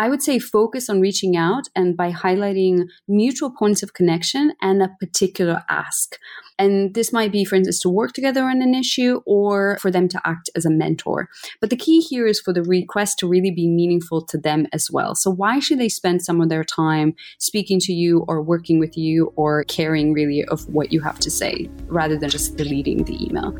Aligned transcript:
I 0.00 0.08
would 0.08 0.22
say 0.22 0.38
focus 0.38 0.88
on 0.88 1.02
reaching 1.02 1.36
out 1.36 1.64
and 1.76 1.94
by 1.94 2.10
highlighting 2.10 2.88
mutual 3.06 3.50
points 3.50 3.82
of 3.82 3.92
connection 3.92 4.54
and 4.62 4.82
a 4.82 4.88
particular 4.98 5.62
ask. 5.68 6.16
And 6.58 6.94
this 6.94 7.12
might 7.12 7.30
be, 7.30 7.44
for 7.44 7.56
instance, 7.56 7.80
to 7.80 7.90
work 7.90 8.14
together 8.14 8.44
on 8.44 8.62
an 8.62 8.74
issue 8.74 9.20
or 9.26 9.76
for 9.78 9.90
them 9.90 10.08
to 10.08 10.20
act 10.24 10.48
as 10.56 10.64
a 10.64 10.70
mentor. 10.70 11.28
But 11.60 11.68
the 11.68 11.76
key 11.76 12.00
here 12.00 12.26
is 12.26 12.40
for 12.40 12.54
the 12.54 12.62
request 12.62 13.18
to 13.18 13.28
really 13.28 13.50
be 13.50 13.68
meaningful 13.68 14.24
to 14.24 14.38
them 14.38 14.66
as 14.72 14.90
well. 14.90 15.14
So 15.14 15.30
why 15.30 15.58
should 15.58 15.78
they 15.78 15.90
spend 15.90 16.22
some 16.22 16.40
of 16.40 16.48
their 16.48 16.64
time 16.64 17.14
speaking 17.38 17.78
to 17.80 17.92
you 17.92 18.24
or 18.26 18.40
working 18.40 18.78
with 18.78 18.96
you 18.96 19.34
or 19.36 19.64
caring 19.64 20.14
really 20.14 20.46
of 20.46 20.66
what 20.66 20.94
you 20.94 21.02
have 21.02 21.18
to 21.18 21.30
say 21.30 21.68
rather 21.88 22.16
than 22.16 22.30
just 22.30 22.56
deleting 22.56 23.04
the 23.04 23.22
email? 23.22 23.54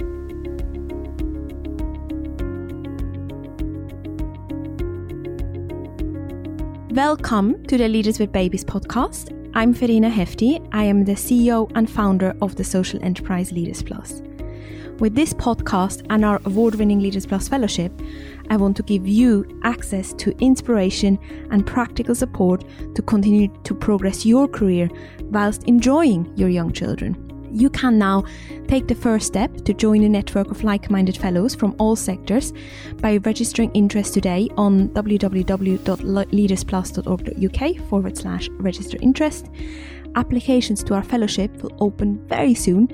Welcome 6.94 7.62
to 7.66 7.78
the 7.78 7.86
Leaders 7.86 8.18
with 8.18 8.32
Babies 8.32 8.64
podcast. 8.64 9.30
I'm 9.54 9.72
Verena 9.72 10.10
Hefti. 10.10 10.68
I 10.72 10.82
am 10.82 11.04
the 11.04 11.12
CEO 11.12 11.70
and 11.76 11.88
founder 11.88 12.34
of 12.42 12.56
the 12.56 12.64
social 12.64 13.00
enterprise 13.04 13.52
Leaders 13.52 13.80
Plus. 13.80 14.22
With 14.98 15.14
this 15.14 15.32
podcast 15.32 16.04
and 16.10 16.24
our 16.24 16.40
award 16.46 16.74
winning 16.74 16.98
Leaders 16.98 17.26
Plus 17.26 17.46
fellowship, 17.46 17.92
I 18.50 18.56
want 18.56 18.76
to 18.76 18.82
give 18.82 19.06
you 19.06 19.60
access 19.62 20.12
to 20.14 20.36
inspiration 20.40 21.16
and 21.52 21.64
practical 21.64 22.16
support 22.16 22.64
to 22.96 23.02
continue 23.02 23.46
to 23.62 23.72
progress 23.72 24.26
your 24.26 24.48
career 24.48 24.90
whilst 25.20 25.62
enjoying 25.68 26.36
your 26.36 26.48
young 26.48 26.72
children 26.72 27.29
you 27.50 27.70
can 27.70 27.98
now 27.98 28.24
take 28.68 28.86
the 28.86 28.94
first 28.94 29.26
step 29.26 29.52
to 29.64 29.74
join 29.74 30.04
a 30.04 30.08
network 30.08 30.50
of 30.50 30.64
like 30.64 30.90
minded 30.90 31.16
fellows 31.16 31.54
from 31.54 31.74
all 31.78 31.96
sectors 31.96 32.52
by 32.96 33.16
registering 33.18 33.70
interest 33.72 34.14
today 34.14 34.48
on 34.56 34.88
www.leadersplus.org.uk 34.90 37.88
forward 37.88 38.16
slash 38.16 38.48
register 38.50 38.98
interest. 39.00 39.50
Applications 40.16 40.82
to 40.84 40.94
our 40.94 41.02
fellowship 41.02 41.62
will 41.62 41.76
open 41.80 42.24
very 42.26 42.54
soon, 42.54 42.88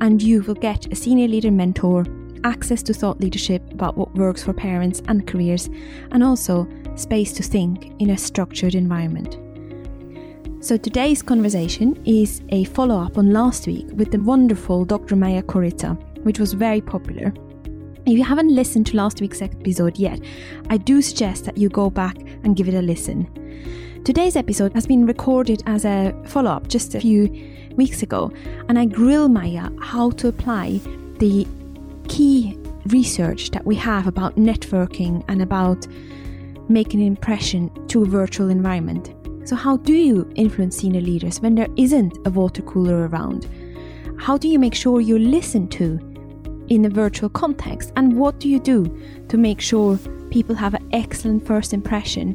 and 0.00 0.22
you 0.22 0.42
will 0.42 0.54
get 0.54 0.92
a 0.92 0.96
senior 0.96 1.28
leader 1.28 1.50
mentor, 1.50 2.04
access 2.44 2.82
to 2.82 2.94
thought 2.94 3.20
leadership 3.20 3.62
about 3.72 3.96
what 3.96 4.14
works 4.14 4.42
for 4.42 4.52
parents 4.52 5.02
and 5.08 5.26
careers, 5.26 5.70
and 6.12 6.22
also 6.22 6.68
space 6.94 7.32
to 7.32 7.42
think 7.42 7.92
in 8.00 8.10
a 8.10 8.16
structured 8.16 8.74
environment. 8.74 9.38
So 10.66 10.76
today's 10.76 11.22
conversation 11.22 11.96
is 12.04 12.42
a 12.48 12.64
follow 12.64 12.98
up 12.98 13.18
on 13.18 13.32
last 13.32 13.68
week 13.68 13.86
with 13.92 14.10
the 14.10 14.18
wonderful 14.18 14.84
Dr. 14.84 15.14
Maja 15.14 15.40
Korica, 15.42 15.96
which 16.24 16.40
was 16.40 16.54
very 16.54 16.80
popular. 16.80 17.32
If 18.04 18.18
you 18.18 18.24
haven't 18.24 18.52
listened 18.52 18.88
to 18.88 18.96
last 18.96 19.20
week's 19.20 19.40
episode 19.40 19.96
yet, 19.96 20.18
I 20.68 20.78
do 20.78 21.00
suggest 21.02 21.44
that 21.44 21.56
you 21.56 21.68
go 21.68 21.88
back 21.88 22.16
and 22.42 22.56
give 22.56 22.66
it 22.66 22.74
a 22.74 22.82
listen. 22.82 23.30
Today's 24.04 24.34
episode 24.34 24.72
has 24.72 24.88
been 24.88 25.06
recorded 25.06 25.62
as 25.66 25.84
a 25.84 26.12
follow 26.26 26.50
up 26.50 26.66
just 26.66 26.96
a 26.96 27.00
few 27.00 27.30
weeks 27.76 28.02
ago, 28.02 28.32
and 28.68 28.76
I 28.76 28.86
grill 28.86 29.28
Maja 29.28 29.70
how 29.80 30.10
to 30.10 30.26
apply 30.26 30.80
the 31.20 31.46
key 32.08 32.58
research 32.86 33.52
that 33.52 33.64
we 33.64 33.76
have 33.76 34.08
about 34.08 34.34
networking 34.34 35.22
and 35.28 35.42
about 35.42 35.86
making 36.68 37.02
an 37.02 37.06
impression 37.06 37.70
to 37.86 38.02
a 38.02 38.06
virtual 38.06 38.48
environment. 38.48 39.14
So, 39.46 39.54
how 39.54 39.76
do 39.76 39.92
you 39.92 40.28
influence 40.34 40.76
senior 40.76 41.00
leaders 41.00 41.40
when 41.40 41.54
there 41.54 41.68
isn't 41.76 42.18
a 42.26 42.30
water 42.30 42.62
cooler 42.62 43.06
around? 43.06 43.48
How 44.18 44.36
do 44.36 44.48
you 44.48 44.58
make 44.58 44.74
sure 44.74 45.00
you're 45.00 45.20
listened 45.20 45.70
to 45.72 46.00
in 46.66 46.84
a 46.84 46.88
virtual 46.88 47.28
context? 47.28 47.92
And 47.94 48.18
what 48.18 48.40
do 48.40 48.48
you 48.48 48.58
do 48.58 48.84
to 49.28 49.36
make 49.36 49.60
sure 49.60 50.00
people 50.30 50.56
have 50.56 50.74
an 50.74 50.88
excellent 50.92 51.46
first 51.46 51.72
impression 51.72 52.32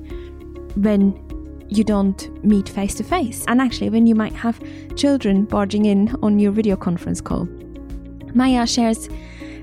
when 0.77 1.13
you 1.67 1.83
don't 1.83 2.45
meet 2.45 2.69
face 2.69 2.95
to 2.95 3.03
face? 3.03 3.43
And 3.49 3.59
actually, 3.59 3.89
when 3.89 4.07
you 4.07 4.15
might 4.15 4.33
have 4.33 4.63
children 4.95 5.43
barging 5.43 5.83
in 5.83 6.15
on 6.23 6.39
your 6.39 6.53
video 6.53 6.77
conference 6.77 7.19
call. 7.19 7.43
Maja 8.33 8.65
shares 8.65 9.09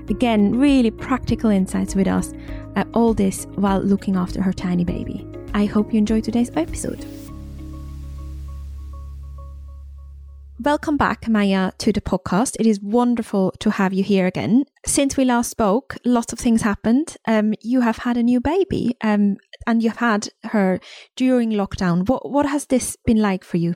again 0.07 0.55
really 0.55 0.91
practical 0.91 1.49
insights 1.49 1.95
with 1.95 2.07
us 2.07 2.31
at 2.75 2.87
all 2.93 3.15
this 3.15 3.45
while 3.55 3.79
looking 3.79 4.15
after 4.15 4.39
her 4.39 4.53
tiny 4.53 4.85
baby. 4.85 5.27
I 5.55 5.65
hope 5.65 5.91
you 5.91 5.97
enjoy 5.97 6.21
today's 6.21 6.51
episode. 6.55 7.03
Welcome 10.61 10.97
back, 10.97 11.29
Maja, 11.29 11.71
to 11.77 11.93
the 11.93 12.01
podcast. 12.01 12.57
It 12.59 12.65
is 12.65 12.81
wonderful 12.81 13.53
to 13.59 13.71
have 13.71 13.93
you 13.93 14.03
here 14.03 14.27
again. 14.27 14.65
Since 14.85 15.15
we 15.15 15.23
last 15.23 15.49
spoke, 15.49 15.95
lots 16.03 16.33
of 16.33 16.39
things 16.39 16.63
happened. 16.63 17.15
Um, 17.25 17.53
you 17.61 17.79
have 17.79 17.99
had 17.99 18.17
a 18.17 18.23
new 18.23 18.41
baby, 18.41 18.97
um, 19.01 19.37
and 19.65 19.81
you've 19.81 19.95
had 19.95 20.27
her 20.43 20.81
during 21.15 21.51
lockdown. 21.51 22.09
What 22.09 22.29
what 22.29 22.45
has 22.45 22.65
this 22.65 22.97
been 23.05 23.21
like 23.21 23.45
for 23.45 23.55
you? 23.55 23.75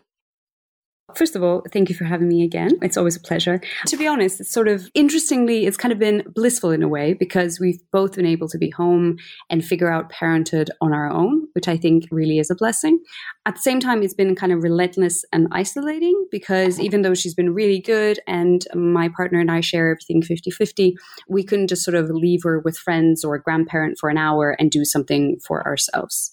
First 1.16 1.38
of 1.38 1.44
all, 1.44 1.64
thank 1.72 1.88
you 1.88 1.96
for 1.96 2.04
having 2.04 2.28
me 2.28 2.44
again. 2.44 2.72
It's 2.82 2.98
always 2.98 3.16
a 3.16 3.22
pleasure. 3.22 3.62
To 3.88 3.98
be 3.98 4.08
honest, 4.08 4.42
it's 4.42 4.52
sort 4.52 4.68
of 4.68 4.90
interestingly, 4.94 5.66
it's 5.66 5.78
kind 5.78 5.92
of 5.92 6.00
been 6.00 6.24
blissful 6.36 6.72
in 6.72 6.84
a 6.84 6.88
way 6.90 7.14
because 7.14 7.60
we've 7.62 7.80
both 7.92 8.16
been 8.16 8.26
able 8.26 8.50
to 8.50 8.58
be 8.58 8.72
home 8.72 9.18
and 9.50 9.64
figure 9.64 9.92
out 9.92 10.10
parenthood 10.10 10.70
on 10.82 10.92
our 10.92 11.10
own, 11.10 11.43
which 11.54 11.68
I 11.68 11.78
think 11.78 12.08
really 12.12 12.40
is 12.40 12.50
a 12.50 12.56
blessing. 12.56 13.00
At 13.46 13.56
the 13.56 13.62
same 13.62 13.80
time, 13.80 14.04
it's 14.04 14.14
been 14.14 14.36
kind 14.36 14.52
of 14.52 14.64
relentless 14.64 15.24
and 15.32 15.48
isolating 15.52 16.28
because 16.32 16.80
even 16.80 17.02
though 17.02 17.14
she's 17.14 17.34
been 17.34 17.54
really 17.54 17.80
good 17.80 18.20
and 18.28 18.66
my 18.74 19.10
partner 19.10 19.40
and 19.40 19.52
I 19.52 19.62
share 19.62 19.90
everything 19.90 20.22
50 20.22 20.52
50, 20.52 20.96
we 21.28 21.44
couldn't 21.44 21.68
just 21.68 21.84
sort 21.84 21.96
of 21.96 22.10
leave 22.10 22.44
her 22.44 22.60
with 22.60 22.78
friends 22.78 23.24
or 23.24 23.36
a 23.36 23.42
grandparent 23.42 23.98
for 24.00 24.10
an 24.10 24.18
hour 24.18 24.56
and 24.60 24.72
do 24.72 24.86
something 24.86 25.38
for 25.46 25.66
ourselves, 25.66 26.32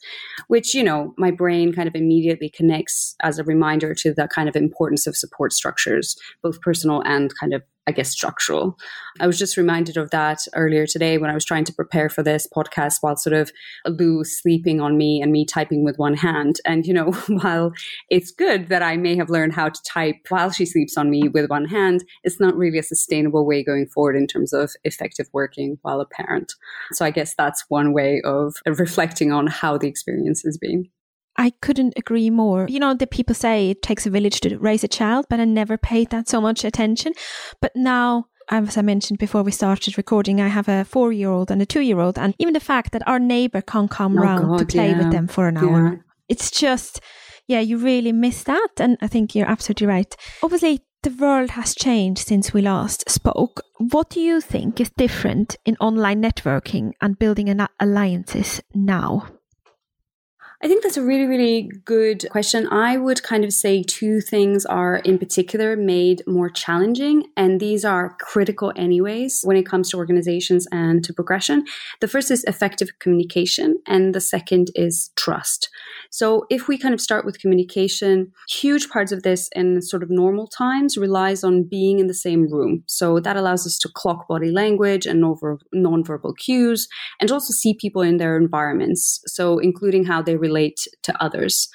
which, 0.48 0.74
you 0.74 0.82
know, 0.82 1.14
my 1.16 1.30
brain 1.30 1.72
kind 1.72 1.88
of 1.88 1.94
immediately 1.94 2.48
connects 2.48 3.14
as 3.22 3.38
a 3.38 3.44
reminder 3.44 3.94
to 3.94 4.12
the 4.12 4.28
kind 4.28 4.48
of 4.48 4.56
importance 4.56 5.06
of 5.06 5.16
support 5.16 5.52
structures, 5.52 6.16
both 6.42 6.60
personal 6.60 7.02
and 7.04 7.32
kind 7.38 7.54
of 7.54 7.62
I 7.86 7.92
guess, 7.92 8.10
structural. 8.10 8.78
I 9.18 9.26
was 9.26 9.38
just 9.38 9.56
reminded 9.56 9.96
of 9.96 10.10
that 10.10 10.40
earlier 10.54 10.86
today 10.86 11.18
when 11.18 11.30
I 11.30 11.34
was 11.34 11.44
trying 11.44 11.64
to 11.64 11.72
prepare 11.72 12.08
for 12.08 12.22
this 12.22 12.46
podcast 12.54 12.98
while 13.00 13.16
sort 13.16 13.34
of 13.34 13.50
Lou 13.86 14.22
sleeping 14.22 14.80
on 14.80 14.96
me 14.96 15.20
and 15.22 15.32
me 15.32 15.44
typing 15.44 15.84
with 15.84 15.98
one 15.98 16.14
hand. 16.14 16.56
And, 16.64 16.86
you 16.86 16.94
know, 16.94 17.12
while 17.28 17.72
it's 18.08 18.30
good 18.30 18.68
that 18.68 18.82
I 18.82 18.96
may 18.96 19.16
have 19.16 19.30
learned 19.30 19.54
how 19.54 19.70
to 19.70 19.82
type 19.82 20.16
while 20.28 20.50
she 20.50 20.66
sleeps 20.66 20.96
on 20.96 21.10
me 21.10 21.28
with 21.28 21.50
one 21.50 21.64
hand, 21.64 22.04
it's 22.22 22.38
not 22.38 22.56
really 22.56 22.78
a 22.78 22.82
sustainable 22.82 23.46
way 23.46 23.64
going 23.64 23.86
forward 23.86 24.16
in 24.16 24.26
terms 24.26 24.52
of 24.52 24.70
effective 24.84 25.28
working 25.32 25.78
while 25.82 26.00
a 26.00 26.06
parent. 26.06 26.52
So 26.92 27.04
I 27.04 27.10
guess 27.10 27.34
that's 27.36 27.64
one 27.68 27.92
way 27.92 28.20
of 28.24 28.54
reflecting 28.66 29.32
on 29.32 29.46
how 29.46 29.78
the 29.78 29.88
experience 29.88 30.42
has 30.42 30.58
been. 30.58 30.90
I 31.40 31.54
couldn't 31.62 31.94
agree 31.96 32.28
more. 32.28 32.66
You 32.68 32.78
know, 32.78 32.92
the 32.92 33.06
people 33.06 33.34
say 33.34 33.70
it 33.70 33.80
takes 33.80 34.04
a 34.04 34.10
village 34.10 34.40
to 34.42 34.58
raise 34.58 34.84
a 34.84 34.88
child, 34.88 35.24
but 35.30 35.40
I 35.40 35.46
never 35.46 35.78
paid 35.78 36.10
that 36.10 36.28
so 36.28 36.38
much 36.38 36.66
attention. 36.66 37.14
But 37.62 37.72
now, 37.74 38.26
as 38.50 38.76
I 38.76 38.82
mentioned 38.82 39.18
before 39.18 39.42
we 39.42 39.50
started 39.50 39.96
recording, 39.96 40.38
I 40.38 40.48
have 40.48 40.68
a 40.68 40.84
four 40.84 41.12
year 41.12 41.30
old 41.30 41.50
and 41.50 41.62
a 41.62 41.66
two 41.66 41.80
year 41.80 41.98
old. 41.98 42.18
And 42.18 42.34
even 42.38 42.52
the 42.52 42.60
fact 42.60 42.92
that 42.92 43.08
our 43.08 43.18
neighbor 43.18 43.62
can't 43.62 43.90
come 43.90 44.18
oh 44.18 44.22
round 44.22 44.48
God, 44.48 44.58
to 44.58 44.66
play 44.66 44.90
yeah. 44.90 44.98
with 44.98 45.12
them 45.12 45.28
for 45.28 45.48
an 45.48 45.56
hour, 45.56 45.94
yeah. 45.94 45.98
it's 46.28 46.50
just, 46.50 47.00
yeah, 47.46 47.60
you 47.60 47.78
really 47.78 48.12
miss 48.12 48.42
that. 48.42 48.72
And 48.78 48.98
I 49.00 49.06
think 49.06 49.34
you're 49.34 49.50
absolutely 49.50 49.86
right. 49.86 50.14
Obviously, 50.42 50.82
the 51.02 51.16
world 51.18 51.52
has 51.52 51.74
changed 51.74 52.28
since 52.28 52.52
we 52.52 52.60
last 52.60 53.08
spoke. 53.08 53.62
What 53.78 54.10
do 54.10 54.20
you 54.20 54.42
think 54.42 54.78
is 54.78 54.90
different 54.90 55.56
in 55.64 55.78
online 55.80 56.22
networking 56.22 56.92
and 57.00 57.18
building 57.18 57.48
alliances 57.80 58.60
now? 58.74 59.39
I 60.62 60.68
think 60.68 60.82
that's 60.82 60.98
a 60.98 61.02
really, 61.02 61.24
really 61.24 61.70
good 61.86 62.28
question. 62.28 62.68
I 62.70 62.98
would 62.98 63.22
kind 63.22 63.44
of 63.44 63.52
say 63.52 63.82
two 63.82 64.20
things 64.20 64.66
are 64.66 64.96
in 64.96 65.18
particular 65.18 65.74
made 65.74 66.22
more 66.26 66.50
challenging, 66.50 67.24
and 67.34 67.58
these 67.58 67.82
are 67.82 68.14
critical 68.20 68.70
anyways 68.76 69.40
when 69.42 69.56
it 69.56 69.64
comes 69.64 69.88
to 69.90 69.96
organizations 69.96 70.68
and 70.70 71.02
to 71.04 71.14
progression. 71.14 71.64
The 72.02 72.08
first 72.08 72.30
is 72.30 72.44
effective 72.44 72.90
communication, 72.98 73.80
and 73.86 74.14
the 74.14 74.20
second 74.20 74.70
is 74.74 75.10
trust. 75.16 75.70
So 76.10 76.44
if 76.50 76.68
we 76.68 76.76
kind 76.76 76.92
of 76.92 77.00
start 77.00 77.24
with 77.24 77.38
communication, 77.38 78.32
huge 78.48 78.88
parts 78.88 79.12
of 79.12 79.22
this 79.22 79.48
in 79.54 79.80
sort 79.80 80.02
of 80.02 80.10
normal 80.10 80.48
times 80.48 80.96
relies 80.96 81.44
on 81.44 81.62
being 81.62 82.00
in 82.00 82.08
the 82.08 82.14
same 82.14 82.52
room. 82.52 82.82
So 82.86 83.20
that 83.20 83.36
allows 83.36 83.66
us 83.66 83.78
to 83.78 83.88
clock 83.94 84.26
body 84.28 84.50
language 84.50 85.06
and 85.06 85.20
non-verbal 85.72 86.34
cues, 86.34 86.88
and 87.20 87.30
also 87.30 87.52
see 87.52 87.74
people 87.74 88.02
in 88.02 88.16
their 88.16 88.36
environments. 88.36 89.20
So 89.26 89.58
including 89.58 90.04
how 90.04 90.20
they 90.20 90.36
relate 90.36 90.80
to 91.04 91.22
others. 91.22 91.68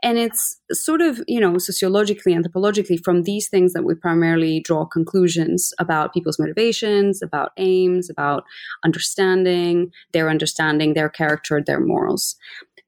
And 0.00 0.16
it's 0.16 0.60
sort 0.70 1.00
of, 1.00 1.20
you 1.26 1.40
know, 1.40 1.58
sociologically, 1.58 2.32
anthropologically, 2.32 3.02
from 3.02 3.24
these 3.24 3.48
things 3.48 3.72
that 3.72 3.82
we 3.82 3.94
primarily 3.94 4.60
draw 4.60 4.84
conclusions 4.84 5.72
about 5.80 6.12
people's 6.12 6.38
motivations, 6.38 7.20
about 7.20 7.50
aims, 7.56 8.08
about 8.08 8.44
understanding, 8.84 9.90
their 10.12 10.30
understanding, 10.30 10.94
their 10.94 11.08
character, 11.08 11.60
their 11.66 11.80
morals. 11.80 12.36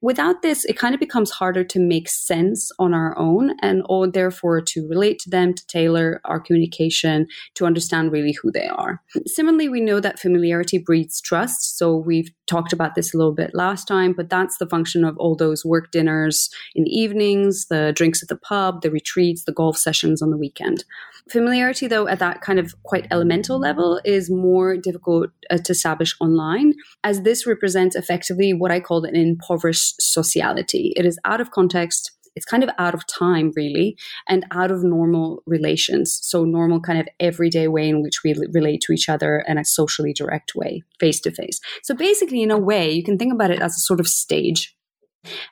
Without 0.01 0.41
this, 0.41 0.65
it 0.65 0.77
kind 0.77 0.93
of 0.93 0.99
becomes 0.99 1.31
harder 1.31 1.63
to 1.63 1.79
make 1.79 2.09
sense 2.09 2.71
on 2.79 2.93
our 2.93 3.17
own 3.17 3.55
and 3.61 3.83
or 3.85 4.07
therefore 4.07 4.61
to 4.61 4.87
relate 4.87 5.19
to 5.19 5.29
them, 5.29 5.53
to 5.53 5.65
tailor 5.67 6.19
our 6.25 6.39
communication, 6.39 7.27
to 7.55 7.65
understand 7.65 8.11
really 8.11 8.35
who 8.41 8.51
they 8.51 8.67
are. 8.67 9.01
Similarly, 9.27 9.69
we 9.69 9.81
know 9.81 9.99
that 9.99 10.19
familiarity 10.19 10.77
breeds 10.77 11.21
trust. 11.21 11.77
So 11.77 11.95
we've 11.95 12.29
talked 12.47 12.73
about 12.73 12.95
this 12.95 13.13
a 13.13 13.17
little 13.17 13.33
bit 13.33 13.51
last 13.53 13.87
time, 13.87 14.13
but 14.13 14.29
that's 14.29 14.57
the 14.57 14.67
function 14.67 15.03
of 15.05 15.17
all 15.17 15.35
those 15.35 15.63
work 15.63 15.91
dinners 15.91 16.49
in 16.75 16.83
the 16.83 16.89
evenings, 16.89 17.67
the 17.67 17.93
drinks 17.95 18.21
at 18.21 18.29
the 18.29 18.35
pub, 18.35 18.81
the 18.81 18.91
retreats, 18.91 19.45
the 19.45 19.53
golf 19.53 19.77
sessions 19.77 20.21
on 20.21 20.31
the 20.31 20.37
weekend. 20.37 20.83
Familiarity, 21.29 21.87
though, 21.87 22.07
at 22.07 22.19
that 22.19 22.41
kind 22.41 22.59
of 22.59 22.73
quite 22.83 23.07
elemental 23.11 23.59
level 23.59 24.01
is 24.03 24.29
more 24.29 24.75
difficult 24.75 25.29
uh, 25.49 25.57
to 25.57 25.71
establish 25.71 26.15
online, 26.19 26.73
as 27.03 27.21
this 27.21 27.45
represents 27.45 27.95
effectively 27.95 28.53
what 28.53 28.71
I 28.71 28.79
call 28.79 29.05
an 29.05 29.15
impoverished 29.15 29.90
sociality. 29.99 30.93
It 30.95 31.05
is 31.05 31.19
out 31.25 31.41
of 31.41 31.51
context. 31.51 32.11
It's 32.35 32.45
kind 32.45 32.63
of 32.63 32.69
out 32.77 32.93
of 32.93 33.05
time 33.07 33.51
really 33.55 33.97
and 34.27 34.45
out 34.51 34.71
of 34.71 34.83
normal 34.83 35.43
relations. 35.45 36.17
So 36.21 36.45
normal 36.45 36.79
kind 36.79 36.99
of 36.99 37.07
everyday 37.19 37.67
way 37.67 37.89
in 37.89 38.01
which 38.01 38.23
we 38.23 38.33
relate 38.53 38.81
to 38.81 38.93
each 38.93 39.09
other 39.09 39.43
in 39.47 39.57
a 39.57 39.65
socially 39.65 40.13
direct 40.13 40.53
way 40.55 40.83
face 40.99 41.19
to 41.21 41.31
face. 41.31 41.59
So 41.83 41.93
basically 41.93 42.41
in 42.41 42.51
a 42.51 42.57
way 42.57 42.91
you 42.91 43.03
can 43.03 43.17
think 43.17 43.33
about 43.33 43.51
it 43.51 43.61
as 43.61 43.75
a 43.75 43.81
sort 43.81 43.99
of 43.99 44.07
stage 44.07 44.73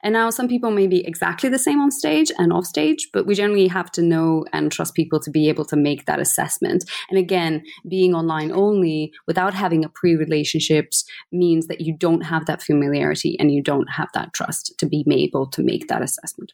and 0.03 0.13
now 0.13 0.29
some 0.29 0.47
people 0.47 0.71
may 0.71 0.87
be 0.87 1.05
exactly 1.05 1.49
the 1.49 1.59
same 1.59 1.79
on 1.79 1.91
stage 1.91 2.31
and 2.37 2.51
off 2.51 2.65
stage, 2.65 3.09
but 3.13 3.25
we 3.25 3.35
generally 3.35 3.67
have 3.67 3.91
to 3.91 4.01
know 4.01 4.45
and 4.53 4.71
trust 4.71 4.95
people 4.95 5.19
to 5.19 5.29
be 5.29 5.49
able 5.49 5.65
to 5.65 5.75
make 5.75 6.05
that 6.05 6.19
assessment. 6.19 6.83
And 7.09 7.19
again, 7.19 7.63
being 7.87 8.13
online 8.13 8.51
only 8.51 9.11
without 9.27 9.53
having 9.53 9.85
a 9.85 9.89
pre 9.89 10.15
relationships 10.15 11.05
means 11.31 11.67
that 11.67 11.81
you 11.81 11.95
don't 11.95 12.21
have 12.21 12.45
that 12.45 12.63
familiarity 12.63 13.37
and 13.39 13.51
you 13.51 13.61
don't 13.61 13.89
have 13.89 14.09
that 14.13 14.33
trust 14.33 14.73
to 14.77 14.85
be 14.85 15.03
able 15.07 15.47
to 15.47 15.61
make 15.61 15.87
that 15.87 16.01
assessment. 16.01 16.53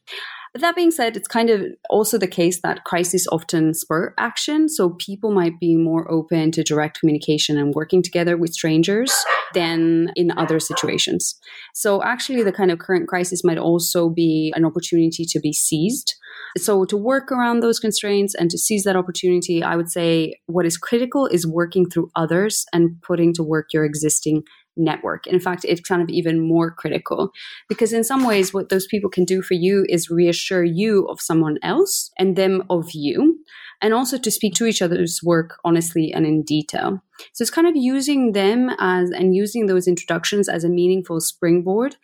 But 0.56 0.62
that 0.62 0.76
being 0.78 0.92
said, 0.92 1.18
it's 1.18 1.28
kind 1.28 1.50
of 1.50 1.66
also 1.90 2.18
the 2.18 2.30
case 2.30 2.62
that 2.62 2.86
crises 2.86 3.28
often 3.30 3.74
spur 3.74 4.14
action. 4.18 4.70
So 4.70 4.92
people 4.92 5.34
might 5.34 5.60
be 5.60 5.76
more 5.76 6.10
open 6.10 6.52
to 6.52 6.64
direct 6.64 6.98
communication 6.98 7.58
and 7.58 7.74
working 7.74 8.02
together 8.02 8.38
with 8.38 8.54
strangers 8.54 9.14
than 9.54 10.14
in 10.16 10.32
other 10.38 10.62
situations. 10.62 11.38
So 11.74 12.02
actually, 12.04 12.42
the 12.42 12.54
kind 12.54 12.72
of 12.72 12.80
current 12.80 13.10
crisis 13.10 13.44
might 13.44 13.58
also 13.58 14.08
be 14.08 14.54
an 14.56 14.64
opportunity 14.64 15.26
to 15.26 15.42
be 15.42 15.52
seized. 15.52 16.16
So 16.58 16.86
to 16.86 16.96
work 16.96 17.34
around 17.34 17.60
those 17.60 17.82
constraints 17.82 18.34
and 18.34 18.50
to 18.50 18.58
seize 18.58 18.86
that 18.86 18.96
opportunity, 18.96 19.62
I 19.62 19.76
would 19.76 19.92
say 19.92 20.36
what 20.46 20.66
is 20.66 20.78
critical 20.78 21.28
is 21.28 21.46
working 21.46 21.90
through 21.90 22.12
others 22.16 22.66
and 22.72 22.96
putting 23.02 23.34
to 23.34 23.44
work 23.44 23.74
your 23.74 23.84
existing 23.84 24.44
network. 24.78 25.28
In 25.28 25.40
fact, 25.40 25.66
it's 25.68 25.82
kind 25.82 26.02
of 26.02 26.10
even 26.10 26.40
more 26.40 26.72
critical 26.72 27.32
because 27.68 27.94
in 27.94 28.04
some 28.04 28.26
ways, 28.26 28.54
what 28.54 28.70
those 28.70 28.88
people 28.88 29.10
can 29.10 29.26
do 29.26 29.42
for 29.42 29.54
you 29.54 29.86
is 29.90 30.10
reassure 30.10 30.64
you 30.64 31.06
of 31.06 31.22
someone 31.22 31.58
else 31.64 32.12
and 32.18 32.36
them 32.36 32.64
of 32.70 32.90
you, 32.94 33.40
and 33.82 33.94
also 33.94 34.18
to 34.18 34.32
speak 34.32 34.54
to 34.56 34.66
each 34.66 34.82
other's 34.82 35.22
work 35.24 35.58
honestly 35.64 36.12
and 36.14 36.26
in 36.26 36.44
detail. 36.44 37.02
So 37.34 37.44
it's 37.44 37.52
kind 37.52 37.68
of 37.68 37.76
using 37.76 38.34
them 38.34 38.72
as 38.80 39.12
and 39.12 39.36
using 39.36 39.68
those 39.68 39.88
introductions 39.88 40.50
as 40.50 40.64
a 40.64 40.70
meaningful 40.70 41.20
springboard 41.22 41.96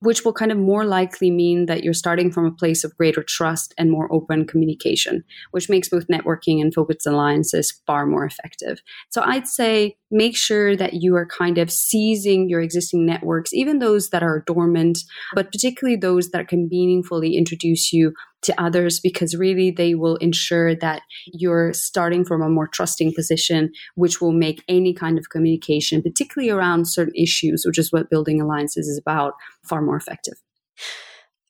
which 0.00 0.24
will 0.24 0.32
kind 0.32 0.52
of 0.52 0.58
more 0.58 0.84
likely 0.84 1.30
mean 1.30 1.66
that 1.66 1.82
you're 1.82 1.94
starting 1.94 2.30
from 2.30 2.44
a 2.44 2.52
place 2.52 2.84
of 2.84 2.96
greater 2.96 3.22
trust 3.22 3.74
and 3.78 3.90
more 3.90 4.12
open 4.12 4.46
communication, 4.46 5.24
which 5.52 5.68
makes 5.68 5.88
both 5.88 6.06
networking 6.08 6.60
and 6.60 6.74
focused 6.74 7.06
alliances 7.06 7.80
far 7.86 8.06
more 8.06 8.24
effective. 8.24 8.80
So 9.10 9.22
I'd 9.22 9.46
say 9.46 9.96
make 10.10 10.36
sure 10.36 10.76
that 10.76 10.94
you 10.94 11.16
are 11.16 11.26
kind 11.26 11.58
of 11.58 11.70
seizing 11.70 12.48
your 12.48 12.60
existing 12.60 13.06
networks, 13.06 13.52
even 13.52 13.78
those 13.78 14.10
that 14.10 14.22
are 14.22 14.44
dormant, 14.46 14.98
but 15.34 15.50
particularly 15.50 15.96
those 15.96 16.30
that 16.30 16.48
can 16.48 16.68
meaningfully 16.70 17.36
introduce 17.36 17.92
you 17.92 18.12
to 18.46 18.60
others 18.60 18.98
because 19.00 19.36
really 19.36 19.70
they 19.70 19.94
will 19.94 20.16
ensure 20.16 20.74
that 20.76 21.02
you're 21.26 21.72
starting 21.72 22.24
from 22.24 22.42
a 22.42 22.48
more 22.48 22.66
trusting 22.66 23.12
position, 23.14 23.70
which 23.94 24.20
will 24.20 24.32
make 24.32 24.62
any 24.68 24.94
kind 24.94 25.18
of 25.18 25.28
communication, 25.28 26.02
particularly 26.02 26.50
around 26.50 26.88
certain 26.88 27.14
issues, 27.14 27.64
which 27.66 27.78
is 27.78 27.92
what 27.92 28.10
building 28.10 28.40
alliances 28.40 28.88
is 28.88 28.98
about, 28.98 29.34
far 29.68 29.82
more 29.82 29.96
effective. 29.96 30.34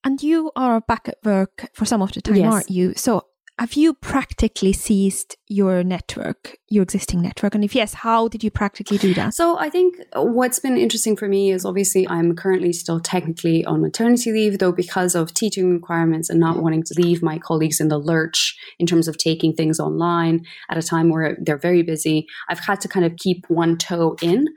And 0.04 0.22
you 0.22 0.52
are 0.56 0.80
back 0.80 1.08
at 1.08 1.18
work 1.24 1.68
for 1.74 1.84
some 1.84 2.02
of 2.02 2.12
the 2.12 2.22
time, 2.22 2.36
yes. 2.36 2.52
aren't 2.52 2.70
you? 2.70 2.94
So 2.94 3.26
have 3.58 3.72
you 3.72 3.94
practically 3.94 4.74
seized 4.74 5.36
your 5.48 5.82
network, 5.82 6.58
your 6.68 6.82
existing 6.82 7.22
network? 7.22 7.54
And 7.54 7.64
if 7.64 7.74
yes, 7.74 7.94
how 7.94 8.28
did 8.28 8.44
you 8.44 8.50
practically 8.50 8.98
do 8.98 9.14
that? 9.14 9.32
So 9.32 9.58
I 9.58 9.70
think 9.70 9.96
what's 10.14 10.58
been 10.58 10.76
interesting 10.76 11.16
for 11.16 11.26
me 11.26 11.50
is 11.50 11.64
obviously 11.64 12.06
I'm 12.06 12.36
currently 12.36 12.74
still 12.74 13.00
technically 13.00 13.64
on 13.64 13.80
maternity 13.80 14.30
leave, 14.30 14.58
though 14.58 14.72
because 14.72 15.14
of 15.14 15.32
teaching 15.32 15.72
requirements 15.72 16.28
and 16.28 16.38
not 16.38 16.62
wanting 16.62 16.82
to 16.82 16.94
leave 16.98 17.22
my 17.22 17.38
colleagues 17.38 17.80
in 17.80 17.88
the 17.88 17.98
lurch 17.98 18.58
in 18.78 18.86
terms 18.86 19.08
of 19.08 19.16
taking 19.16 19.54
things 19.54 19.80
online 19.80 20.44
at 20.68 20.76
a 20.76 20.82
time 20.82 21.08
where 21.08 21.38
they're 21.40 21.56
very 21.56 21.82
busy, 21.82 22.26
I've 22.50 22.60
had 22.60 22.82
to 22.82 22.88
kind 22.88 23.06
of 23.06 23.16
keep 23.16 23.46
one 23.48 23.78
toe 23.78 24.16
in. 24.20 24.48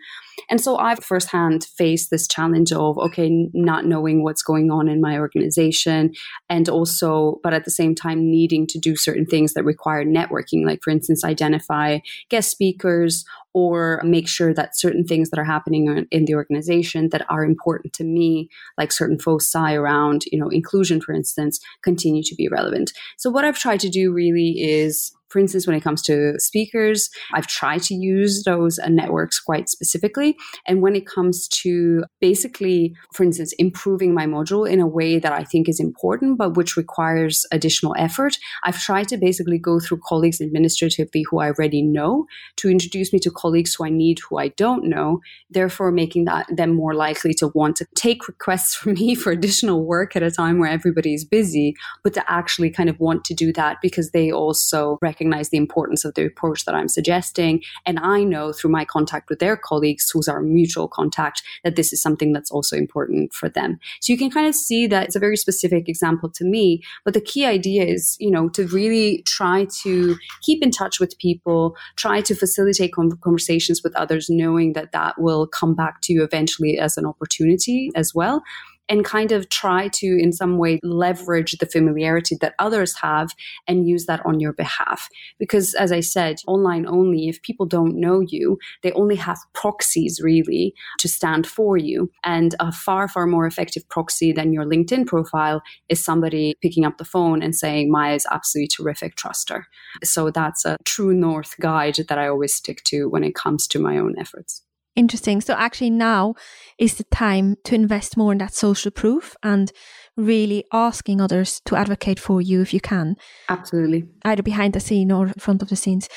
And 0.50 0.62
so 0.62 0.77
I've 0.77 1.03
firsthand 1.03 1.63
faced 1.63 2.09
this 2.09 2.27
challenge 2.27 2.71
of, 2.71 2.97
okay, 2.97 3.50
not 3.53 3.86
knowing 3.86 4.24
what's 4.24 4.44
going 4.44 4.71
on 4.71 4.88
in 4.88 5.01
my 5.01 5.18
organization. 5.18 6.13
And 6.50 6.69
also, 6.69 7.39
but 7.44 7.53
at 7.53 7.65
the 7.65 7.71
same 7.71 7.95
time, 7.95 8.30
needing 8.30 8.68
to 8.68 8.80
do 8.80 8.95
certain 8.95 9.25
things 9.25 9.53
that 9.53 9.63
require 9.63 10.06
networking, 10.06 10.65
like, 10.65 10.81
for 10.83 10.91
instance, 10.91 11.24
identify 11.24 12.00
guest 12.30 12.51
speakers 12.51 13.25
or 13.53 14.01
make 14.03 14.27
sure 14.27 14.53
that 14.53 14.77
certain 14.77 15.03
things 15.03 15.30
that 15.30 15.39
are 15.39 15.44
happening 15.44 16.06
in 16.12 16.25
the 16.25 16.36
organization 16.36 17.09
that 17.09 17.25
are 17.30 17.44
important 17.44 17.94
to 17.94 18.03
me, 18.03 18.47
like 18.77 18.91
certain 18.91 19.18
foci 19.18 19.57
around, 19.74 20.24
you 20.31 20.39
know, 20.39 20.50
inclusion, 20.50 21.01
for 21.01 21.13
instance, 21.13 21.59
continue 21.81 22.21
to 22.24 22.36
be 22.36 22.47
relevant. 22.47 22.91
So 23.18 23.30
what 23.30 23.45
I've 23.45 23.57
tried 23.57 23.80
to 23.80 23.89
do 23.89 24.13
really 24.13 24.62
is 24.62 25.12
for 25.30 25.40
instance, 25.40 25.68
when 25.68 25.76
it 25.76 25.84
comes 25.84 26.02
to 26.04 26.34
speakers, 26.40 27.10
I've 27.34 27.48
tried 27.48 27.84
to 27.84 27.94
use 27.94 28.44
those 28.44 28.80
uh, 28.80 28.90
networks 28.90 29.40
quite 29.40 29.70
specifically. 29.70 30.36
And 30.66 30.81
when 30.81 30.96
it 30.96 31.06
comes 31.06 31.48
to 31.62 32.04
basically, 32.20 32.96
for 33.14 33.24
instance, 33.24 33.54
improving 33.60 34.14
my 34.14 34.26
module 34.26 34.70
in 34.70 34.80
a 34.80 34.88
way 34.88 35.20
that 35.20 35.31
I 35.31 35.44
think 35.44 35.70
is 35.70 35.80
important, 35.80 36.38
but 36.38 36.58
which 36.58 36.76
requires 36.76 37.46
additional 37.52 37.96
effort, 37.98 38.38
I've 38.64 38.80
tried 38.80 39.08
to 39.10 39.18
basically 39.18 39.60
go 39.60 39.80
through 39.80 40.00
colleagues 40.06 40.42
administratively 40.42 41.26
who 41.30 41.40
I 41.40 41.52
already 41.52 41.84
know 41.84 42.25
to 42.58 42.70
introduce 42.70 43.14
me 43.14 43.20
to 43.20 43.32
colleagues 43.32 43.75
who 43.75 43.86
I 43.86 43.90
need 43.90 44.20
who 44.28 44.40
I 44.40 44.50
don't 44.50 44.86
know, 44.86 45.20
therefore 45.50 45.92
making 45.92 46.25
that 46.25 46.48
them 46.50 46.75
more 46.75 46.96
likely 46.96 47.34
to 47.36 47.52
want 47.54 47.75
to 47.78 47.86
take 47.96 48.28
requests 48.28 48.75
from 48.80 48.94
me 48.94 49.14
for 49.14 49.32
additional 49.32 49.86
work 49.86 50.16
at 50.16 50.24
a 50.24 50.32
time 50.32 50.58
where 50.58 50.72
everybody 50.72 51.14
is 51.14 51.24
busy, 51.24 51.75
but 52.04 52.14
to 52.16 52.32
actually 52.32 52.72
kind 52.72 52.90
of 52.90 53.00
want 53.00 53.24
to 53.25 53.34
do 53.36 53.54
that 53.54 53.78
because 53.82 54.12
they 54.12 54.32
also 54.32 54.98
recognize 55.02 55.19
recognize 55.19 55.50
the 55.50 55.57
importance 55.57 56.06
of 56.06 56.13
the 56.13 56.25
approach 56.25 56.63
that 56.63 56.75
I'm 56.75 56.88
suggesting. 56.88 57.62
And 57.86 58.00
I 58.00 58.24
know 58.24 58.54
through 58.54 58.71
my 58.71 58.86
contact 58.86 59.30
with 59.30 59.39
their 59.39 59.57
colleagues, 59.57 60.10
who's 60.10 60.30
our 60.30 60.42
mutual 60.42 60.88
contact, 60.88 61.44
that 61.66 61.75
this 61.75 61.92
is 61.92 62.01
something 62.01 62.31
that's 62.31 62.51
also 62.51 62.77
important 62.77 63.33
for 63.33 63.50
them. 63.50 63.80
So 64.00 64.13
you 64.13 64.18
can 64.18 64.31
kind 64.31 64.48
of 64.48 64.56
see 64.56 64.88
that 64.88 65.06
it's 65.07 65.18
a 65.18 65.19
very 65.19 65.36
specific 65.36 65.89
example 65.89 66.30
to 66.30 66.45
me. 66.45 66.81
But 67.03 67.13
the 67.13 67.22
key 67.22 67.46
idea 67.46 67.84
is, 67.84 68.15
you 68.20 68.32
know, 68.32 68.48
to 68.50 68.65
really 68.67 69.24
try 69.25 69.67
to 69.84 70.15
keep 70.41 70.63
in 70.63 70.72
touch 70.72 71.01
with 71.01 71.20
people, 71.20 71.75
try 71.98 72.22
to 72.22 72.34
facilitate 72.34 72.94
conversations 72.94 73.84
with 73.84 73.94
others, 73.96 74.29
knowing 74.29 74.74
that 74.74 74.94
that 74.94 75.20
will 75.20 75.48
come 75.48 75.75
back 75.75 76.00
to 76.03 76.13
you 76.13 76.24
eventually 76.24 76.79
as 76.79 76.98
an 76.98 77.05
opportunity 77.05 77.91
as 77.94 78.15
well 78.15 78.41
and 78.89 79.05
kind 79.05 79.31
of 79.31 79.48
try 79.50 79.88
to, 79.89 80.05
in 80.19 80.34
some 80.34 80.58
way, 80.58 80.79
leverage 80.84 81.53
the 81.60 81.65
familiarity 81.65 82.36
that 82.41 82.55
others 82.60 82.96
have 82.98 83.34
and 83.67 83.88
use 83.88 84.08
that 84.08 84.25
on 84.25 84.39
your 84.39 84.53
behalf. 84.53 85.08
Because, 85.38 85.75
as 85.75 85.91
I 85.91 86.00
said, 86.00 86.38
online 86.48 86.88
only, 86.88 87.29
if 87.29 87.41
people 87.43 87.65
don't 87.65 87.96
know 87.96 88.19
you, 88.19 88.58
they 88.81 88.91
only 88.93 89.15
have 89.15 89.38
proxies 89.53 90.19
really 90.22 90.74
to 90.98 91.08
stand 91.08 91.46
for 91.46 91.77
you. 91.77 92.12
And 92.24 92.55
a 92.60 92.72
far, 92.72 93.08
far 93.08 93.27
more 93.27 93.46
effective 93.46 93.88
proxy 93.89 94.31
than 94.31 94.51
your 94.51 94.65
LinkedIn 94.65 95.05
profile 95.05 95.62
is 95.88 96.03
somebody 96.03 96.55
picking 96.62 96.86
up 96.86 96.98
the 96.98 97.05
phone 97.05 97.41
and 97.41 97.55
saying, 97.55 97.91
Maja 97.91 98.15
is 98.15 98.27
absolutely 98.31 98.69
terrific, 98.69 99.15
trust 99.15 99.50
her. 99.50 99.67
So 100.03 100.31
that's 100.31 100.65
a 100.65 100.77
true 100.86 101.13
North 101.13 101.55
guide 101.60 101.98
that 102.08 102.17
I 102.17 102.27
always 102.27 102.55
stick 102.55 102.84
to 102.86 103.08
when 103.08 103.24
it 103.24 103.36
comes 103.36 103.67
to 103.67 103.79
my 103.79 103.98
own 103.98 104.15
efforts. 104.17 104.63
Interesting. 105.00 105.39
So 105.39 105.53
actually 105.53 105.91
now 105.91 106.36
is 106.77 106.96
the 106.96 107.06
time 107.06 107.56
to 107.63 107.74
invest 107.74 108.18
more 108.18 108.34
in 108.34 108.39
that 108.39 108.53
social 108.53 108.91
proof 108.91 109.34
and 109.41 109.72
really 110.18 110.65
asking 110.74 111.22
others 111.22 111.62
to 111.68 111.77
advocate 111.77 112.20
for 112.20 112.41
you 112.41 112.62
if 112.62 112.74
you 112.74 112.82
can. 112.82 113.15
Absolutely. 113.48 114.03
Either 114.25 114.44
behind 114.44 114.74
the 114.74 114.82
scene 114.82 115.10
or 115.10 115.27
in 115.27 115.34
front 115.34 115.62
of 115.62 115.70
the 115.70 115.77
scenes. 115.77 116.10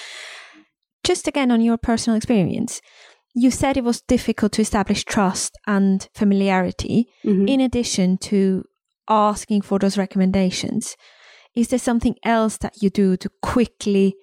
Just 1.05 1.29
again 1.29 1.53
on 1.53 1.61
your 1.61 1.79
personal 1.79 2.17
experience, 2.17 2.81
you 3.37 3.53
said 3.53 3.77
it 3.77 3.85
was 3.85 4.03
difficult 4.03 4.51
to 4.53 4.63
establish 4.63 5.05
trust 5.05 5.57
and 5.65 6.09
familiarity 6.13 7.07
mm-hmm. 7.25 7.47
in 7.47 7.61
addition 7.61 8.19
to 8.19 8.65
asking 9.09 9.63
for 9.63 9.79
those 9.79 9.97
recommendations. 9.97 10.97
Is 11.55 11.69
there 11.69 11.79
something 11.79 12.17
else 12.25 12.59
that 12.59 12.83
you 12.83 12.91
do 12.91 13.17
to 13.19 13.31
quickly 13.43 14.17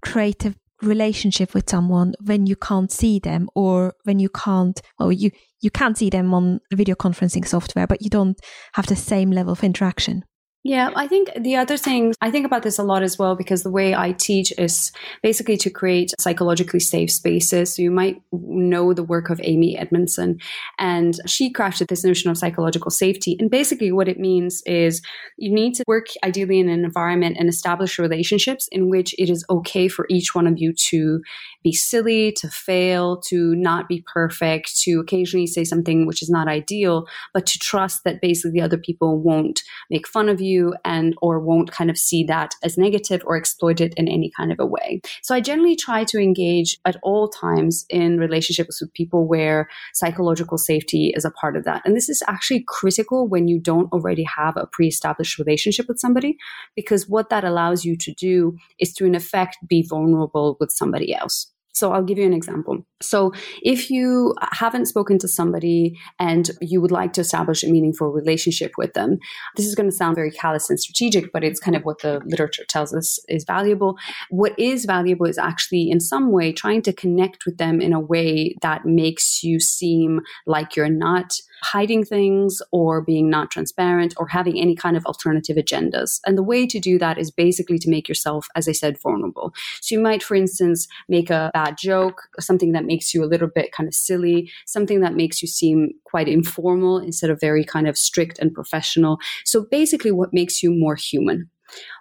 create 0.00 0.46
a 0.46 0.54
relationship 0.82 1.54
with 1.54 1.68
someone 1.68 2.14
when 2.24 2.46
you 2.46 2.56
can't 2.56 2.92
see 2.92 3.18
them 3.18 3.48
or 3.54 3.94
when 4.04 4.18
you 4.18 4.28
can't 4.28 4.80
well 4.98 5.10
you 5.10 5.30
you 5.60 5.70
can't 5.70 5.96
see 5.96 6.10
them 6.10 6.34
on 6.34 6.60
video 6.72 6.94
conferencing 6.94 7.46
software 7.46 7.86
but 7.86 8.02
you 8.02 8.10
don't 8.10 8.38
have 8.74 8.86
the 8.86 8.96
same 8.96 9.30
level 9.30 9.52
of 9.52 9.64
interaction 9.64 10.22
yeah, 10.68 10.90
I 10.96 11.06
think 11.06 11.30
the 11.38 11.54
other 11.54 11.76
thing, 11.76 12.12
I 12.20 12.32
think 12.32 12.44
about 12.44 12.64
this 12.64 12.76
a 12.76 12.82
lot 12.82 13.04
as 13.04 13.16
well 13.16 13.36
because 13.36 13.62
the 13.62 13.70
way 13.70 13.94
I 13.94 14.10
teach 14.10 14.52
is 14.58 14.90
basically 15.22 15.56
to 15.58 15.70
create 15.70 16.12
psychologically 16.18 16.80
safe 16.80 17.12
spaces. 17.12 17.74
So 17.74 17.82
you 17.82 17.92
might 17.92 18.20
know 18.32 18.92
the 18.92 19.04
work 19.04 19.30
of 19.30 19.40
Amy 19.44 19.78
Edmondson, 19.78 20.38
and 20.76 21.20
she 21.24 21.52
crafted 21.52 21.86
this 21.86 22.02
notion 22.02 22.32
of 22.32 22.36
psychological 22.36 22.90
safety. 22.90 23.36
And 23.38 23.48
basically, 23.48 23.92
what 23.92 24.08
it 24.08 24.18
means 24.18 24.60
is 24.66 25.02
you 25.36 25.52
need 25.52 25.74
to 25.74 25.84
work 25.86 26.06
ideally 26.24 26.58
in 26.58 26.68
an 26.68 26.84
environment 26.84 27.36
and 27.38 27.48
establish 27.48 27.96
relationships 27.96 28.68
in 28.72 28.90
which 28.90 29.14
it 29.18 29.30
is 29.30 29.44
okay 29.48 29.86
for 29.86 30.06
each 30.10 30.34
one 30.34 30.48
of 30.48 30.58
you 30.58 30.72
to 30.88 31.22
be 31.62 31.72
silly, 31.72 32.32
to 32.32 32.48
fail, 32.48 33.20
to 33.28 33.54
not 33.54 33.88
be 33.88 34.04
perfect, 34.12 34.76
to 34.80 34.98
occasionally 34.98 35.46
say 35.46 35.62
something 35.62 36.06
which 36.06 36.22
is 36.22 36.30
not 36.30 36.48
ideal, 36.48 37.06
but 37.32 37.46
to 37.46 37.58
trust 37.60 38.02
that 38.04 38.20
basically 38.20 38.50
the 38.50 38.64
other 38.64 38.78
people 38.78 39.20
won't 39.20 39.62
make 39.90 40.08
fun 40.08 40.28
of 40.28 40.40
you 40.40 40.55
and 40.84 41.14
or 41.22 41.40
won't 41.40 41.72
kind 41.72 41.90
of 41.90 41.98
see 41.98 42.24
that 42.24 42.54
as 42.62 42.76
negative 42.78 43.22
or 43.26 43.36
exploit 43.36 43.80
it 43.80 43.94
in 43.96 44.08
any 44.08 44.30
kind 44.36 44.52
of 44.52 44.58
a 44.60 44.66
way. 44.66 45.00
So 45.22 45.34
I 45.34 45.40
generally 45.40 45.76
try 45.76 46.04
to 46.04 46.18
engage 46.18 46.78
at 46.84 46.96
all 47.02 47.28
times 47.28 47.86
in 47.90 48.18
relationships 48.18 48.80
with 48.80 48.92
people 48.92 49.26
where 49.26 49.68
psychological 49.94 50.58
safety 50.58 51.12
is 51.14 51.24
a 51.24 51.30
part 51.30 51.56
of 51.56 51.64
that. 51.64 51.82
And 51.84 51.96
this 51.96 52.08
is 52.08 52.22
actually 52.28 52.64
critical 52.66 53.28
when 53.28 53.48
you 53.48 53.58
don't 53.58 53.92
already 53.92 54.24
have 54.24 54.56
a 54.56 54.66
pre-established 54.66 55.38
relationship 55.38 55.88
with 55.88 55.98
somebody 55.98 56.36
because 56.74 57.08
what 57.08 57.30
that 57.30 57.44
allows 57.44 57.84
you 57.84 57.96
to 57.96 58.12
do 58.12 58.56
is 58.78 58.92
to 58.94 59.04
in 59.04 59.14
effect 59.14 59.56
be 59.66 59.82
vulnerable 59.82 60.56
with 60.60 60.70
somebody 60.70 61.14
else. 61.14 61.52
So 61.76 61.92
I'll 61.92 62.02
give 62.02 62.16
you 62.16 62.24
an 62.24 62.32
example. 62.32 62.78
So 63.02 63.32
if 63.62 63.90
you 63.90 64.34
haven't 64.52 64.86
spoken 64.86 65.18
to 65.18 65.28
somebody 65.28 65.98
and 66.18 66.50
you 66.62 66.80
would 66.80 66.90
like 66.90 67.12
to 67.12 67.20
establish 67.20 67.62
a 67.62 67.68
meaningful 67.68 68.08
relationship 68.08 68.72
with 68.78 68.94
them, 68.94 69.18
this 69.56 69.66
is 69.66 69.74
going 69.74 69.90
to 69.90 69.94
sound 69.94 70.16
very 70.16 70.30
callous 70.30 70.70
and 70.70 70.80
strategic, 70.80 71.30
but 71.32 71.44
it's 71.44 71.60
kind 71.60 71.76
of 71.76 71.82
what 71.82 72.00
the 72.00 72.22
literature 72.24 72.64
tells 72.66 72.94
us 72.94 73.18
is 73.28 73.44
valuable. 73.44 73.98
What 74.30 74.58
is 74.58 74.86
valuable 74.86 75.26
is 75.26 75.36
actually 75.36 75.90
in 75.90 76.00
some 76.00 76.32
way 76.32 76.50
trying 76.50 76.80
to 76.82 76.94
connect 76.94 77.44
with 77.44 77.58
them 77.58 77.82
in 77.82 77.92
a 77.92 78.00
way 78.00 78.56
that 78.62 78.86
makes 78.86 79.42
you 79.42 79.60
seem 79.60 80.22
like 80.46 80.76
you're 80.76 80.88
not 80.88 81.34
hiding 81.62 82.04
things 82.04 82.60
or 82.70 83.02
being 83.02 83.28
not 83.28 83.50
transparent 83.50 84.14
or 84.18 84.28
having 84.28 84.58
any 84.58 84.76
kind 84.76 84.96
of 84.96 85.04
alternative 85.06 85.56
agendas. 85.56 86.20
And 86.26 86.38
the 86.38 86.42
way 86.42 86.66
to 86.66 86.78
do 86.78 86.98
that 86.98 87.18
is 87.18 87.30
basically 87.30 87.78
to 87.80 87.90
make 87.90 88.08
yourself, 88.08 88.46
as 88.54 88.68
I 88.68 88.72
said, 88.72 89.00
vulnerable. 89.00 89.52
So 89.80 89.94
you 89.94 90.00
might, 90.00 90.22
for 90.22 90.34
instance, 90.34 90.86
make 91.08 91.30
a 91.30 91.50
bad 91.52 91.65
joke, 91.74 92.22
something 92.38 92.72
that 92.72 92.84
makes 92.84 93.12
you 93.12 93.24
a 93.24 93.26
little 93.26 93.48
bit 93.48 93.72
kind 93.72 93.88
of 93.88 93.94
silly, 93.94 94.50
something 94.66 95.00
that 95.00 95.14
makes 95.14 95.42
you 95.42 95.48
seem 95.48 95.90
quite 96.04 96.28
informal 96.28 96.98
instead 96.98 97.30
of 97.30 97.40
very 97.40 97.64
kind 97.64 97.88
of 97.88 97.98
strict 97.98 98.38
and 98.38 98.54
professional. 98.54 99.18
So 99.44 99.66
basically, 99.70 100.12
what 100.12 100.32
makes 100.32 100.62
you 100.62 100.70
more 100.72 100.94
human. 100.94 101.50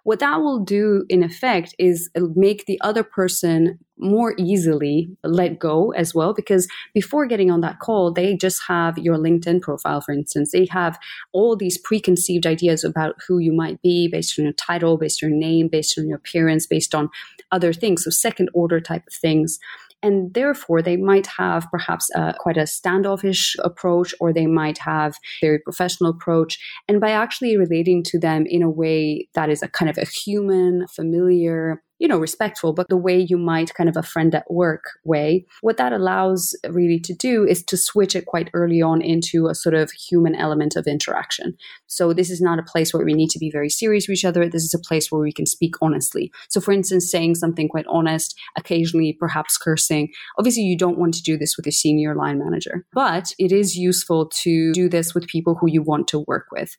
What 0.04 0.20
that 0.20 0.42
will 0.42 0.60
do 0.60 1.06
in 1.10 1.24
effect 1.24 1.76
is 1.80 2.10
make 2.16 2.66
the 2.66 2.80
other 2.82 3.04
person 3.04 3.80
more 3.98 4.36
easily 4.38 5.08
let 5.24 5.58
go 5.58 5.92
as 5.92 6.14
well 6.14 6.34
because 6.34 6.68
before 6.94 7.26
getting 7.26 7.50
on 7.50 7.62
that 7.62 7.80
call 7.80 8.12
they 8.12 8.36
just 8.36 8.62
have 8.68 8.98
your 8.98 9.18
linkedin 9.18 9.62
profile 9.62 10.02
for 10.02 10.12
instance. 10.12 10.52
They 10.52 10.68
have 10.70 11.00
all 11.32 11.56
these 11.56 11.78
preconceived 11.78 12.46
ideas 12.46 12.84
about 12.84 13.16
who 13.26 13.40
you 13.40 13.54
might 13.54 13.82
be 13.82 14.10
based 14.10 14.38
on 14.38 14.44
your 14.44 14.54
title 14.54 14.98
based 14.98 15.24
on 15.24 15.30
your 15.30 15.40
name 15.40 15.70
based 15.70 15.98
on 15.98 16.08
your 16.08 16.18
appearance 16.18 16.68
based 16.68 16.94
on 16.94 17.10
other 17.52 17.72
things 17.72 18.04
so 18.04 18.10
second 18.10 18.50
order 18.54 18.82
type 18.82 19.04
of 19.08 19.14
things 19.14 19.60
and 20.06 20.36
therefore 20.36 20.84
they 20.84 20.98
might 20.98 21.26
have 21.26 21.68
perhaps 21.72 22.12
uh, 22.16 22.34
quite 22.40 22.58
a 22.58 22.68
standoffish 22.68 23.56
approach 23.64 24.14
or 24.20 24.32
they 24.32 24.46
might 24.46 24.78
have 24.78 25.16
very 25.42 25.58
professional 25.58 26.12
approach. 26.12 26.60
And 26.88 27.02
by 27.02 27.10
actually 27.10 27.58
relating 27.58 28.04
to 28.04 28.20
them 28.20 28.46
in 28.46 28.62
a 28.62 28.70
way 28.70 29.28
that 29.34 29.50
is 29.50 29.64
a 29.64 29.68
kind 29.68 29.90
of 29.90 29.98
a 29.98 30.06
human 30.06 30.86
familiar 30.88 31.82
you 32.00 32.08
know, 32.08 32.18
respectful, 32.18 32.74
but 32.74 32.90
the 32.90 32.98
way 32.98 33.18
you 33.18 33.38
might 33.38 33.74
kind 33.74 33.90
of 33.90 33.96
a 33.96 34.04
friend 34.04 34.36
at 34.36 34.50
work 34.50 34.84
way. 35.04 35.46
What 35.62 35.78
that 35.78 35.94
allows 35.94 36.54
really 36.68 37.00
to 37.00 37.14
do 37.14 37.46
is 37.46 37.64
to 37.66 37.78
switch 37.78 38.16
it 38.16 38.26
quite 38.26 38.50
early 38.54 38.82
on 38.82 39.02
into 39.02 39.48
a 39.48 39.56
sort 39.56 39.76
of 39.76 39.92
human 39.92 40.36
element 40.36 40.76
of 40.76 40.88
interaction. 40.88 41.56
So 41.88 42.14
this 42.14 42.30
is 42.30 42.42
not 42.42 42.60
a 42.60 42.64
place 42.64 42.94
where 42.94 43.06
we 43.06 43.14
need 43.14 43.30
to 43.30 43.40
be 43.40 43.50
very 43.50 43.70
serious 43.70 44.08
with 44.08 44.18
each 44.18 44.26
other. 44.26 44.48
This 44.50 44.64
is 44.64 44.74
a 44.74 44.88
place 44.88 45.12
where 45.12 45.22
we 45.22 45.32
can 45.32 45.46
speak 45.46 45.76
honestly. 45.82 46.32
So 46.50 46.60
for 46.60 46.74
instance, 46.74 47.10
saying 47.10 47.36
something 47.36 47.70
quite 47.70 47.86
honest, 47.90 48.36
occasionally 48.58 49.16
perhaps 49.18 49.58
cursing. 49.58 50.10
Obviously, 50.38 50.64
you 50.64 50.78
don't 50.78 50.98
want 50.98 51.14
to 51.14 51.24
do 51.24 51.38
this 51.38 51.56
with 51.56 51.66
your 51.66 51.72
senior 51.72 52.16
line 52.16 52.40
manager, 52.40 52.86
but 52.94 53.32
it 53.40 53.52
is 53.52 53.76
useful 53.76 54.30
to 54.44 54.74
do 54.74 54.90
this 54.90 55.14
with 55.14 55.28
people 55.28 55.56
who 55.56 55.70
you 55.70 55.82
want 55.82 56.08
to 56.10 56.24
work 56.28 56.48
with 56.52 56.76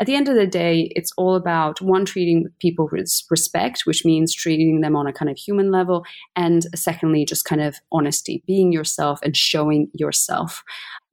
at 0.00 0.06
the 0.06 0.16
end 0.16 0.28
of 0.28 0.34
the 0.34 0.46
day, 0.46 0.90
it's 0.96 1.12
all 1.16 1.36
about 1.36 1.80
one, 1.80 2.04
treating 2.04 2.46
people 2.60 2.88
with 2.90 3.10
respect, 3.30 3.82
which 3.84 4.04
means 4.04 4.34
treating 4.34 4.80
them 4.80 4.96
on 4.96 5.06
a 5.06 5.12
kind 5.12 5.30
of 5.30 5.36
human 5.36 5.70
level. 5.70 6.04
And 6.34 6.66
secondly, 6.74 7.24
just 7.24 7.44
kind 7.44 7.62
of 7.62 7.76
honesty, 7.92 8.42
being 8.46 8.72
yourself 8.72 9.20
and 9.22 9.36
showing 9.36 9.88
yourself 9.94 10.62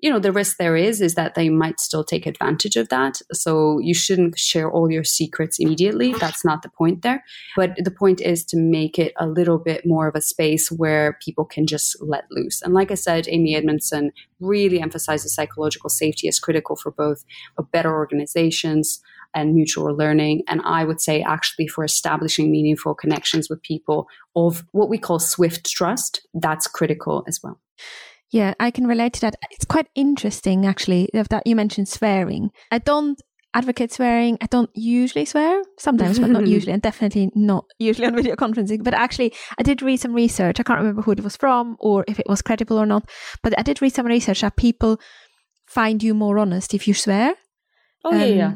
you 0.01 0.09
know 0.09 0.19
the 0.19 0.31
risk 0.31 0.57
there 0.57 0.75
is 0.75 1.01
is 1.01 1.15
that 1.15 1.35
they 1.35 1.49
might 1.49 1.79
still 1.79 2.03
take 2.03 2.25
advantage 2.25 2.75
of 2.75 2.89
that 2.89 3.21
so 3.31 3.79
you 3.79 3.93
shouldn't 3.93 4.37
share 4.37 4.69
all 4.69 4.91
your 4.91 5.03
secrets 5.03 5.59
immediately 5.59 6.13
that's 6.13 6.43
not 6.43 6.61
the 6.61 6.69
point 6.69 7.01
there 7.01 7.23
but 7.55 7.75
the 7.77 7.91
point 7.91 8.19
is 8.19 8.43
to 8.43 8.57
make 8.57 8.97
it 8.99 9.13
a 9.17 9.27
little 9.27 9.57
bit 9.57 9.85
more 9.85 10.07
of 10.07 10.15
a 10.15 10.21
space 10.21 10.71
where 10.71 11.17
people 11.23 11.45
can 11.45 11.65
just 11.65 11.95
let 12.01 12.25
loose 12.31 12.61
and 12.61 12.73
like 12.73 12.91
i 12.91 12.95
said 12.95 13.27
amy 13.29 13.55
edmondson 13.55 14.11
really 14.39 14.79
emphasizes 14.79 15.33
psychological 15.33 15.89
safety 15.89 16.27
as 16.27 16.39
critical 16.39 16.75
for 16.75 16.91
both 16.91 17.23
better 17.71 17.93
organizations 17.93 19.01
and 19.33 19.55
mutual 19.55 19.95
learning. 19.95 20.43
And 20.47 20.61
I 20.63 20.83
would 20.83 20.99
say, 20.99 21.21
actually, 21.21 21.67
for 21.67 21.83
establishing 21.83 22.51
meaningful 22.51 22.93
connections 22.93 23.49
with 23.49 23.61
people 23.61 24.07
of 24.35 24.65
what 24.71 24.89
we 24.89 24.97
call 24.97 25.19
swift 25.19 25.69
trust, 25.69 26.27
that's 26.33 26.67
critical 26.67 27.23
as 27.27 27.39
well. 27.41 27.59
Yeah, 28.31 28.53
I 28.59 28.71
can 28.71 28.87
relate 28.87 29.13
to 29.13 29.21
that. 29.21 29.35
It's 29.51 29.65
quite 29.65 29.87
interesting, 29.93 30.65
actually, 30.65 31.09
that 31.13 31.45
you 31.45 31.55
mentioned 31.55 31.89
swearing. 31.89 32.51
I 32.71 32.77
don't 32.77 33.21
advocate 33.53 33.91
swearing. 33.91 34.37
I 34.39 34.45
don't 34.45 34.69
usually 34.73 35.25
swear, 35.25 35.61
sometimes, 35.77 36.17
but 36.17 36.29
not 36.29 36.47
usually, 36.55 36.71
and 36.71 36.81
definitely 36.81 37.29
not 37.35 37.65
usually 37.77 38.07
on 38.07 38.15
video 38.15 38.37
conferencing. 38.37 38.83
But 38.83 38.93
actually, 38.93 39.33
I 39.59 39.63
did 39.63 39.81
read 39.81 39.97
some 39.97 40.13
research. 40.13 40.59
I 40.59 40.63
can't 40.63 40.79
remember 40.79 41.01
who 41.01 41.11
it 41.11 41.23
was 41.23 41.35
from 41.35 41.75
or 41.79 42.05
if 42.07 42.19
it 42.19 42.29
was 42.29 42.41
credible 42.41 42.79
or 42.79 42.85
not, 42.85 43.09
but 43.43 43.57
I 43.59 43.63
did 43.63 43.81
read 43.81 43.93
some 43.93 44.05
research 44.05 44.41
that 44.41 44.55
people 44.55 44.99
find 45.67 46.01
you 46.01 46.13
more 46.13 46.39
honest 46.39 46.73
if 46.73 46.87
you 46.87 46.93
swear. 46.93 47.35
Oh, 48.05 48.13
um, 48.13 48.19
yeah, 48.19 48.25
yeah 48.25 48.55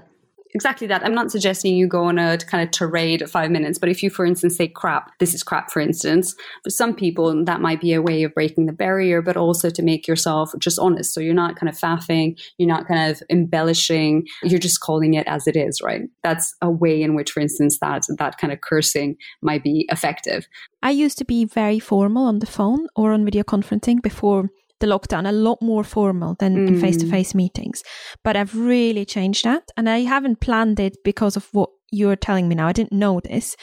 exactly 0.56 0.88
that. 0.88 1.06
I'm 1.06 1.14
not 1.14 1.32
suggesting 1.32 1.76
you 1.76 1.88
go 1.88 2.06
on 2.06 2.18
a 2.18 2.38
kind 2.38 2.64
of 2.64 2.72
tirade 2.72 3.22
of 3.22 3.30
five 3.30 3.52
minutes, 3.52 3.78
but 3.78 3.90
if 3.90 4.02
you, 4.02 4.10
for 4.10 4.26
instance, 4.26 4.56
say 4.56 4.70
crap, 4.70 5.12
this 5.20 5.34
is 5.36 5.44
crap, 5.44 5.70
for 5.70 5.82
instance, 5.82 6.34
for 6.64 6.70
some 6.70 6.96
people, 6.96 7.44
that 7.46 7.62
might 7.62 7.82
be 7.82 7.94
a 7.94 8.02
way 8.02 8.24
of 8.24 8.34
breaking 8.34 8.66
the 8.66 8.74
barrier, 8.74 9.22
but 9.22 9.38
also 9.38 9.70
to 9.70 9.84
make 9.84 10.08
yourself 10.08 10.52
just 10.58 10.80
honest. 10.80 11.14
So 11.14 11.20
you're 11.20 11.34
not 11.34 11.58
kind 11.58 11.70
of 11.70 11.78
faffing, 11.78 12.40
you're 12.58 12.70
not 12.70 12.88
kind 12.88 13.12
of 13.12 13.22
embellishing, 13.30 14.26
you're 14.44 14.58
just 14.58 14.80
calling 14.80 15.14
it 15.14 15.28
as 15.28 15.46
it 15.46 15.58
is, 15.58 15.82
right? 15.84 16.04
That's 16.24 16.56
a 16.62 16.72
way 16.72 17.04
in 17.04 17.14
which, 17.16 17.32
for 17.32 17.42
instance, 17.42 17.78
that, 17.82 18.04
that 18.18 18.38
kind 18.38 18.54
of 18.54 18.62
cursing 18.62 19.18
might 19.42 19.62
be 19.62 19.86
effective. 19.90 20.48
I 20.82 20.92
used 20.92 21.18
to 21.18 21.26
be 21.26 21.46
very 21.46 21.80
formal 21.80 22.28
on 22.28 22.40
the 22.40 22.46
phone 22.46 22.88
or 22.96 23.12
on 23.12 23.26
video 23.26 23.44
conferencing 23.44 24.02
before 24.02 24.50
the 24.80 24.88
lockdown 24.88 25.28
a 25.28 25.32
lot 25.32 25.62
more 25.62 25.84
formal 25.84 26.36
than 26.40 26.56
mm. 26.56 26.68
in 26.68 26.82
face 26.82 26.98
to 26.98 27.10
face 27.10 27.34
meetings. 27.34 27.84
But 28.24 28.36
I've 28.36 28.56
really 28.56 29.06
changed 29.06 29.44
that. 29.46 29.64
And 29.78 29.90
I 29.90 30.00
haven't 30.00 30.42
planned 30.42 30.80
it 30.80 30.98
because 31.04 31.36
of 31.36 31.48
what 31.52 31.70
you're 31.92 32.16
telling 32.16 32.48
me 32.48 32.56
now. 32.56 32.68
I 32.68 32.74
didn't 32.74 32.92
know 32.92 33.20
this. 33.20 33.56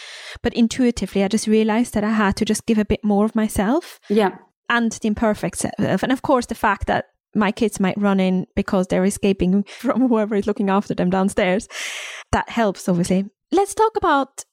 But 0.42 0.54
intuitively, 0.54 1.22
I 1.22 1.28
just 1.28 1.46
realized 1.46 1.94
that 1.94 2.04
I 2.04 2.10
had 2.10 2.36
to 2.36 2.44
just 2.44 2.66
give 2.66 2.78
a 2.78 2.84
bit 2.84 3.04
more 3.04 3.24
of 3.24 3.34
myself. 3.34 4.00
Yeah. 4.08 4.36
And 4.68 4.92
the 4.92 5.08
imperfect 5.08 5.58
self. 5.58 6.02
And 6.02 6.12
of 6.12 6.22
course, 6.22 6.46
the 6.46 6.54
fact 6.54 6.86
that 6.86 7.06
my 7.34 7.52
kids 7.52 7.80
might 7.80 8.00
run 8.00 8.20
in 8.20 8.46
because 8.54 8.86
they're 8.86 9.04
escaping 9.04 9.62
from 9.78 10.08
whoever 10.08 10.34
is 10.34 10.46
looking 10.46 10.70
after 10.70 10.94
them 10.94 11.10
downstairs. 11.10 11.68
That 12.32 12.48
helps, 12.48 12.88
obviously. 12.88 13.26
Let's 13.50 13.74
talk 13.74 13.92
about 13.96 14.44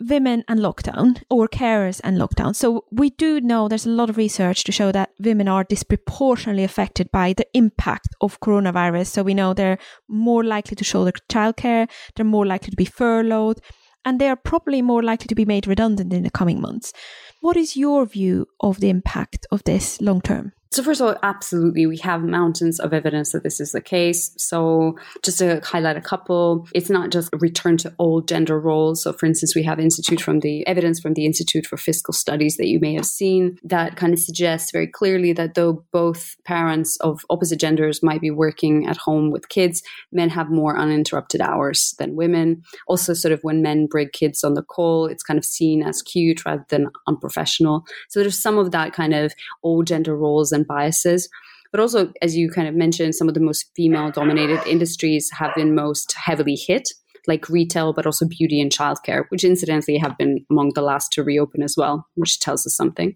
women 0.00 0.44
and 0.48 0.60
lockdown 0.60 1.22
or 1.30 1.48
carers 1.48 2.00
and 2.04 2.18
lockdown. 2.18 2.54
So 2.54 2.84
we 2.90 3.10
do 3.10 3.40
know 3.40 3.68
there's 3.68 3.86
a 3.86 3.90
lot 3.90 4.10
of 4.10 4.16
research 4.16 4.64
to 4.64 4.72
show 4.72 4.92
that 4.92 5.10
women 5.18 5.48
are 5.48 5.64
disproportionately 5.64 6.64
affected 6.64 7.10
by 7.10 7.32
the 7.32 7.46
impact 7.54 8.08
of 8.20 8.40
coronavirus. 8.40 9.06
So 9.06 9.22
we 9.22 9.34
know 9.34 9.54
they're 9.54 9.78
more 10.08 10.44
likely 10.44 10.76
to 10.76 10.84
shoulder 10.84 11.12
childcare, 11.30 11.88
they're 12.14 12.26
more 12.26 12.46
likely 12.46 12.70
to 12.70 12.76
be 12.76 12.84
furloughed, 12.84 13.60
and 14.04 14.20
they 14.20 14.28
are 14.28 14.36
probably 14.36 14.82
more 14.82 15.02
likely 15.02 15.26
to 15.26 15.34
be 15.34 15.44
made 15.44 15.66
redundant 15.66 16.12
in 16.12 16.22
the 16.22 16.30
coming 16.30 16.60
months. 16.60 16.92
What 17.40 17.56
is 17.56 17.76
your 17.76 18.06
view 18.06 18.46
of 18.60 18.80
the 18.80 18.88
impact 18.88 19.46
of 19.50 19.64
this 19.64 20.00
long 20.00 20.20
term? 20.20 20.52
So, 20.76 20.82
first 20.82 21.00
of 21.00 21.06
all, 21.06 21.16
absolutely, 21.22 21.86
we 21.86 21.96
have 22.00 22.22
mountains 22.22 22.78
of 22.80 22.92
evidence 22.92 23.32
that 23.32 23.42
this 23.42 23.60
is 23.60 23.72
the 23.72 23.80
case. 23.80 24.34
So, 24.36 24.98
just 25.22 25.38
to 25.38 25.62
highlight 25.64 25.96
a 25.96 26.02
couple, 26.02 26.68
it's 26.74 26.90
not 26.90 27.10
just 27.10 27.32
a 27.32 27.38
return 27.38 27.78
to 27.78 27.94
old 27.98 28.28
gender 28.28 28.60
roles. 28.60 29.02
So, 29.02 29.14
for 29.14 29.24
instance, 29.24 29.56
we 29.56 29.62
have 29.62 29.80
Institute 29.80 30.20
from 30.20 30.40
the 30.40 30.66
evidence 30.66 31.00
from 31.00 31.14
the 31.14 31.24
Institute 31.24 31.64
for 31.64 31.78
Fiscal 31.78 32.12
Studies 32.12 32.58
that 32.58 32.66
you 32.66 32.78
may 32.78 32.92
have 32.92 33.06
seen 33.06 33.56
that 33.64 33.96
kind 33.96 34.12
of 34.12 34.18
suggests 34.18 34.70
very 34.70 34.86
clearly 34.86 35.32
that 35.32 35.54
though 35.54 35.82
both 35.92 36.36
parents 36.44 36.98
of 36.98 37.24
opposite 37.30 37.58
genders 37.58 38.02
might 38.02 38.20
be 38.20 38.30
working 38.30 38.86
at 38.86 38.98
home 38.98 39.30
with 39.30 39.48
kids, 39.48 39.82
men 40.12 40.28
have 40.28 40.50
more 40.50 40.76
uninterrupted 40.76 41.40
hours 41.40 41.94
than 41.98 42.16
women. 42.16 42.62
Also, 42.86 43.14
sort 43.14 43.32
of 43.32 43.40
when 43.40 43.62
men 43.62 43.86
bring 43.86 44.10
kids 44.12 44.44
on 44.44 44.52
the 44.52 44.62
call, 44.62 45.06
it's 45.06 45.22
kind 45.22 45.38
of 45.38 45.44
seen 45.46 45.82
as 45.82 46.02
cute 46.02 46.44
rather 46.44 46.66
than 46.68 46.90
unprofessional. 47.06 47.86
So, 48.10 48.20
there's 48.20 48.38
some 48.38 48.58
of 48.58 48.72
that 48.72 48.92
kind 48.92 49.14
of 49.14 49.32
old 49.62 49.86
gender 49.86 50.14
roles 50.14 50.52
and 50.52 50.65
biases. 50.66 51.28
But 51.72 51.80
also, 51.80 52.12
as 52.22 52.36
you 52.36 52.50
kind 52.50 52.68
of 52.68 52.74
mentioned, 52.74 53.14
some 53.14 53.28
of 53.28 53.34
the 53.34 53.40
most 53.40 53.70
female 53.74 54.10
dominated 54.10 54.60
industries 54.66 55.28
have 55.38 55.54
been 55.54 55.74
most 55.74 56.14
heavily 56.14 56.54
hit 56.54 56.88
like 57.26 57.48
retail, 57.48 57.92
but 57.92 58.06
also 58.06 58.26
beauty 58.26 58.60
and 58.60 58.70
childcare, 58.70 59.24
which 59.30 59.44
incidentally 59.44 59.98
have 59.98 60.16
been 60.18 60.44
among 60.50 60.72
the 60.74 60.82
last 60.82 61.12
to 61.12 61.22
reopen 61.22 61.62
as 61.62 61.74
well, 61.76 62.06
which 62.14 62.40
tells 62.40 62.66
us 62.66 62.76
something. 62.76 63.14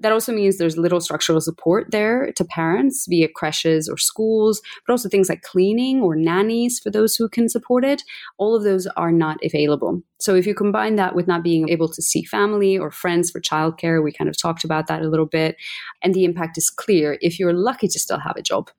That 0.00 0.12
also 0.12 0.32
means 0.32 0.58
there's 0.58 0.76
little 0.76 1.00
structural 1.00 1.40
support 1.40 1.90
there 1.90 2.32
to 2.36 2.44
parents 2.44 3.06
via 3.08 3.28
creches 3.34 3.88
or 3.88 3.96
schools, 3.96 4.60
but 4.86 4.92
also 4.92 5.08
things 5.08 5.28
like 5.28 5.42
cleaning 5.42 6.00
or 6.02 6.16
nannies 6.16 6.78
for 6.78 6.90
those 6.90 7.16
who 7.16 7.28
can 7.28 7.48
support 7.48 7.84
it. 7.84 8.02
All 8.38 8.54
of 8.54 8.62
those 8.62 8.86
are 8.96 9.12
not 9.12 9.38
available. 9.44 10.02
So 10.20 10.34
if 10.34 10.46
you 10.46 10.54
combine 10.54 10.96
that 10.96 11.14
with 11.14 11.26
not 11.26 11.42
being 11.42 11.70
able 11.70 11.88
to 11.88 12.02
see 12.02 12.24
family 12.24 12.76
or 12.76 12.90
friends 12.90 13.30
for 13.30 13.40
childcare, 13.40 14.02
we 14.04 14.12
kind 14.12 14.28
of 14.28 14.36
talked 14.36 14.64
about 14.64 14.86
that 14.86 15.02
a 15.02 15.08
little 15.08 15.26
bit, 15.26 15.56
and 16.02 16.14
the 16.14 16.24
impact 16.24 16.58
is 16.58 16.70
clear 16.70 17.18
if 17.20 17.38
you're 17.38 17.54
lucky 17.54 17.88
to 17.88 17.98
still 17.98 18.18
have 18.18 18.36
a 18.36 18.42
job 18.42 18.70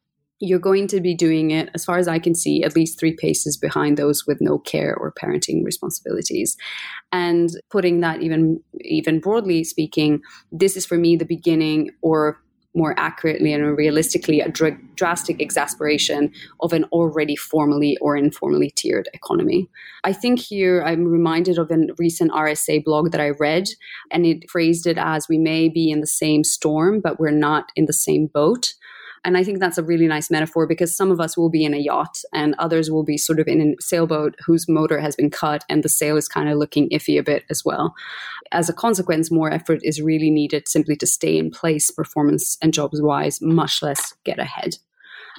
you're 0.42 0.60
going 0.60 0.88
to 0.88 1.00
be 1.00 1.14
doing 1.14 1.52
it, 1.52 1.70
as 1.74 1.86
far 1.86 1.98
as 1.98 2.08
I 2.08 2.20
can 2.20 2.34
see, 2.34 2.64
at 2.64 2.76
least 2.76 3.00
three 3.00 3.16
paces 3.16 3.56
behind 3.56 3.96
those 3.96 4.26
with 4.26 4.40
no 4.42 4.58
care 4.58 4.96
or 4.96 5.14
parenting 5.14 5.64
responsibilities. 5.64 6.58
And 7.12 7.50
putting 7.70 8.02
that 8.02 8.22
even 8.22 8.62
even 8.82 9.20
broadly 9.20 9.64
speaking, 9.64 10.22
this 10.52 10.76
is 10.76 10.86
for 10.86 10.98
me 10.98 11.16
the 11.16 11.26
beginning 11.26 11.92
or 12.02 12.42
more 12.74 12.98
accurately 12.98 13.52
and 13.54 13.78
realistically 13.78 14.40
a 14.40 14.50
dr- 14.50 14.80
drastic 14.96 15.42
exasperation 15.42 16.32
of 16.62 16.72
an 16.74 16.86
already 16.86 17.36
formally 17.36 17.98
or 18.00 18.16
informally 18.16 18.72
tiered 18.72 19.10
economy. 19.14 19.70
I 20.04 20.14
think 20.14 20.40
here 20.40 20.82
I'm 20.84 21.06
reminded 21.06 21.58
of 21.58 21.70
a 21.70 21.78
recent 21.98 22.32
RSA 22.32 22.84
blog 22.84 23.12
that 23.12 23.22
I 23.22 23.32
read, 23.32 23.68
and 24.10 24.26
it 24.26 24.50
phrased 24.50 24.88
it 24.88 24.98
as 24.98 25.28
we 25.28 25.38
may 25.38 25.70
be 25.70 25.92
in 25.92 26.00
the 26.00 26.08
same 26.08 26.44
storm, 26.44 27.02
but 27.02 27.20
we're 27.20 27.32
not 27.32 27.72
in 27.76 27.86
the 27.86 27.94
same 27.94 28.28
boat. 28.28 28.74
And 29.24 29.38
I 29.38 29.44
think 29.44 29.60
that's 29.60 29.78
a 29.78 29.84
really 29.84 30.08
nice 30.08 30.32
metaphor 30.32 30.66
because 30.66 30.96
some 30.96 31.12
of 31.12 31.20
us 31.20 31.38
will 31.38 31.50
be 31.50 31.64
in 31.64 31.76
a 31.76 31.78
yacht 31.78 32.18
and 32.34 32.56
others 32.58 32.90
will 32.90 33.04
be 33.04 33.18
sort 33.18 33.40
of 33.40 33.48
in 33.48 33.62
a 33.62 33.82
sailboat 33.82 34.36
whose 34.46 34.68
motor 34.68 35.00
has 35.00 35.16
been 35.16 35.30
cut 35.30 35.64
and 35.70 35.84
the 35.84 35.90
sail 35.90 36.18
is 36.18 36.28
kind 36.28 36.50
of 36.50 36.58
looking 36.58 36.90
iffy 36.90 37.20
a 37.20 37.24
bit 37.24 37.46
as 37.50 37.64
well. 37.64 37.94
As 38.52 38.68
a 38.68 38.74
consequence, 38.74 39.32
more 39.32 39.52
effort 39.52 39.80
is 39.84 40.02
really 40.02 40.32
needed 40.32 40.68
simply 40.68 40.96
to 40.98 41.06
stay 41.06 41.38
in 41.38 41.52
place, 41.52 41.92
performance 41.92 42.58
and 42.62 42.74
jobs 42.74 43.02
wise, 43.02 43.40
much 43.42 43.84
less 43.84 44.14
get 44.24 44.40
ahead. 44.40 44.78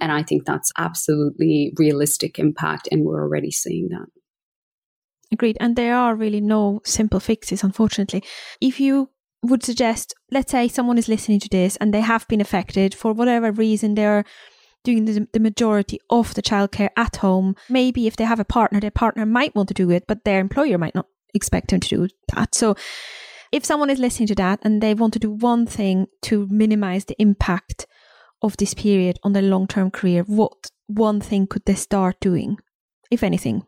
And 0.00 0.12
I 0.12 0.22
think 0.22 0.44
that's 0.44 0.72
absolutely 0.78 1.74
realistic 1.76 2.38
impact, 2.38 2.88
and 2.90 3.04
we're 3.04 3.22
already 3.22 3.50
seeing 3.50 3.88
that. 3.90 4.06
Agreed. 5.32 5.56
And 5.60 5.76
there 5.76 5.96
are 5.96 6.14
really 6.14 6.40
no 6.40 6.80
simple 6.84 7.20
fixes, 7.20 7.62
unfortunately. 7.62 8.22
If 8.60 8.80
you 8.80 9.10
would 9.42 9.64
suggest, 9.64 10.14
let's 10.30 10.52
say 10.52 10.68
someone 10.68 10.98
is 10.98 11.08
listening 11.08 11.40
to 11.40 11.48
this 11.48 11.76
and 11.76 11.92
they 11.92 12.00
have 12.00 12.28
been 12.28 12.40
affected 12.40 12.94
for 12.94 13.12
whatever 13.12 13.50
reason, 13.50 13.94
they're 13.94 14.24
doing 14.84 15.04
the, 15.04 15.28
the 15.32 15.40
majority 15.40 16.00
of 16.10 16.34
the 16.34 16.42
childcare 16.42 16.90
at 16.96 17.16
home. 17.16 17.56
Maybe 17.68 18.06
if 18.06 18.16
they 18.16 18.24
have 18.24 18.40
a 18.40 18.44
partner, 18.44 18.80
their 18.80 18.90
partner 18.90 19.26
might 19.26 19.54
want 19.54 19.68
to 19.68 19.74
do 19.74 19.90
it, 19.90 20.04
but 20.06 20.24
their 20.24 20.40
employer 20.40 20.78
might 20.78 20.94
not 20.94 21.06
expect 21.34 21.70
them 21.70 21.80
to 21.80 21.88
do 21.88 22.08
that. 22.34 22.54
So 22.54 22.76
if 23.50 23.64
someone 23.64 23.90
is 23.90 23.98
listening 23.98 24.28
to 24.28 24.34
that 24.36 24.60
and 24.62 24.82
they 24.82 24.94
want 24.94 25.12
to 25.14 25.18
do 25.18 25.30
one 25.30 25.66
thing 25.66 26.06
to 26.22 26.46
minimize 26.50 27.04
the 27.04 27.20
impact 27.20 27.86
of 28.42 28.56
this 28.56 28.74
period 28.74 29.18
on 29.22 29.32
their 29.32 29.42
long 29.42 29.66
term 29.66 29.90
career, 29.90 30.22
what 30.26 30.70
one 30.86 31.20
thing 31.20 31.46
could 31.46 31.64
they 31.64 31.74
start 31.74 32.18
doing, 32.20 32.58
if 33.10 33.22
anything? 33.22 33.66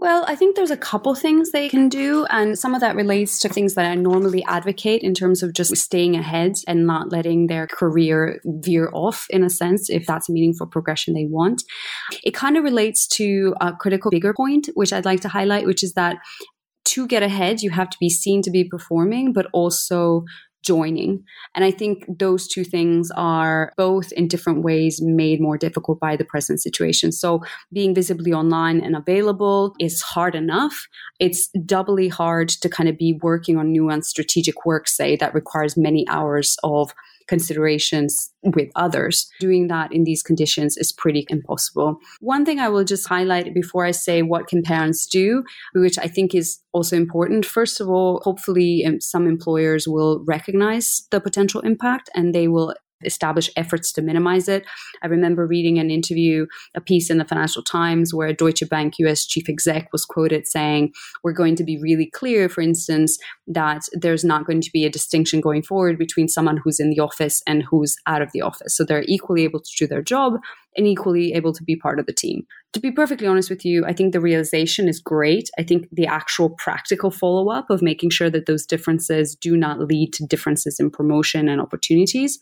Well, 0.00 0.24
I 0.28 0.36
think 0.36 0.54
there's 0.54 0.70
a 0.70 0.76
couple 0.76 1.16
things 1.16 1.50
they 1.50 1.68
can 1.68 1.88
do, 1.88 2.24
and 2.30 2.56
some 2.56 2.72
of 2.72 2.80
that 2.82 2.94
relates 2.94 3.40
to 3.40 3.48
things 3.48 3.74
that 3.74 3.84
I 3.84 3.96
normally 3.96 4.44
advocate 4.44 5.02
in 5.02 5.12
terms 5.12 5.42
of 5.42 5.52
just 5.52 5.76
staying 5.76 6.14
ahead 6.14 6.52
and 6.68 6.86
not 6.86 7.10
letting 7.10 7.48
their 7.48 7.66
career 7.66 8.40
veer 8.44 8.90
off, 8.92 9.26
in 9.28 9.42
a 9.42 9.50
sense, 9.50 9.90
if 9.90 10.06
that's 10.06 10.28
a 10.28 10.32
meaningful 10.32 10.68
progression 10.68 11.14
they 11.14 11.26
want. 11.28 11.64
It 12.22 12.32
kind 12.32 12.56
of 12.56 12.62
relates 12.62 13.08
to 13.16 13.56
a 13.60 13.72
critical 13.72 14.12
bigger 14.12 14.32
point, 14.32 14.68
which 14.74 14.92
I'd 14.92 15.04
like 15.04 15.20
to 15.22 15.28
highlight, 15.28 15.66
which 15.66 15.82
is 15.82 15.94
that 15.94 16.18
to 16.90 17.08
get 17.08 17.24
ahead, 17.24 17.62
you 17.62 17.70
have 17.70 17.90
to 17.90 17.98
be 17.98 18.08
seen 18.08 18.40
to 18.42 18.52
be 18.52 18.62
performing, 18.62 19.32
but 19.32 19.46
also 19.52 20.24
joining. 20.62 21.22
And 21.54 21.64
I 21.64 21.70
think 21.70 22.04
those 22.18 22.48
two 22.48 22.64
things 22.64 23.10
are 23.16 23.72
both 23.76 24.12
in 24.12 24.28
different 24.28 24.62
ways 24.62 25.00
made 25.02 25.40
more 25.40 25.56
difficult 25.56 26.00
by 26.00 26.16
the 26.16 26.24
present 26.24 26.60
situation. 26.60 27.12
So 27.12 27.42
being 27.72 27.94
visibly 27.94 28.32
online 28.32 28.80
and 28.80 28.96
available 28.96 29.74
is 29.78 30.02
hard 30.02 30.34
enough. 30.34 30.86
It's 31.20 31.48
doubly 31.64 32.08
hard 32.08 32.48
to 32.48 32.68
kind 32.68 32.88
of 32.88 32.98
be 32.98 33.18
working 33.22 33.56
on 33.56 33.72
nuanced 33.72 34.04
strategic 34.06 34.66
work, 34.66 34.88
say, 34.88 35.16
that 35.16 35.34
requires 35.34 35.76
many 35.76 36.06
hours 36.08 36.56
of 36.62 36.92
considerations 37.28 38.30
with 38.42 38.68
others. 38.74 39.28
Doing 39.40 39.68
that 39.68 39.92
in 39.92 40.04
these 40.04 40.22
conditions 40.22 40.76
is 40.76 40.92
pretty 40.92 41.26
impossible. 41.28 41.98
One 42.20 42.44
thing 42.44 42.58
I 42.58 42.68
will 42.68 42.84
just 42.84 43.08
highlight 43.08 43.54
before 43.54 43.84
I 43.84 43.92
say 43.92 44.22
what 44.22 44.48
can 44.48 44.62
parents 44.62 45.06
do, 45.06 45.44
which 45.74 45.98
I 45.98 46.08
think 46.08 46.34
is 46.34 46.58
also 46.72 46.96
important. 46.96 47.46
First 47.46 47.80
of 47.80 47.88
all, 47.88 48.20
hopefully 48.24 48.84
um, 48.86 49.00
some 49.00 49.26
employers 49.26 49.86
will 49.86 50.24
recognize 50.26 51.06
the 51.10 51.20
potential 51.20 51.60
impact 51.60 52.10
and 52.14 52.34
they 52.34 52.48
will 52.48 52.74
establish 53.04 53.50
efforts 53.56 53.92
to 53.92 54.02
minimize 54.02 54.48
it. 54.48 54.64
I 55.02 55.06
remember 55.06 55.46
reading 55.46 55.78
an 55.78 55.90
interview, 55.90 56.46
a 56.74 56.80
piece 56.80 57.10
in 57.10 57.18
the 57.18 57.24
Financial 57.24 57.62
Times 57.62 58.14
where 58.14 58.32
Deutsche 58.32 58.68
Bank 58.68 58.94
US 58.98 59.26
chief 59.26 59.48
exec 59.48 59.92
was 59.92 60.04
quoted 60.04 60.46
saying, 60.46 60.92
We're 61.22 61.32
going 61.32 61.56
to 61.56 61.64
be 61.64 61.78
really 61.80 62.10
clear, 62.10 62.48
for 62.48 62.60
instance, 62.60 63.18
that 63.46 63.82
there's 63.92 64.24
not 64.24 64.46
going 64.46 64.60
to 64.60 64.70
be 64.72 64.84
a 64.84 64.90
distinction 64.90 65.40
going 65.40 65.62
forward 65.62 65.98
between 65.98 66.28
someone 66.28 66.58
who's 66.58 66.80
in 66.80 66.90
the 66.90 67.00
office 67.00 67.42
and 67.46 67.62
who's 67.62 67.96
out 68.06 68.22
of 68.22 68.32
the 68.32 68.42
office. 68.42 68.76
So 68.76 68.84
they're 68.84 69.04
equally 69.06 69.44
able 69.44 69.60
to 69.60 69.70
do 69.76 69.86
their 69.86 70.02
job 70.02 70.34
and 70.76 70.86
equally 70.86 71.32
able 71.32 71.52
to 71.52 71.64
be 71.64 71.76
part 71.76 71.98
of 71.98 72.06
the 72.06 72.12
team. 72.12 72.46
To 72.74 72.80
be 72.80 72.92
perfectly 72.92 73.26
honest 73.26 73.50
with 73.50 73.64
you, 73.64 73.84
I 73.86 73.92
think 73.92 74.12
the 74.12 74.20
realization 74.20 74.88
is 74.88 75.00
great. 75.00 75.48
I 75.58 75.62
think 75.62 75.88
the 75.90 76.06
actual 76.06 76.50
practical 76.50 77.10
follow 77.10 77.50
up 77.50 77.70
of 77.70 77.82
making 77.82 78.10
sure 78.10 78.30
that 78.30 78.46
those 78.46 78.66
differences 78.66 79.34
do 79.34 79.56
not 79.56 79.80
lead 79.80 80.12
to 80.14 80.26
differences 80.26 80.78
in 80.78 80.90
promotion 80.90 81.48
and 81.48 81.60
opportunities 81.60 82.38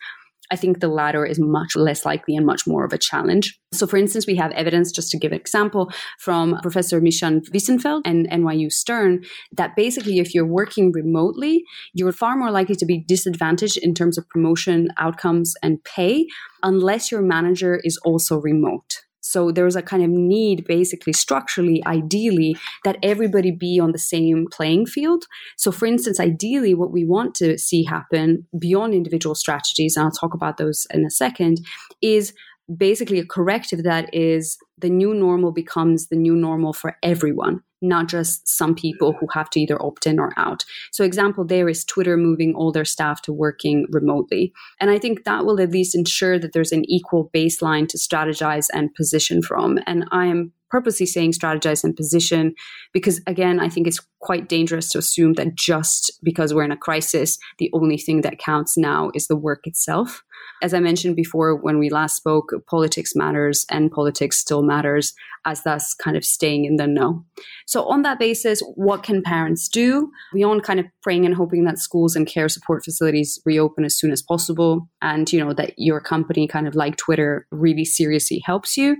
I 0.51 0.57
think 0.57 0.81
the 0.81 0.89
latter 0.89 1.25
is 1.25 1.39
much 1.41 1.77
less 1.77 2.05
likely 2.05 2.37
and 2.37 2.47
much 2.47 2.67
more 2.67 2.85
of 2.85 2.93
a 2.93 2.99
challenge. 2.99 3.59
So, 3.73 3.87
for 3.87 3.97
instance, 3.97 4.27
we 4.27 4.37
have 4.37 4.53
evidence, 4.53 4.93
just 4.93 5.11
to 5.11 5.19
give 5.19 5.33
an 5.33 5.41
example, 5.41 5.91
from 6.19 6.59
Professor 6.63 7.01
Mishan 7.01 7.43
Wissenfeld 7.51 8.03
and 8.05 8.29
NYU 8.31 8.71
Stern, 8.71 9.25
that 9.53 9.77
basically, 9.77 10.19
if 10.19 10.35
you're 10.35 10.47
working 10.47 10.93
remotely, 10.93 11.65
you're 11.95 12.13
far 12.13 12.37
more 12.37 12.51
likely 12.51 12.77
to 12.77 12.87
be 12.87 13.05
disadvantaged 13.07 13.79
in 13.79 13.95
terms 13.95 14.19
of 14.19 14.29
promotion 14.29 14.89
outcomes 14.99 15.55
and 15.63 15.83
pay 15.85 16.27
unless 16.63 17.11
your 17.11 17.23
manager 17.23 17.81
is 17.85 17.99
also 18.05 18.41
remote. 18.41 19.06
So 19.27 19.51
there's 19.51 19.75
a 19.75 19.83
kind 19.83 20.05
of 20.05 20.11
need, 20.11 20.65
basically, 20.67 21.13
structurally, 21.13 21.83
ideally, 21.85 22.57
that 22.85 22.99
everybody 23.03 23.51
be 23.51 23.81
on 23.81 23.93
the 23.93 23.99
same 23.99 24.47
playing 24.53 24.87
field. 24.87 25.25
So, 25.57 25.73
for 25.73 25.87
instance, 25.87 26.21
ideally, 26.21 26.75
what 26.75 26.93
we 26.93 27.05
want 27.05 27.35
to 27.37 27.59
see 27.59 27.83
happen 27.83 28.47
beyond 28.57 28.95
individual 28.95 29.35
strategies, 29.35 29.97
and 29.97 30.05
I'll 30.05 30.13
talk 30.13 30.33
about 30.33 30.59
those 30.59 30.87
in 30.91 31.05
a 31.05 31.11
second, 31.11 31.59
is 32.01 32.33
basically 32.75 33.19
a 33.19 33.27
corrective 33.27 33.83
that 33.83 34.13
is 34.15 34.59
the 34.79 34.91
new 34.91 35.15
normal 35.15 35.53
becomes 35.53 36.09
the 36.09 36.17
new 36.17 36.37
normal 36.37 36.73
for 36.73 36.97
everyone 37.03 37.63
not 37.83 38.09
just 38.09 38.49
some 38.49 38.75
people 38.75 39.13
who 39.13 39.27
have 39.33 39.51
to 39.51 39.61
either 39.61 39.81
opt 39.83 40.07
in 40.07 40.19
or 40.19 40.33
out. 40.37 40.65
So, 40.93 41.05
example 41.05 41.45
there 41.45 41.69
is 41.69 41.85
Twitter 41.85 42.17
moving 42.17 42.55
all 42.55 42.73
their 42.73 42.85
staff 42.85 43.23
to 43.23 43.33
working 43.33 43.87
remotely. 43.91 44.53
And 44.81 44.91
I 44.91 44.99
think 44.99 45.25
that 45.25 45.45
will 45.45 45.61
at 45.61 45.71
least 45.71 45.95
ensure 45.95 46.39
that 46.39 46.53
there's 46.53 46.73
an 46.73 46.85
equal 46.91 47.31
baseline 47.35 47.89
to 47.89 47.99
strategize 47.99 48.67
and 48.73 48.95
position 48.95 49.43
from. 49.43 49.79
And 49.87 50.05
I 50.11 50.27
am 50.27 50.53
purposely 50.71 51.07
saying 51.07 51.33
strategize 51.33 51.85
and 51.85 51.97
position 51.97 52.55
because, 52.93 53.21
again, 53.27 53.61
I 53.61 53.69
think 53.69 53.87
it's 53.87 54.01
quite 54.21 54.49
dangerous 54.49 54.89
to 54.91 54.99
assume 54.99 55.35
that 55.35 55.55
just 55.55 56.19
because 56.23 56.53
we're 56.53 56.65
in 56.65 56.73
a 56.73 56.77
crisis, 56.77 57.39
the 57.59 57.71
only 57.73 57.97
thing 57.97 58.23
that 58.23 58.39
counts 58.39 58.77
now 58.77 59.11
is 59.15 59.27
the 59.27 59.37
work 59.37 59.67
itself. 59.67 60.23
As 60.63 60.73
I 60.73 60.81
mentioned 60.81 61.17
before 61.17 61.55
when 61.55 61.79
we 61.79 61.91
last 61.91 62.17
spoke, 62.17 62.53
politics 62.67 63.15
matters 63.15 63.67
and 63.71 63.91
politics 63.91 64.39
still 64.39 64.63
matters 64.63 65.13
as 65.45 65.63
thus 65.63 65.95
kind 65.95 66.17
of 66.17 66.25
staying 66.25 66.65
in 66.65 66.77
the 66.77 66.87
know. 66.87 67.25
So 67.67 67.85
on 67.89 68.03
that 68.03 68.19
basis, 68.19 68.63
what 68.75 69.03
can 69.03 69.23
parents 69.23 69.69
do? 69.69 70.11
Beyond 70.33 70.63
kind 70.63 70.81
of 70.81 70.87
praying 71.03 71.27
and 71.27 71.35
hoping 71.35 71.65
that 71.65 71.79
schools 71.79 72.17
and 72.17 72.27
care 72.27 72.49
support 72.49 72.85
facilities 72.85 73.39
reopen 73.45 73.85
as 73.85 73.99
soon 73.99 74.13
as 74.13 74.23
possible 74.23 74.89
and 75.03 75.31
you 75.33 75.45
know 75.45 75.53
that 75.53 75.75
your 75.77 76.01
company 76.01 76.49
kind 76.49 76.67
of 76.67 76.75
like 76.75 76.97
Twitter 76.97 77.47
really 77.51 77.85
seriously 77.85 78.43
helps 78.45 78.77
you. 78.77 78.97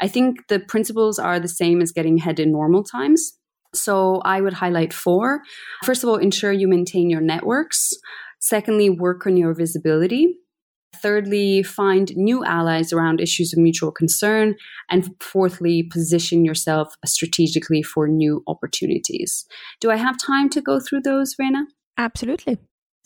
I 0.00 0.08
think 0.08 0.46
the 0.48 0.60
principles 0.60 1.18
are 1.18 1.40
the 1.40 1.48
same 1.48 1.82
as 1.82 1.92
getting 1.92 2.18
ahead 2.18 2.38
in 2.38 2.52
normal 2.52 2.84
times. 2.84 3.36
So 3.74 4.20
I 4.24 4.40
would 4.40 4.54
highlight 4.54 4.92
four. 4.92 5.42
First 5.84 6.02
of 6.02 6.08
all, 6.08 6.16
ensure 6.16 6.52
you 6.52 6.66
maintain 6.66 7.10
your 7.10 7.20
networks. 7.20 7.92
Secondly, 8.40 8.90
work 8.90 9.26
on 9.26 9.36
your 9.36 9.54
visibility. 9.54 10.36
Thirdly, 10.96 11.62
find 11.62 12.14
new 12.16 12.44
allies 12.44 12.92
around 12.92 13.20
issues 13.20 13.52
of 13.52 13.58
mutual 13.58 13.92
concern. 13.92 14.56
And 14.90 15.14
fourthly, 15.20 15.82
position 15.82 16.44
yourself 16.44 16.94
strategically 17.06 17.82
for 17.82 18.08
new 18.08 18.42
opportunities. 18.46 19.46
Do 19.80 19.90
I 19.90 19.96
have 19.96 20.18
time 20.18 20.48
to 20.50 20.60
go 20.60 20.80
through 20.80 21.02
those, 21.02 21.34
Rena? 21.38 21.66
Absolutely. 21.96 22.58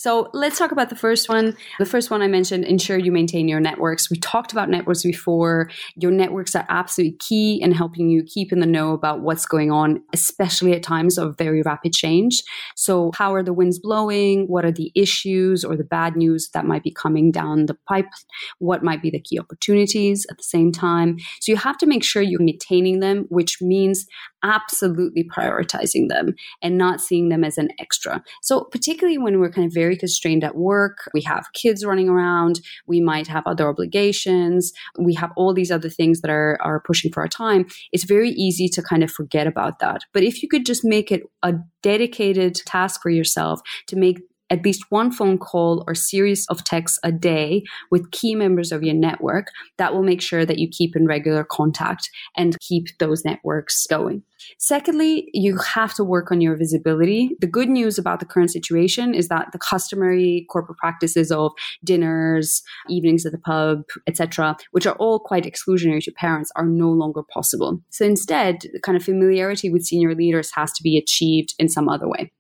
So 0.05 0.29
let's 0.35 0.59
talk 0.59 0.71
about 0.71 0.91
the 0.91 0.97
first 0.97 1.31
one. 1.31 1.57
The 1.79 1.87
first 1.87 2.11
one 2.11 2.21
I 2.21 2.27
mentioned, 2.27 2.67
ensure 2.67 2.99
you 2.99 3.11
maintain 3.11 3.49
your 3.49 3.59
networks. 3.59 4.11
We 4.11 4.19
talked 4.19 4.53
about 4.53 4.69
networks 4.69 5.03
before. 5.03 5.71
Your 5.97 6.11
networks 6.11 6.55
are 6.55 6.67
absolutely 6.69 7.17
key 7.17 7.59
in 7.63 7.73
helping 7.73 8.11
you 8.11 8.23
keep 8.23 8.53
in 8.53 8.61
the 8.61 8.67
know 8.67 8.93
about 8.93 9.23
what's 9.23 9.47
going 9.47 9.71
on, 9.71 10.03
especially 10.13 10.75
at 10.75 10.83
times 10.83 11.17
of 11.17 11.39
very 11.39 11.63
rapid 11.63 11.95
change. 11.95 12.43
So 12.77 13.13
how 13.15 13.33
are 13.33 13.43
the 13.43 13.55
winds 13.55 13.79
blowing? 13.79 14.45
What 14.47 14.67
are 14.67 14.71
the 14.71 14.93
issues 14.95 15.65
or 15.65 15.75
the 15.75 15.85
bad 15.85 16.17
news 16.17 16.51
that 16.53 16.67
might 16.67 16.83
be 16.83 16.91
coming 16.91 17.33
down 17.33 17.65
the 17.65 17.79
pipe? 17.89 18.05
What 18.59 18.85
might 18.85 19.01
be 19.01 19.09
the 19.09 19.23
key 19.23 19.39
opportunities 19.39 20.27
at 20.31 20.37
the 20.37 20.43
same 20.43 20.71
time? 20.71 21.17
So 21.41 21.51
you 21.51 21.57
have 21.57 21.79
to 21.79 21.87
make 21.87 22.05
sure 22.05 22.21
you're 22.21 22.43
maintaining 22.43 23.01
them, 23.01 23.25
which 23.31 23.63
means 23.63 24.05
absolutely 24.45 25.25
prioritizing 25.25 26.09
them 26.09 26.35
and 26.63 26.79
not 26.79 27.01
seeing 27.01 27.31
them 27.31 27.43
as 27.43 27.59
an 27.59 27.71
extra. 27.81 28.23
So 28.43 28.65
particularly 28.71 29.19
when 29.19 29.41
we're 29.41 29.51
kind 29.51 29.67
of 29.67 29.73
very 29.73 29.97
constrained 29.97 30.45
at 30.45 30.55
work, 30.55 31.11
we 31.13 31.23
have 31.23 31.47
kids 31.55 31.85
running 31.85 32.09
around, 32.09 32.61
we 32.87 33.01
might 33.01 33.27
have 33.27 33.45
other 33.47 33.69
obligations, 33.69 34.73
we 34.99 35.15
have 35.15 35.33
all 35.37 35.55
these 35.55 35.73
other 35.73 35.89
things 35.89 36.21
that 36.21 36.31
are, 36.31 36.59
are 36.61 36.81
pushing 36.81 37.11
for 37.11 37.23
our 37.23 37.29
time. 37.29 37.67
It's 37.91 38.05
very 38.05 38.31
easy 38.31 38.69
to 38.69 38.83
kind 38.83 39.03
of 39.03 39.11
forget 39.11 39.47
about 39.47 39.79
that. 39.81 40.03
But 40.13 40.23
if 40.23 40.43
you 40.43 40.49
could 40.49 40.67
just 40.67 40.85
make 40.85 41.11
it 41.11 41.23
a 41.43 41.55
dedicated 41.83 42.55
task 42.67 43.01
for 43.03 43.11
yourself 43.11 43.61
to 43.89 43.97
make 43.97 44.21
at 44.51 44.65
least 44.65 44.85
one 44.91 45.11
phone 45.11 45.39
call 45.39 45.85
or 45.87 45.95
series 45.95 46.47
of 46.49 46.65
texts 46.65 46.99
a 47.03 47.11
day 47.11 47.63
with 47.91 48.11
key 48.11 48.35
members 48.35 48.73
of 48.73 48.83
your 48.83 48.95
network, 48.95 49.49
that 49.79 49.95
will 49.95 50.03
make 50.03 50.21
sure 50.21 50.45
that 50.45 50.59
you 50.59 50.69
keep 50.71 50.95
in 50.95 51.07
regular 51.07 51.45
contact 51.45 52.11
and 52.37 52.59
keep 52.61 52.87
those 52.99 53.25
networks 53.25 53.87
going. 53.89 54.23
Secondly, 54.59 55.29
you 55.33 55.57
have 55.59 55.95
to 55.95 56.05
work 56.05 56.31
on 56.31 56.41
your 56.41 56.57
visibility. 56.57 57.31
The 57.41 57.47
good 57.47 57.69
news 57.69 57.99
about 57.99 58.21
the 58.21 58.27
current 58.27 58.51
situation 58.51 59.15
is 59.15 59.29
that 59.29 59.49
the 59.53 59.59
customary 59.59 60.47
corporate 60.51 60.79
practices 60.79 61.31
of 61.31 61.53
dinners, 61.83 62.63
evenings 62.89 63.25
at 63.25 63.33
the 63.33 63.39
pub, 63.39 63.83
etc., 64.07 64.57
which 64.73 64.87
are 64.87 64.97
all 64.97 65.19
quite 65.19 65.45
exclusionary 65.45 66.03
to 66.05 66.13
parents, 66.13 66.51
are 66.57 66.67
no 66.67 66.91
longer 66.91 67.23
possible. 67.23 67.81
So 67.91 68.05
instead, 68.05 68.61
the 68.73 68.81
kind 68.81 68.97
of 68.97 69.05
familiarity 69.05 69.71
with 69.71 69.85
senior 69.85 70.15
leaders 70.15 70.51
has 70.55 70.73
to 70.73 70.83
be 70.83 70.99
achieved 70.99 71.55
in 71.59 71.69
some 71.69 71.89
other 71.89 72.09
way. 72.09 72.31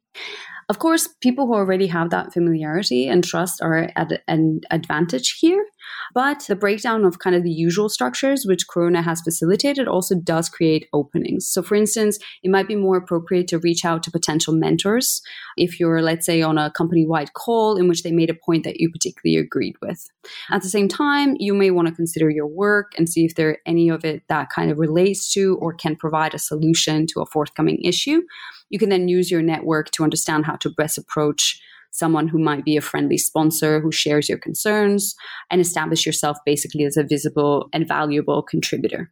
Of 0.68 0.78
course, 0.78 1.08
people 1.20 1.46
who 1.46 1.54
already 1.54 1.86
have 1.88 2.10
that 2.10 2.32
familiarity 2.32 3.08
and 3.08 3.22
trust 3.22 3.60
are 3.62 3.90
at 3.96 4.22
an 4.28 4.60
advantage 4.70 5.36
here. 5.40 5.66
But 6.14 6.44
the 6.48 6.56
breakdown 6.56 7.04
of 7.04 7.18
kind 7.18 7.34
of 7.34 7.42
the 7.42 7.50
usual 7.50 7.88
structures, 7.88 8.44
which 8.46 8.68
Corona 8.68 9.02
has 9.02 9.20
facilitated, 9.20 9.88
also 9.88 10.14
does 10.14 10.48
create 10.48 10.88
openings. 10.92 11.48
So, 11.48 11.62
for 11.62 11.74
instance, 11.74 12.18
it 12.42 12.50
might 12.50 12.68
be 12.68 12.76
more 12.76 12.96
appropriate 12.96 13.48
to 13.48 13.58
reach 13.58 13.84
out 13.84 14.02
to 14.04 14.10
potential 14.10 14.54
mentors 14.54 15.20
if 15.56 15.80
you're, 15.80 16.02
let's 16.02 16.26
say, 16.26 16.42
on 16.42 16.58
a 16.58 16.70
company 16.70 17.06
wide 17.06 17.32
call 17.32 17.76
in 17.76 17.88
which 17.88 18.02
they 18.02 18.12
made 18.12 18.30
a 18.30 18.34
point 18.34 18.64
that 18.64 18.80
you 18.80 18.90
particularly 18.90 19.38
agreed 19.38 19.76
with. 19.80 20.06
At 20.50 20.62
the 20.62 20.68
same 20.68 20.88
time, 20.88 21.36
you 21.38 21.54
may 21.54 21.70
want 21.70 21.88
to 21.88 21.94
consider 21.94 22.30
your 22.30 22.46
work 22.46 22.92
and 22.96 23.08
see 23.08 23.24
if 23.24 23.34
there 23.34 23.50
are 23.50 23.58
any 23.66 23.88
of 23.88 24.04
it 24.04 24.22
that 24.28 24.50
kind 24.50 24.70
of 24.70 24.78
relates 24.78 25.32
to 25.32 25.56
or 25.60 25.74
can 25.74 25.96
provide 25.96 26.34
a 26.34 26.38
solution 26.38 27.06
to 27.08 27.20
a 27.20 27.26
forthcoming 27.26 27.80
issue. 27.82 28.22
You 28.70 28.78
can 28.78 28.88
then 28.88 29.08
use 29.08 29.30
your 29.30 29.42
network 29.42 29.90
to 29.92 30.04
understand 30.04 30.46
how 30.46 30.56
to 30.56 30.70
best 30.70 30.98
approach 30.98 31.60
someone 31.94 32.26
who 32.26 32.38
might 32.38 32.64
be 32.64 32.76
a 32.76 32.80
friendly 32.80 33.16
sponsor 33.16 33.80
who 33.80 33.92
shares 33.92 34.28
your 34.28 34.38
concerns 34.38 35.14
and 35.50 35.60
establish 35.60 36.04
yourself 36.04 36.36
basically 36.44 36.84
as 36.84 36.96
a 36.96 37.04
visible 37.04 37.68
and 37.72 37.86
valuable 37.86 38.42
contributor. 38.42 39.10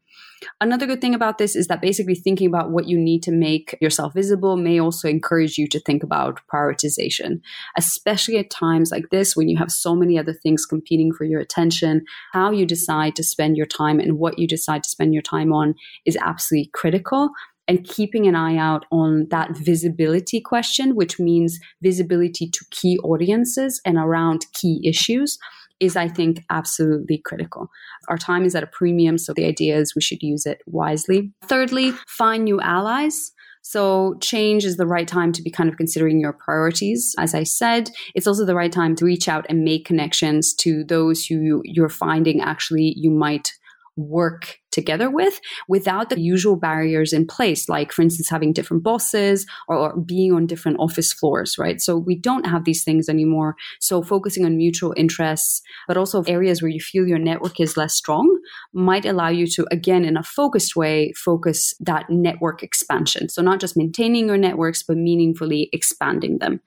Another 0.61 0.87
good 0.87 1.01
thing 1.01 1.15
about 1.15 1.39
this 1.39 1.55
is 1.55 1.69
that 1.69 1.81
basically 1.81 2.17
thinking 2.17 2.49
about 2.49 2.73
what 2.73 2.89
you 2.89 2.99
need 2.99 3.23
to 3.23 3.31
make 3.31 3.79
yourself 3.81 4.15
visible 4.15 4.57
may 4.57 4.81
also 4.81 5.09
encourage 5.09 5.57
you 5.57 5.69
to 5.69 5.79
think 5.79 6.03
about 6.03 6.41
prioritization, 6.53 7.41
especially 7.79 8.39
at 8.39 8.51
times 8.51 8.91
like 8.91 9.11
this 9.11 9.37
when 9.37 9.49
you 9.49 9.57
have 9.57 9.71
so 9.71 9.95
many 9.95 10.19
other 10.19 10.33
things 10.33 10.67
competing 10.67 11.13
for 11.13 11.23
your 11.23 11.41
attention. 11.41 12.05
How 12.33 12.51
you 12.51 12.67
decide 12.67 13.15
to 13.17 13.23
spend 13.23 13.57
your 13.57 13.67
time 13.67 14.01
and 14.01 14.19
what 14.19 14.39
you 14.39 14.49
decide 14.49 14.83
to 14.83 14.91
spend 14.91 15.13
your 15.13 15.23
time 15.23 15.53
on 15.53 15.77
is 16.05 16.19
absolutely 16.21 16.71
critical 16.73 17.31
and 17.69 17.85
keeping 17.85 18.27
an 18.27 18.35
eye 18.35 18.57
out 18.57 18.85
on 18.91 19.27
that 19.31 19.57
visibility 19.57 20.41
question, 20.41 20.95
which 20.97 21.19
means 21.19 21.59
visibility 21.83 22.49
to 22.49 22.65
key 22.71 22.99
audiences 22.99 23.81
and 23.85 23.97
around 23.97 24.47
key 24.53 24.81
issues, 24.85 25.39
is, 25.81 25.97
I 25.97 26.09
think, 26.09 26.45
absolutely 26.49 27.19
critical. 27.19 27.69
Our 28.09 28.17
time 28.17 28.45
is 28.45 28.55
at 28.55 28.63
a 28.63 28.69
premium, 28.69 29.19
so 29.19 29.33
the 29.33 29.45
idea 29.45 29.77
is 29.77 29.95
we 29.95 30.03
should 30.03 30.23
use 30.23 30.47
it 30.47 30.61
wisely. 30.67 31.33
Thirdly, 31.45 31.93
find 32.07 32.45
new 32.45 32.61
allies. 32.61 33.33
So, 33.65 34.17
change 34.21 34.65
is 34.65 34.77
the 34.77 34.87
right 34.87 35.07
time 35.07 35.33
to 35.33 35.43
be 35.43 35.51
kind 35.51 35.69
of 35.69 35.77
considering 35.77 36.21
your 36.21 36.33
priorities. 36.33 37.15
As 37.19 37.33
I 37.33 37.45
said, 37.45 37.91
it's 38.15 38.27
also 38.27 38.45
the 38.45 38.57
right 38.57 38.73
time 38.73 38.97
to 38.97 39.05
reach 39.05 39.29
out 39.29 39.47
and 39.49 39.65
make 39.65 39.85
connections 39.85 40.53
to 40.55 40.85
those 40.85 41.27
who 41.27 41.63
you're 41.65 41.89
finding 41.89 42.41
actually 42.41 42.95
you 42.97 43.11
might 43.11 43.53
work 43.97 44.59
together 44.71 45.11
with 45.11 45.39
without 45.69 46.09
the 46.09 46.19
usual 46.19 46.57
barriers 46.57 47.13
in 47.13 47.27
place, 47.27 47.69
like, 47.69 47.93
for 47.93 48.03
instance, 48.03 48.29
having 48.31 48.53
different 48.53 48.83
bosses 48.83 49.47
or, 49.69 49.77
or, 49.77 49.97
being 49.97 50.33
on 50.33 50.47
different 50.47 50.79
office 50.81 51.13
floors, 51.13 51.59
right? 51.59 51.81
So 51.81 51.97
we 51.97 52.19
don't 52.19 52.47
have 52.47 52.65
these 52.65 52.83
things 52.83 53.09
anymore. 53.09 53.55
So 53.81 54.03
focusing 54.03 54.45
on 54.45 54.57
mutual 54.57 54.95
interests, 54.97 55.61
but 55.87 55.97
also 55.97 56.23
areas 56.23 56.63
where 56.63 56.71
you 56.71 56.81
feel 56.81 57.07
your 57.07 57.19
network 57.19 57.61
is 57.61 57.77
less 57.77 57.95
strong 57.95 58.41
might 58.73 59.05
allow 59.05 59.29
you 59.29 59.47
to, 59.49 59.67
again, 59.71 60.05
in 60.05 60.17
a 60.17 60.23
focused 60.23 60.75
way, 60.75 61.13
focus 61.13 61.75
that 61.79 62.09
network 62.09 62.63
expansion. 62.63 63.29
So 63.29 63.43
not 63.43 63.61
just 63.61 63.77
maintaining 63.77 64.27
your 64.27 64.39
networks, 64.39 64.83
but 64.83 64.97
meaningfully 64.97 65.69
expanding 65.73 66.39
them. 66.39 66.61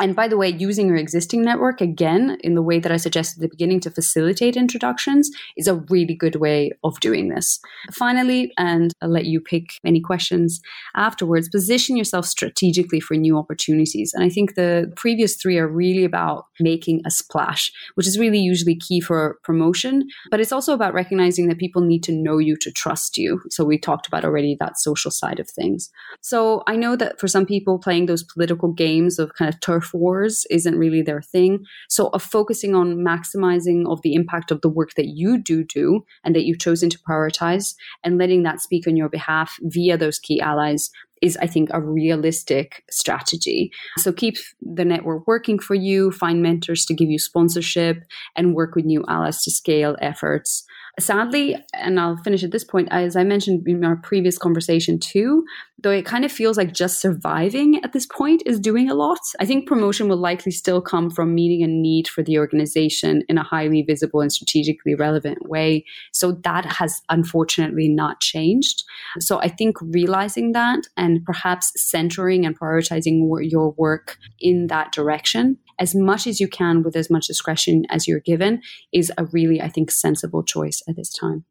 And 0.00 0.16
by 0.16 0.28
the 0.28 0.38
way, 0.38 0.48
using 0.48 0.88
your 0.88 0.96
existing 0.96 1.42
network 1.42 1.82
again 1.82 2.38
in 2.42 2.54
the 2.54 2.62
way 2.62 2.78
that 2.80 2.90
I 2.90 2.96
suggested 2.96 3.38
at 3.38 3.42
the 3.42 3.54
beginning 3.54 3.80
to 3.80 3.90
facilitate 3.90 4.56
introductions 4.56 5.30
is 5.56 5.68
a 5.68 5.74
really 5.90 6.14
good 6.14 6.36
way 6.36 6.72
of 6.82 6.98
doing 7.00 7.28
this. 7.28 7.60
Finally, 7.92 8.52
and 8.56 8.94
I'll 9.02 9.10
let 9.10 9.26
you 9.26 9.40
pick 9.40 9.74
any 9.84 10.00
questions 10.00 10.60
afterwards, 10.96 11.50
position 11.50 11.96
yourself 11.96 12.24
strategically 12.24 12.98
for 12.98 13.14
new 13.14 13.36
opportunities. 13.36 14.12
And 14.14 14.24
I 14.24 14.30
think 14.30 14.54
the 14.54 14.90
previous 14.96 15.36
three 15.36 15.58
are 15.58 15.68
really 15.68 16.04
about 16.04 16.46
making 16.58 17.02
a 17.04 17.10
splash, 17.10 17.70
which 17.94 18.06
is 18.06 18.18
really 18.18 18.38
usually 18.38 18.76
key 18.76 19.00
for 19.00 19.38
promotion. 19.44 20.08
But 20.30 20.40
it's 20.40 20.52
also 20.52 20.72
about 20.72 20.94
recognizing 20.94 21.48
that 21.48 21.58
people 21.58 21.82
need 21.82 22.02
to 22.04 22.12
know 22.12 22.38
you 22.38 22.56
to 22.62 22.72
trust 22.72 23.18
you. 23.18 23.42
So 23.50 23.64
we 23.64 23.78
talked 23.78 24.06
about 24.06 24.24
already 24.24 24.56
that 24.60 24.78
social 24.78 25.10
side 25.10 25.40
of 25.40 25.50
things. 25.50 25.90
So 26.22 26.62
I 26.66 26.76
know 26.76 26.96
that 26.96 27.20
for 27.20 27.28
some 27.28 27.44
people, 27.44 27.78
playing 27.78 28.06
those 28.06 28.24
political 28.24 28.72
games 28.72 29.18
of 29.18 29.34
kind 29.34 29.52
of 29.52 29.60
turf 29.60 29.89
wars 29.92 30.46
isn't 30.50 30.78
really 30.78 31.02
their 31.02 31.22
thing. 31.22 31.64
So 31.88 32.08
of 32.08 32.22
focusing 32.22 32.74
on 32.74 32.98
maximizing 32.98 33.90
of 33.90 34.02
the 34.02 34.14
impact 34.14 34.50
of 34.50 34.60
the 34.60 34.68
work 34.68 34.94
that 34.94 35.08
you 35.08 35.38
do 35.38 35.64
do 35.64 36.04
and 36.24 36.34
that 36.34 36.44
you've 36.44 36.58
chosen 36.58 36.90
to 36.90 36.98
prioritize 36.98 37.74
and 38.04 38.18
letting 38.18 38.42
that 38.44 38.60
speak 38.60 38.86
on 38.86 38.96
your 38.96 39.08
behalf 39.08 39.56
via 39.62 39.96
those 39.96 40.18
key 40.18 40.40
allies 40.40 40.90
is, 41.22 41.36
I 41.36 41.46
think, 41.46 41.68
a 41.72 41.80
realistic 41.80 42.82
strategy. 42.90 43.70
So 43.98 44.12
keep 44.12 44.36
the 44.62 44.84
network 44.84 45.26
working 45.26 45.58
for 45.58 45.74
you, 45.74 46.10
find 46.10 46.42
mentors 46.42 46.86
to 46.86 46.94
give 46.94 47.10
you 47.10 47.18
sponsorship, 47.18 48.04
and 48.36 48.54
work 48.54 48.74
with 48.74 48.86
new 48.86 49.04
allies 49.06 49.42
to 49.42 49.50
scale 49.50 49.96
efforts 50.00 50.64
sadly, 51.00 51.56
and 51.74 51.98
I'll 51.98 52.16
finish 52.18 52.44
at 52.44 52.52
this 52.52 52.64
point, 52.64 52.88
as 52.90 53.16
I 53.16 53.24
mentioned 53.24 53.66
in 53.66 53.84
our 53.84 53.96
previous 53.96 54.38
conversation 54.38 54.98
too, 54.98 55.44
though 55.82 55.90
it 55.90 56.04
kind 56.04 56.24
of 56.24 56.32
feels 56.32 56.56
like 56.56 56.72
just 56.72 57.00
surviving 57.00 57.80
at 57.82 57.92
this 57.92 58.06
point 58.06 58.42
is 58.46 58.60
doing 58.60 58.90
a 58.90 58.94
lot. 58.94 59.18
I 59.40 59.46
think 59.46 59.66
promotion 59.66 60.08
will 60.08 60.18
likely 60.18 60.52
still 60.52 60.80
come 60.80 61.10
from 61.10 61.34
meeting 61.34 61.62
a 61.62 61.66
need 61.66 62.08
for 62.08 62.22
the 62.22 62.38
organization 62.38 63.22
in 63.28 63.38
a 63.38 63.42
highly 63.42 63.82
visible 63.82 64.20
and 64.20 64.32
strategically 64.32 64.94
relevant 64.94 65.48
way. 65.48 65.84
So 66.12 66.32
that 66.44 66.66
has 66.66 67.00
unfortunately 67.08 67.88
not 67.88 68.20
changed. 68.20 68.84
So 69.18 69.40
I 69.40 69.48
think 69.48 69.76
realizing 69.80 70.52
that 70.52 70.80
and 70.96 71.24
perhaps 71.24 71.72
centering 71.76 72.44
and 72.44 72.58
prioritizing 72.58 73.26
your 73.42 73.72
work 73.72 74.18
in 74.38 74.66
that 74.68 74.92
direction 74.92 75.58
as 75.80 75.94
much 75.94 76.26
as 76.26 76.38
you 76.38 76.46
can 76.46 76.82
with 76.82 76.94
as 76.94 77.10
much 77.10 77.26
discretion 77.26 77.84
as 77.90 78.06
you're 78.06 78.20
given 78.20 78.62
is 78.92 79.10
a 79.18 79.24
really, 79.24 79.60
I 79.60 79.68
think, 79.68 79.90
sensible 79.90 80.44
choice 80.44 80.82
at 80.88 80.96
this 80.96 81.12
time. 81.12 81.44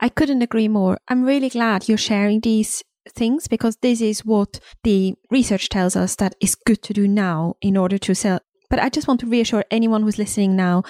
I 0.00 0.08
couldn't 0.08 0.42
agree 0.42 0.68
more. 0.68 0.98
I'm 1.08 1.24
really 1.24 1.50
glad 1.50 1.88
you're 1.88 1.98
sharing 1.98 2.40
these 2.40 2.82
things 3.08 3.46
because 3.46 3.76
this 3.82 4.00
is 4.00 4.24
what 4.24 4.58
the 4.82 5.14
research 5.30 5.68
tells 5.68 5.94
us 5.94 6.16
that 6.16 6.34
is 6.40 6.54
good 6.54 6.82
to 6.82 6.92
do 6.92 7.06
now 7.06 7.54
in 7.60 7.76
order 7.76 7.98
to 7.98 8.14
sell. 8.14 8.40
But 8.68 8.80
I 8.80 8.88
just 8.88 9.06
want 9.06 9.20
to 9.20 9.26
reassure 9.26 9.64
anyone 9.70 10.02
who's 10.02 10.18
listening 10.18 10.56
now 10.56 10.82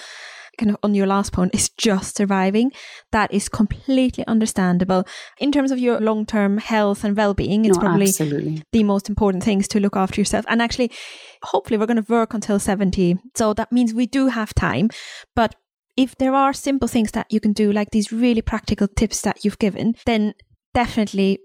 kind 0.57 0.71
of 0.71 0.77
on 0.83 0.95
your 0.95 1.07
last 1.07 1.33
point 1.33 1.53
is 1.53 1.69
just 1.69 2.17
surviving. 2.17 2.71
That 3.11 3.33
is 3.33 3.49
completely 3.49 4.25
understandable. 4.27 5.05
In 5.39 5.51
terms 5.51 5.71
of 5.71 5.79
your 5.79 5.99
long 5.99 6.25
term 6.25 6.57
health 6.57 7.03
and 7.03 7.15
well 7.15 7.33
being, 7.33 7.65
it's 7.65 7.77
no, 7.77 7.81
probably 7.81 8.07
absolutely. 8.07 8.63
the 8.71 8.83
most 8.83 9.09
important 9.09 9.43
things 9.43 9.67
to 9.69 9.79
look 9.79 9.95
after 9.95 10.19
yourself. 10.21 10.45
And 10.47 10.61
actually, 10.61 10.91
hopefully, 11.43 11.77
we're 11.77 11.85
going 11.85 12.03
to 12.03 12.11
work 12.11 12.33
until 12.33 12.59
70. 12.59 13.17
So 13.35 13.53
that 13.53 13.71
means 13.71 13.93
we 13.93 14.07
do 14.07 14.27
have 14.27 14.53
time. 14.53 14.89
But 15.35 15.55
if 15.95 16.15
there 16.17 16.33
are 16.33 16.53
simple 16.53 16.87
things 16.87 17.11
that 17.11 17.27
you 17.31 17.39
can 17.39 17.53
do, 17.53 17.71
like 17.71 17.89
these 17.91 18.11
really 18.11 18.41
practical 18.41 18.87
tips 18.87 19.21
that 19.21 19.43
you've 19.43 19.59
given, 19.59 19.95
then 20.05 20.33
definitely 20.73 21.39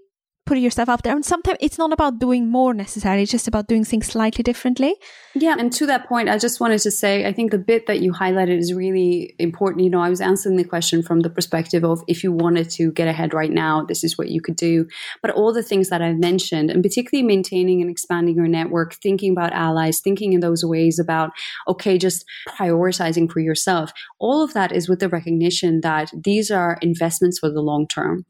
put 0.45 0.57
yourself 0.57 0.89
out 0.89 1.03
there. 1.03 1.15
And 1.15 1.25
sometimes 1.25 1.57
it's 1.61 1.77
not 1.77 1.93
about 1.93 2.19
doing 2.19 2.49
more 2.49 2.73
necessarily, 2.73 3.23
it's 3.23 3.31
just 3.31 3.47
about 3.47 3.67
doing 3.67 3.83
things 3.83 4.07
slightly 4.07 4.43
differently. 4.43 4.95
Yeah. 5.35 5.55
And 5.57 5.71
to 5.73 5.85
that 5.87 6.07
point, 6.07 6.29
I 6.29 6.37
just 6.37 6.59
wanted 6.59 6.79
to 6.79 6.91
say, 6.91 7.25
I 7.25 7.33
think 7.33 7.51
the 7.51 7.57
bit 7.57 7.87
that 7.87 8.01
you 8.01 8.11
highlighted 8.11 8.57
is 8.57 8.73
really 8.73 9.35
important. 9.39 9.83
You 9.83 9.89
know, 9.89 10.01
I 10.01 10.09
was 10.09 10.21
answering 10.21 10.57
the 10.57 10.63
question 10.63 11.01
from 11.01 11.21
the 11.21 11.29
perspective 11.29 11.83
of 11.83 12.03
if 12.07 12.23
you 12.23 12.31
wanted 12.31 12.69
to 12.71 12.91
get 12.91 13.07
ahead 13.07 13.33
right 13.33 13.51
now, 13.51 13.83
this 13.83 14.03
is 14.03 14.17
what 14.17 14.29
you 14.29 14.41
could 14.41 14.55
do. 14.55 14.85
But 15.21 15.31
all 15.31 15.53
the 15.53 15.63
things 15.63 15.89
that 15.89 16.01
I've 16.01 16.19
mentioned, 16.19 16.69
and 16.69 16.83
particularly 16.83 17.25
maintaining 17.25 17.81
and 17.81 17.89
expanding 17.89 18.35
your 18.35 18.47
network, 18.47 18.95
thinking 18.95 19.31
about 19.31 19.53
allies, 19.53 20.01
thinking 20.01 20.33
in 20.33 20.41
those 20.41 20.63
ways 20.63 20.99
about, 20.99 21.31
okay, 21.67 21.97
just 21.97 22.25
prioritizing 22.49 23.31
for 23.31 23.39
yourself, 23.39 23.91
all 24.19 24.43
of 24.43 24.53
that 24.53 24.71
is 24.71 24.89
with 24.89 24.99
the 24.99 25.09
recognition 25.09 25.81
that 25.81 26.11
these 26.13 26.51
are 26.51 26.77
investments 26.81 27.39
for 27.39 27.49
the 27.49 27.61
long 27.61 27.87
term. 27.87 28.25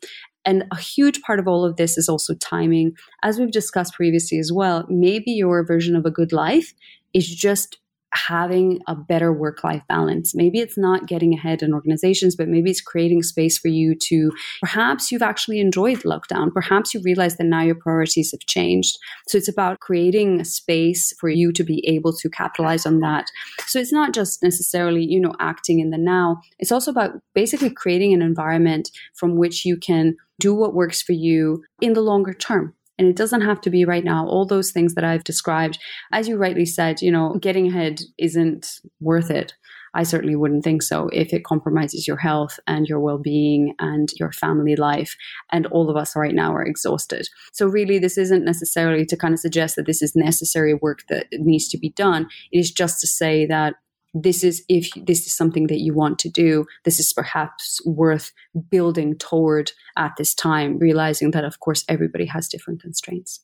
And 0.46 0.66
a 0.72 0.78
huge 0.78 1.22
part 1.22 1.40
of 1.40 1.48
all 1.48 1.64
of 1.66 1.78
this 1.78 1.98
is 1.98 2.10
also 2.10 2.34
timing. 2.36 2.94
As 3.24 3.40
we've 3.40 3.52
discussed 3.52 3.94
previously 3.94 4.40
as 4.40 4.52
well, 4.54 4.86
maybe 4.90 5.32
your 5.32 5.66
version 5.66 5.96
of 5.96 6.06
a 6.06 6.12
good 6.12 6.34
life 6.34 6.74
is 7.14 7.34
just 7.34 7.78
having 8.14 8.80
a 8.88 8.96
better 8.96 9.34
work 9.34 9.64
life 9.64 9.84
balance. 9.88 10.34
Maybe 10.36 10.60
it's 10.60 10.78
not 10.78 11.08
getting 11.08 11.34
ahead 11.34 11.62
in 11.62 11.74
organizations, 11.74 12.36
but 12.36 12.48
maybe 12.48 12.70
it's 12.70 12.82
creating 12.82 13.24
space 13.24 13.58
for 13.58 13.68
you 13.68 13.96
to 14.08 14.32
perhaps 14.62 15.12
you've 15.12 15.22
actually 15.22 15.60
enjoyed 15.60 16.00
lockdown. 16.00 16.54
Perhaps 16.54 16.94
you 16.94 17.02
realize 17.04 17.38
that 17.38 17.46
now 17.46 17.62
your 17.62 17.76
priorities 17.76 18.32
have 18.32 18.42
changed. 18.42 18.98
So 19.28 19.38
it's 19.38 19.48
about 19.48 19.80
creating 19.80 20.42
a 20.42 20.46
space 20.46 21.14
for 21.20 21.30
you 21.30 21.52
to 21.54 21.64
be 21.64 21.84
able 21.88 22.14
to 22.18 22.30
capitalize 22.30 22.86
on 22.86 23.00
that. 23.00 23.26
So 23.66 23.80
it's 23.80 23.94
not 23.94 24.14
just 24.14 24.44
necessarily, 24.44 25.04
you 25.04 25.20
know, 25.20 25.34
acting 25.40 25.80
in 25.80 25.90
the 25.90 25.98
now. 25.98 26.42
It's 26.60 26.72
also 26.72 26.92
about 26.92 27.12
basically 27.34 27.70
creating 27.70 28.14
an 28.14 28.22
environment 28.22 28.92
from 29.16 29.38
which 29.38 29.66
you 29.66 29.78
can 29.78 30.16
do 30.40 30.54
what 30.54 30.74
works 30.74 31.02
for 31.02 31.14
you 31.14 31.64
in 31.82 31.94
the 31.94 32.02
longer 32.02 32.34
term. 32.34 32.74
And 32.98 33.08
it 33.08 33.16
doesn't 33.16 33.42
have 33.42 33.60
to 33.62 33.70
be 33.70 33.86
right 33.86 34.04
now. 34.04 34.28
All 34.28 34.46
those 34.46 34.72
things 34.72 34.94
that 34.96 35.04
I've 35.04 35.24
described, 35.24 35.80
as 36.12 36.28
you 36.28 36.38
rightly 36.38 36.66
said, 36.66 37.02
you 37.02 37.12
know, 37.12 37.36
getting 37.40 37.68
ahead 37.68 38.02
isn't 38.18 38.80
worth 39.00 39.32
it. 39.32 39.54
I 39.96 40.04
certainly 40.04 40.36
wouldn't 40.36 40.64
think 40.64 40.82
so 40.82 41.08
if 41.14 41.34
it 41.34 41.44
compromises 41.44 42.08
your 42.08 42.18
health 42.18 42.60
and 42.66 42.88
your 42.88 43.00
well 43.00 43.20
being 43.20 43.76
and 43.80 44.10
your 44.20 44.32
family 44.32 44.76
life. 44.76 45.16
And 45.52 45.68
all 45.68 45.90
of 45.90 45.98
us 45.98 46.16
right 46.16 46.34
now 46.34 46.54
are 46.54 46.66
exhausted. 46.66 47.28
So, 47.52 47.68
really, 47.68 48.00
this 48.00 48.18
isn't 48.18 48.46
necessarily 48.46 49.06
to 49.06 49.18
kind 49.18 49.34
of 49.34 49.40
suggest 49.40 49.76
that 49.76 49.86
this 49.86 50.02
is 50.02 50.16
necessary 50.16 50.74
work 50.74 51.04
that 51.10 51.28
needs 51.34 51.68
to 51.70 51.78
be 51.78 51.90
done. 51.90 52.28
It 52.52 52.60
is 52.60 52.72
just 52.72 53.02
to 53.02 53.08
say 53.08 53.46
that 53.46 53.76
this 54.14 54.44
is 54.44 54.64
if 54.70 54.90
this 54.96 55.26
is 55.26 55.34
something 55.34 55.68
that 55.68 55.80
you 55.80 55.94
want 55.94 56.20
to 56.20 56.30
do. 56.30 56.66
This 56.86 57.00
is 57.00 57.14
perhaps 57.14 57.82
worth 57.86 58.32
building 58.70 59.18
toward 59.18 59.72
at 59.98 60.14
this 60.18 60.34
time 60.34 60.78
realizing 60.78 61.32
that 61.32 61.44
of 61.44 61.60
course 61.60 61.84
everybody 61.90 62.26
has 62.26 62.48
different 62.48 62.82
constraints. 62.82 63.40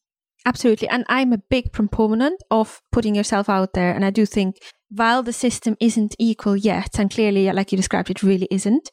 Absolutely. 0.45 0.87
And 0.87 1.05
i'm 1.09 1.33
a 1.33 1.37
big 1.49 1.73
proponent 1.73 2.41
of 2.49 2.81
putting 2.91 3.15
yourself 3.15 3.49
out 3.49 3.73
there. 3.73 3.91
And 3.91 4.05
i 4.05 4.09
do 4.09 4.25
think 4.25 4.57
while 4.89 5.23
the 5.23 5.33
system 5.33 5.75
isn't 5.79 6.15
equal 6.17 6.55
yet 6.55 6.99
and 6.99 7.11
clearly 7.11 7.51
like 7.51 7.71
you 7.71 7.77
described 7.77 8.09
it 8.09 8.23
really 8.23 8.47
isn't 8.49 8.89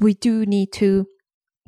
we 0.00 0.14
do 0.14 0.44
need 0.46 0.72
to 0.72 1.06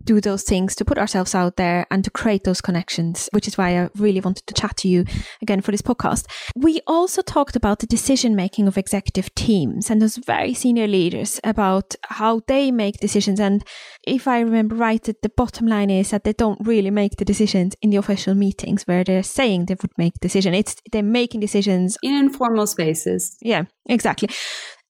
do 0.05 0.21
those 0.21 0.43
things 0.43 0.75
to 0.77 0.85
put 0.85 0.99
ourselves 0.99 1.35
out 1.35 1.57
there 1.57 1.87
and 1.91 2.05
to 2.05 2.11
create 2.11 2.45
those 2.45 2.61
connections, 2.61 3.29
which 3.33 3.47
is 3.47 3.59
why 3.59 3.79
I 3.79 3.89
really 3.97 4.21
wanted 4.21 4.47
to 4.47 4.55
chat 4.55 4.77
to 4.79 4.89
you 4.89 5.05
again 5.43 5.61
for 5.61 5.71
this 5.71 5.83
podcast. 5.83 6.27
We 6.57 6.81
also 6.87 7.23
talked 7.23 7.57
about 7.57 7.81
the 7.81 7.87
decision 7.87 8.35
making 8.35 8.69
of 8.69 8.79
executive 8.79 9.35
teams 9.35 9.91
and 9.91 10.01
those 10.01 10.17
very 10.17 10.55
senior 10.55 10.87
leaders 10.87 11.41
about 11.45 11.95
how 12.05 12.41
they 12.47 12.71
make 12.71 13.01
decisions. 13.01 13.41
And 13.41 13.65
if 14.07 14.27
I 14.27 14.41
remember 14.41 14.75
right, 14.75 15.03
the 15.03 15.33
bottom 15.37 15.67
line 15.67 15.91
is 15.91 16.11
that 16.11 16.25
they 16.25 16.33
don't 16.33 16.67
really 16.67 16.91
make 16.91 17.17
the 17.17 17.25
decisions 17.25 17.75
in 17.83 17.91
the 17.91 17.97
official 17.97 18.35
meetings 18.35 18.85
where 18.85 19.05
they're 19.05 19.23
saying 19.23 19.67
they 19.67 19.77
would 19.81 19.97
make 19.99 20.15
decision. 20.21 20.55
It's 20.55 20.77
they're 20.91 21.03
making 21.03 21.41
decisions 21.41 21.97
in 22.03 22.15
informal 22.15 22.67
spaces. 22.67 23.37
Yeah, 23.43 23.65
exactly. 23.87 24.29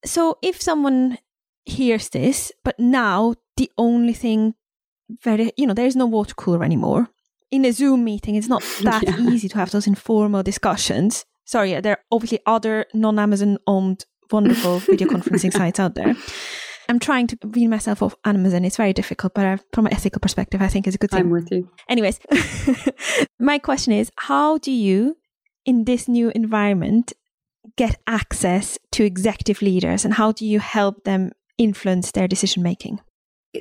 So 0.05 0.39
if 0.43 0.63
someone 0.63 1.19
hears 1.65 2.09
this, 2.11 2.53
but 2.65 2.79
now 2.79 3.35
the 3.57 3.71
only 3.77 4.13
thing 4.13 4.55
very, 5.23 5.53
you 5.57 5.67
know, 5.67 5.75
there's 5.75 5.97
no 5.97 6.07
water 6.07 6.35
cooler 6.35 6.65
anymore. 6.65 7.09
In 7.51 7.65
a 7.65 7.73
Zoom 7.73 8.05
meeting, 8.05 8.35
it's 8.35 8.49
not 8.49 8.63
that 8.83 9.03
yeah. 9.05 9.21
easy 9.21 9.49
to 9.49 9.57
have 9.57 9.71
those 9.71 9.87
informal 9.87 10.43
discussions. 10.43 11.25
Sorry, 11.45 11.81
there 11.81 11.95
are 11.95 12.05
obviously 12.13 12.41
other 12.47 12.87
non 12.93 13.19
Amazon 13.19 13.59
owned 13.67 14.05
wonderful 14.31 14.79
video 14.81 15.09
conferencing 15.09 15.53
sites 15.53 15.81
out 15.81 15.95
there. 15.95 16.15
I'm 16.91 16.99
trying 16.99 17.27
to 17.29 17.39
wean 17.45 17.69
myself 17.69 18.03
off 18.03 18.15
Amazon. 18.25 18.65
It's 18.65 18.77
very 18.77 18.95
difficult, 18.95 19.35
but 19.35 19.45
I, 19.45 19.59
from 19.75 19.87
an 19.87 19.93
ethical 19.93 20.21
perspective, 20.21 20.63
I 20.63 20.69
think 20.69 20.87
it's 20.87 20.97
a 20.97 20.99
good 20.99 21.11
thing. 21.11 21.21
I'm 21.21 21.31
with 21.31 21.51
you. 21.51 21.71
Anyways, 21.89 22.19
my 23.39 23.59
question 23.59 23.93
is 23.93 24.11
how 24.17 24.59
do 24.59 24.73
you, 24.73 25.17
in 25.67 25.85
this 25.85 26.09
new 26.09 26.33
environment, 26.35 27.13
get 27.77 28.01
access 28.07 28.79
to 28.93 29.05
executive 29.05 29.61
leaders 29.61 30.05
and 30.05 30.15
how 30.15 30.33
do 30.33 30.47
you 30.47 30.61
help 30.61 31.05
them 31.05 31.33
influence 31.59 32.11
their 32.13 32.27
decision 32.27 32.63
making? 32.63 33.01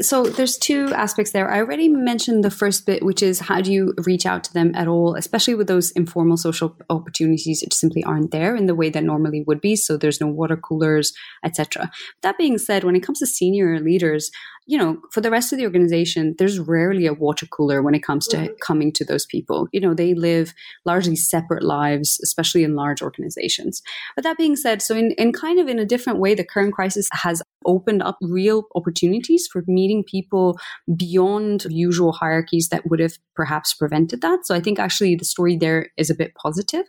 So 0.01 0.23
there's 0.23 0.57
two 0.57 0.91
aspects 0.93 1.31
there. 1.31 1.49
I 1.49 1.59
already 1.59 1.87
mentioned 1.87 2.43
the 2.43 2.51
first 2.51 2.85
bit, 2.85 3.03
which 3.03 3.21
is 3.23 3.39
how 3.39 3.61
do 3.61 3.71
you 3.71 3.93
reach 4.05 4.25
out 4.25 4.43
to 4.45 4.53
them 4.53 4.71
at 4.75 4.87
all, 4.87 5.15
especially 5.15 5.55
with 5.55 5.67
those 5.67 5.91
informal 5.91 6.37
social 6.37 6.75
opportunities 6.89 7.61
that 7.61 7.73
simply 7.73 8.03
aren't 8.03 8.31
there 8.31 8.55
in 8.55 8.65
the 8.65 8.75
way 8.75 8.89
that 8.89 9.03
normally 9.03 9.43
would 9.47 9.61
be. 9.61 9.75
So 9.75 9.97
there's 9.97 10.21
no 10.21 10.27
water 10.27 10.57
coolers, 10.57 11.13
etc. 11.43 11.91
That 12.21 12.37
being 12.37 12.57
said, 12.57 12.83
when 12.83 12.95
it 12.95 13.03
comes 13.03 13.19
to 13.19 13.27
senior 13.27 13.79
leaders, 13.79 14.31
you 14.67 14.77
know, 14.77 15.01
for 15.11 15.21
the 15.21 15.31
rest 15.31 15.53
of 15.53 15.57
the 15.57 15.63
organization, 15.63 16.35
there's 16.37 16.59
rarely 16.59 17.07
a 17.07 17.13
water 17.13 17.45
cooler 17.45 17.81
when 17.81 17.95
it 17.95 18.03
comes 18.03 18.27
to 18.27 18.37
mm-hmm. 18.37 18.53
coming 18.61 18.91
to 18.91 19.05
those 19.05 19.25
people. 19.25 19.69
You 19.71 19.79
know, 19.79 19.93
they 19.93 20.13
live 20.13 20.53
largely 20.85 21.15
separate 21.15 21.63
lives, 21.63 22.19
especially 22.21 22.65
in 22.65 22.75
large 22.75 23.01
organizations. 23.01 23.81
But 24.15 24.23
that 24.25 24.37
being 24.37 24.57
said, 24.57 24.81
so 24.81 24.93
in, 24.93 25.11
in 25.11 25.31
kind 25.31 25.59
of 25.59 25.69
in 25.69 25.79
a 25.79 25.85
different 25.85 26.19
way, 26.19 26.35
the 26.35 26.43
current 26.43 26.73
crisis 26.73 27.07
has 27.13 27.41
opened 27.65 28.01
up 28.01 28.17
real 28.21 28.63
opportunities 28.75 29.47
for 29.51 29.63
meeting 29.67 30.03
people 30.03 30.57
beyond 30.95 31.65
usual 31.69 32.11
hierarchies 32.11 32.69
that 32.69 32.89
would 32.89 32.99
have 32.99 33.17
perhaps 33.35 33.73
prevented 33.73 34.21
that. 34.21 34.45
So 34.45 34.55
I 34.55 34.59
think 34.59 34.79
actually 34.79 35.15
the 35.15 35.25
story 35.25 35.57
there 35.57 35.89
is 35.97 36.09
a 36.09 36.15
bit 36.15 36.33
positive. 36.35 36.85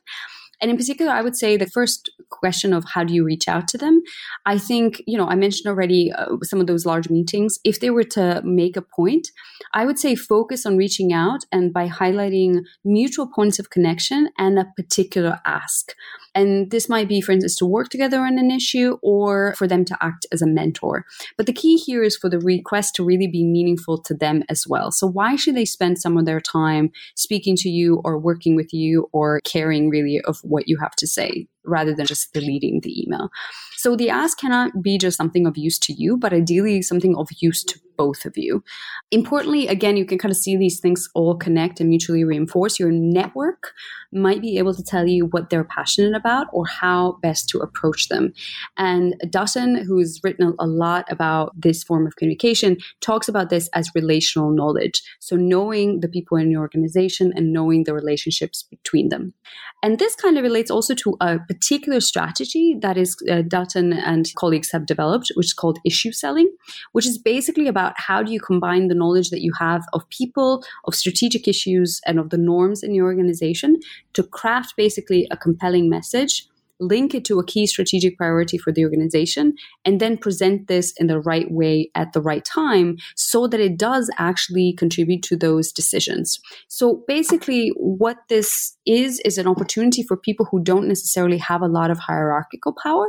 And 0.61 0.71
in 0.71 0.77
particular, 0.77 1.13
I 1.13 1.23
would 1.23 1.37
say 1.37 1.57
the 1.57 1.67
first 1.67 2.11
question 2.31 2.73
of 2.73 2.85
how 2.85 3.05
do 3.05 3.15
you 3.15 3.25
reach 3.25 3.47
out 3.47 3.69
to 3.69 3.79
them? 3.79 4.03
I 4.45 4.59
think, 4.59 5.01
you 5.07 5.17
know, 5.17 5.29
I 5.29 5.37
mentioned 5.37 5.69
already 5.69 6.13
uh, 6.13 6.37
some 6.43 6.61
of 6.61 6.67
those 6.67 6.85
large 6.85 7.09
meetings. 7.09 7.59
If 7.65 7.81
they 7.81 7.91
were 7.91 8.05
to 8.05 8.43
make 8.45 8.77
a 8.77 8.83
point, 8.83 9.29
I 9.73 9.87
would 9.87 9.99
say 9.99 10.17
focus 10.17 10.67
on 10.67 10.77
reaching 10.77 11.13
out 11.13 11.45
and 11.53 11.73
by 11.73 11.89
highlighting 11.89 12.65
mutual 12.85 13.29
points 13.29 13.59
of 13.59 13.71
connection 13.71 14.31
and 14.37 14.59
a 14.59 14.67
particular 14.77 15.39
ask. 15.47 15.93
And 16.39 16.71
this 16.71 16.89
might 16.89 17.09
be, 17.09 17.21
for 17.21 17.33
instance, 17.33 17.57
to 17.57 17.67
work 17.67 17.89
together 17.89 18.21
on 18.21 18.39
an 18.39 18.53
issue 18.53 18.97
or 19.03 19.55
for 19.57 19.67
them 19.67 19.85
to 19.87 19.99
act 20.01 20.25
as 20.31 20.41
a 20.41 20.47
mentor. 20.47 21.05
But 21.37 21.47
the 21.47 21.53
key 21.53 21.77
here 21.77 22.05
is 22.05 22.17
for 22.17 22.31
the 22.31 22.39
request 22.39 22.95
to 22.95 23.05
really 23.05 23.27
be 23.27 23.45
meaningful 23.45 23.99
to 24.03 24.15
them 24.15 24.45
as 24.49 24.65
well. 24.65 24.93
So 24.93 25.09
why 25.09 25.35
should 25.35 25.57
they 25.57 25.65
spend 25.65 25.99
some 25.99 26.17
of 26.17 26.27
their 26.27 26.41
time 26.41 26.93
speaking 27.17 27.57
to 27.57 27.69
you 27.69 28.01
or 28.05 28.17
working 28.21 28.55
with 28.55 28.73
you 28.73 29.09
or 29.13 29.41
caring 29.41 29.91
really 29.91 30.21
of 30.29 30.39
what 30.45 30.69
you 30.69 30.79
have 30.79 30.95
to 30.97 31.09
say 31.09 31.49
rather 31.69 31.95
than 31.95 32.07
just 32.07 32.33
deleting 32.33 32.81
the 32.83 33.03
email? 33.03 33.31
So 33.77 33.95
the 33.95 34.11
ask 34.11 34.39
cannot 34.39 34.83
be 34.83 34.99
just 34.99 35.17
something 35.17 35.47
of 35.47 35.57
use 35.57 35.79
to 35.81 35.93
you, 35.93 36.17
but 36.17 36.33
ideally 36.33 36.83
something 36.83 37.17
of 37.17 37.29
use 37.41 37.63
to 37.65 37.79
both 37.99 38.25
of 38.25 38.33
you. 38.37 38.63
Importantly, 39.11 39.67
again, 39.67 39.97
you 39.97 40.07
can 40.07 40.19
kind 40.19 40.31
of 40.31 40.39
see 40.39 40.57
these 40.57 40.81
things 40.81 41.09
all 41.15 41.37
connect 41.37 41.81
and 41.81 41.89
mutually 41.89 42.25
reinforce. 42.25 42.79
Your 42.79 42.93
network 42.93 43.73
might 44.13 44.41
be 44.41 44.57
able 44.57 44.73
to 44.73 44.83
tell 44.83 45.07
you 45.07 45.27
what 45.27 45.51
they're 45.51 45.65
passionate 45.65 46.15
about 46.15 46.47
or 46.53 46.65
how 46.67 47.19
best 47.23 47.49
to 47.51 47.59
approach 47.59 48.09
them. 48.09 48.33
And 48.77 49.15
Dutton, 49.29 49.85
who's 49.85 50.21
written 50.23 50.55
a 50.59 50.67
lot 50.67 51.05
about 51.11 51.61
this 51.61 51.83
form 51.83 52.07
of 52.07 52.17
communication, 52.17 52.79
talks 53.01 53.29
about 53.29 53.51
this 53.51 53.69
as 53.75 53.91
relational 53.95 54.51
knowledge. 54.51 55.03
So 55.19 55.37
knowing 55.37 56.01
the 56.01 56.09
people 56.09 56.39
in 56.39 56.51
your 56.51 56.63
organization 56.63 57.33
and 57.35 57.53
knowing 57.53 57.85
the 57.85 57.95
relationships 57.95 58.63
between 58.63 59.09
them. 59.09 59.35
And 59.83 59.99
this 59.99 60.15
kind 60.15 60.39
of 60.39 60.43
relates 60.43 60.71
also 60.71 60.95
to 60.95 61.17
a 61.21 61.39
particular 61.59 62.01
strategy 62.01 62.77
that 62.81 62.97
is 62.97 63.17
uh, 63.31 63.43
Dutton 63.43 63.93
and 63.93 64.27
colleagues 64.37 64.71
have 64.71 64.87
developed, 64.87 65.33
which 65.35 65.47
is 65.47 65.55
called 65.55 65.79
issue 65.85 66.13
selling, 66.13 66.51
which 66.93 67.07
is 67.07 67.19
basically 67.19 67.67
about 67.67 67.95
how 67.97 68.23
do 68.23 68.33
you 68.33 68.41
combine 68.41 68.89
the 68.89 68.95
knowledge 68.95 69.31
that 69.31 69.43
you 69.43 69.53
have 69.59 69.85
of 69.93 70.09
people, 70.11 70.65
of 70.85 70.95
strategic 70.95 71.49
issues, 71.49 72.01
and 72.07 72.19
of 72.19 72.31
the 72.31 72.39
norms 72.39 72.83
in 72.83 72.95
your 72.95 73.07
organization 73.07 73.77
to 74.13 74.23
craft 74.23 74.75
basically 74.77 75.27
a 75.31 75.37
compelling 75.37 75.91
message 75.91 76.47
link 76.81 77.15
it 77.15 77.25
to 77.25 77.39
a 77.39 77.45
key 77.45 77.67
strategic 77.67 78.17
priority 78.17 78.59
for 78.59 78.73
the 78.73 78.85
organization, 78.85 79.55
and 79.85 80.01
then 80.01 80.17
present 80.17 80.69
this 80.69 80.93
in 80.93 81.07
the 81.07 81.21
right 81.21 81.51
way 81.51 81.91
at 81.95 82.13
the 82.13 82.21
right 82.21 82.45
time 82.45 82.97
so 83.17 83.47
that 83.47 83.61
it 83.61 83.77
does 83.77 84.11
actually 84.19 84.73
contribute 84.73 85.23
to 85.23 85.37
those 85.37 85.73
decisions. 85.73 86.41
So 86.69 87.03
basically, 87.09 87.73
what 87.77 88.19
this 88.29 88.77
is, 88.89 89.21
is 89.25 89.39
an 89.39 89.47
opportunity 89.47 90.03
for 90.03 90.17
people 90.17 90.47
who 90.51 90.63
don't 90.63 90.89
necessarily 90.89 91.39
have 91.39 91.63
a 91.63 91.69
lot 91.69 91.91
of 91.91 91.99
hierarchical 91.99 92.75
power, 92.83 93.07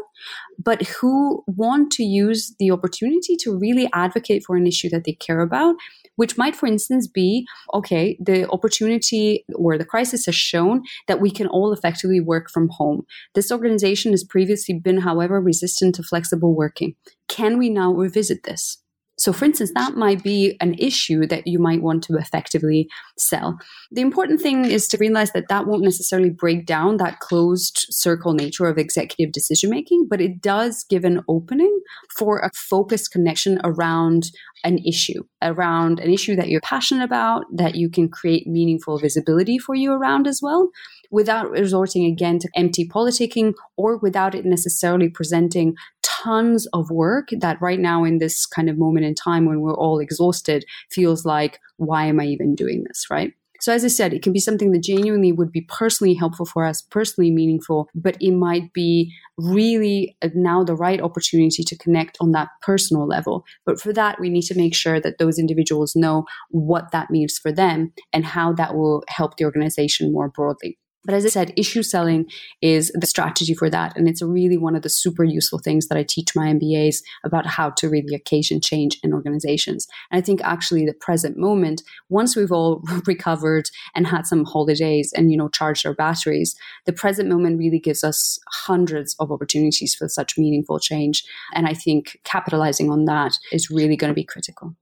but 0.63 0.81
who 0.87 1.43
want 1.47 1.91
to 1.93 2.03
use 2.03 2.55
the 2.59 2.71
opportunity 2.71 3.35
to 3.37 3.57
really 3.57 3.89
advocate 3.93 4.43
for 4.45 4.55
an 4.55 4.67
issue 4.67 4.89
that 4.89 5.05
they 5.05 5.13
care 5.13 5.41
about 5.41 5.75
which 6.19 6.37
might, 6.37 6.53
for 6.53 6.67
instance, 6.67 7.07
be 7.07 7.47
okay, 7.73 8.17
the 8.19 8.45
opportunity 8.49 9.45
or 9.55 9.77
the 9.77 9.85
crisis 9.85 10.25
has 10.25 10.35
shown 10.35 10.83
that 11.07 11.21
we 11.21 11.31
can 11.31 11.47
all 11.47 11.71
effectively 11.71 12.19
work 12.19 12.49
from 12.49 12.67
home. 12.67 13.05
This 13.35 13.53
organization 13.53 14.11
has 14.11 14.25
previously 14.25 14.77
been, 14.77 14.97
however, 14.97 15.39
resistant 15.39 15.95
to 15.95 16.03
flexible 16.03 16.53
working. 16.53 16.95
Can 17.29 17.57
we 17.57 17.69
now 17.69 17.93
revisit 17.93 18.43
this? 18.43 18.83
So, 19.19 19.33
for 19.33 19.45
instance, 19.45 19.71
that 19.75 19.95
might 19.95 20.23
be 20.23 20.55
an 20.61 20.75
issue 20.75 21.27
that 21.27 21.45
you 21.45 21.59
might 21.59 21.81
want 21.81 22.03
to 22.05 22.15
effectively 22.15 22.87
sell. 23.17 23.59
The 23.91 24.01
important 24.01 24.41
thing 24.41 24.65
is 24.65 24.87
to 24.87 24.97
realize 24.97 25.31
that 25.33 25.49
that 25.49 25.67
won't 25.67 25.83
necessarily 25.83 26.29
break 26.29 26.65
down 26.65 26.97
that 26.97 27.19
closed 27.19 27.85
circle 27.89 28.33
nature 28.33 28.65
of 28.65 28.77
executive 28.77 29.33
decision 29.33 29.69
making, 29.69 30.07
but 30.09 30.21
it 30.21 30.41
does 30.41 30.85
give 30.89 31.03
an 31.03 31.21
opening 31.27 31.79
for 32.17 32.39
a 32.39 32.49
focused 32.55 33.11
connection 33.11 33.59
around 33.63 34.31
an 34.63 34.77
issue, 34.79 35.23
around 35.41 35.99
an 35.99 36.11
issue 36.11 36.35
that 36.35 36.47
you're 36.47 36.61
passionate 36.61 37.03
about, 37.03 37.43
that 37.53 37.75
you 37.75 37.89
can 37.89 38.09
create 38.09 38.47
meaningful 38.47 38.97
visibility 38.97 39.57
for 39.57 39.75
you 39.75 39.91
around 39.91 40.27
as 40.27 40.39
well 40.41 40.69
without 41.11 41.49
resorting 41.51 42.05
again 42.05 42.39
to 42.39 42.49
empty 42.55 42.87
politicking 42.87 43.53
or 43.77 43.97
without 43.97 44.35
it 44.35 44.45
necessarily 44.45 45.09
presenting 45.09 45.75
tons 46.01 46.67
of 46.73 46.89
work 46.89 47.29
that 47.31 47.61
right 47.61 47.79
now 47.79 48.03
in 48.03 48.17
this 48.17 48.45
kind 48.45 48.69
of 48.69 48.77
moment 48.77 49.05
in 49.05 49.15
time 49.15 49.45
when 49.45 49.61
we're 49.61 49.75
all 49.75 49.99
exhausted 49.99 50.65
feels 50.91 51.25
like 51.25 51.59
why 51.77 52.05
am 52.05 52.19
i 52.19 52.25
even 52.25 52.55
doing 52.55 52.83
this 52.87 53.05
right? 53.09 53.33
So 53.61 53.73
as 53.73 53.83
i 53.83 53.89
said 53.89 54.13
it 54.13 54.23
can 54.23 54.33
be 54.33 54.39
something 54.39 54.71
that 54.71 54.83
genuinely 54.83 55.31
would 55.31 55.51
be 55.51 55.65
personally 55.67 56.13
helpful 56.13 56.45
for 56.45 56.65
us 56.65 56.81
personally 56.81 57.31
meaningful 57.31 57.89
but 57.93 58.15
it 58.21 58.31
might 58.31 58.71
be 58.73 59.13
really 59.37 60.17
now 60.33 60.63
the 60.63 60.75
right 60.75 61.01
opportunity 61.01 61.63
to 61.63 61.77
connect 61.77 62.17
on 62.19 62.31
that 62.31 62.49
personal 62.61 63.07
level. 63.07 63.45
But 63.65 63.79
for 63.79 63.93
that 63.93 64.19
we 64.19 64.29
need 64.29 64.43
to 64.43 64.55
make 64.55 64.75
sure 64.75 64.99
that 64.99 65.17
those 65.17 65.39
individuals 65.39 65.95
know 65.95 66.25
what 66.49 66.91
that 66.91 67.09
means 67.09 67.37
for 67.37 67.51
them 67.51 67.93
and 68.13 68.25
how 68.25 68.53
that 68.53 68.75
will 68.75 69.03
help 69.07 69.37
the 69.37 69.45
organization 69.45 70.11
more 70.11 70.29
broadly 70.29 70.77
but 71.05 71.15
as 71.15 71.25
I 71.25 71.29
said, 71.29 71.53
issue 71.55 71.81
selling 71.81 72.25
is 72.61 72.91
the 72.93 73.07
strategy 73.07 73.53
for 73.53 73.69
that. 73.69 73.95
And 73.95 74.07
it's 74.07 74.21
really 74.21 74.57
one 74.57 74.75
of 74.75 74.81
the 74.81 74.89
super 74.89 75.23
useful 75.23 75.59
things 75.59 75.87
that 75.87 75.97
I 75.97 76.03
teach 76.03 76.35
my 76.35 76.47
MBAs 76.47 76.97
about 77.23 77.45
how 77.45 77.69
to 77.71 77.89
really 77.89 78.13
occasion 78.13 78.59
change 78.59 78.99
in 79.01 79.13
organizations. 79.13 79.87
And 80.11 80.19
I 80.19 80.21
think 80.21 80.41
actually 80.43 80.85
the 80.85 80.93
present 80.93 81.37
moment, 81.37 81.83
once 82.09 82.35
we've 82.35 82.51
all 82.51 82.83
recovered 83.07 83.69
and 83.95 84.07
had 84.07 84.27
some 84.27 84.43
holidays 84.43 85.13
and, 85.15 85.31
you 85.31 85.37
know, 85.37 85.49
charged 85.49 85.85
our 85.85 85.93
batteries, 85.93 86.55
the 86.85 86.93
present 86.93 87.29
moment 87.29 87.59
really 87.59 87.79
gives 87.79 88.03
us 88.03 88.37
hundreds 88.65 89.15
of 89.19 89.31
opportunities 89.31 89.95
for 89.95 90.09
such 90.09 90.37
meaningful 90.37 90.79
change. 90.79 91.23
And 91.53 91.65
I 91.65 91.73
think 91.73 92.19
capitalizing 92.25 92.91
on 92.91 93.05
that 93.05 93.33
is 93.51 93.69
really 93.69 93.95
going 93.95 94.11
to 94.11 94.15
be 94.15 94.25
critical. 94.25 94.75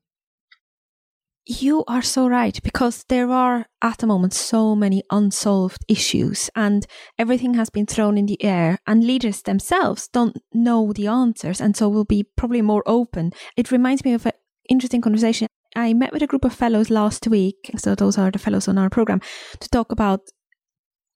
You 1.49 1.85
are 1.87 2.01
so 2.01 2.27
right 2.27 2.61
because 2.61 3.05
there 3.07 3.31
are 3.31 3.67
at 3.81 3.99
the 3.99 4.07
moment 4.07 4.33
so 4.33 4.75
many 4.75 5.01
unsolved 5.09 5.85
issues 5.87 6.49
and 6.57 6.85
everything 7.17 7.53
has 7.53 7.69
been 7.69 7.85
thrown 7.85 8.17
in 8.17 8.25
the 8.25 8.43
air 8.43 8.79
and 8.85 9.01
leaders 9.01 9.43
themselves 9.43 10.09
don't 10.11 10.37
know 10.53 10.91
the 10.91 11.07
answers 11.07 11.61
and 11.61 11.77
so 11.77 11.87
will 11.87 12.03
be 12.03 12.25
probably 12.35 12.61
more 12.61 12.83
open. 12.85 13.31
It 13.55 13.71
reminds 13.71 14.03
me 14.03 14.11
of 14.13 14.25
an 14.25 14.33
interesting 14.67 14.99
conversation. 14.99 15.47
I 15.73 15.93
met 15.93 16.11
with 16.11 16.21
a 16.21 16.27
group 16.27 16.43
of 16.43 16.53
fellows 16.53 16.89
last 16.89 17.25
week, 17.29 17.71
so 17.77 17.95
those 17.95 18.17
are 18.17 18.29
the 18.29 18.39
fellows 18.39 18.67
on 18.67 18.77
our 18.77 18.89
program, 18.89 19.21
to 19.61 19.69
talk 19.69 19.93
about 19.93 20.19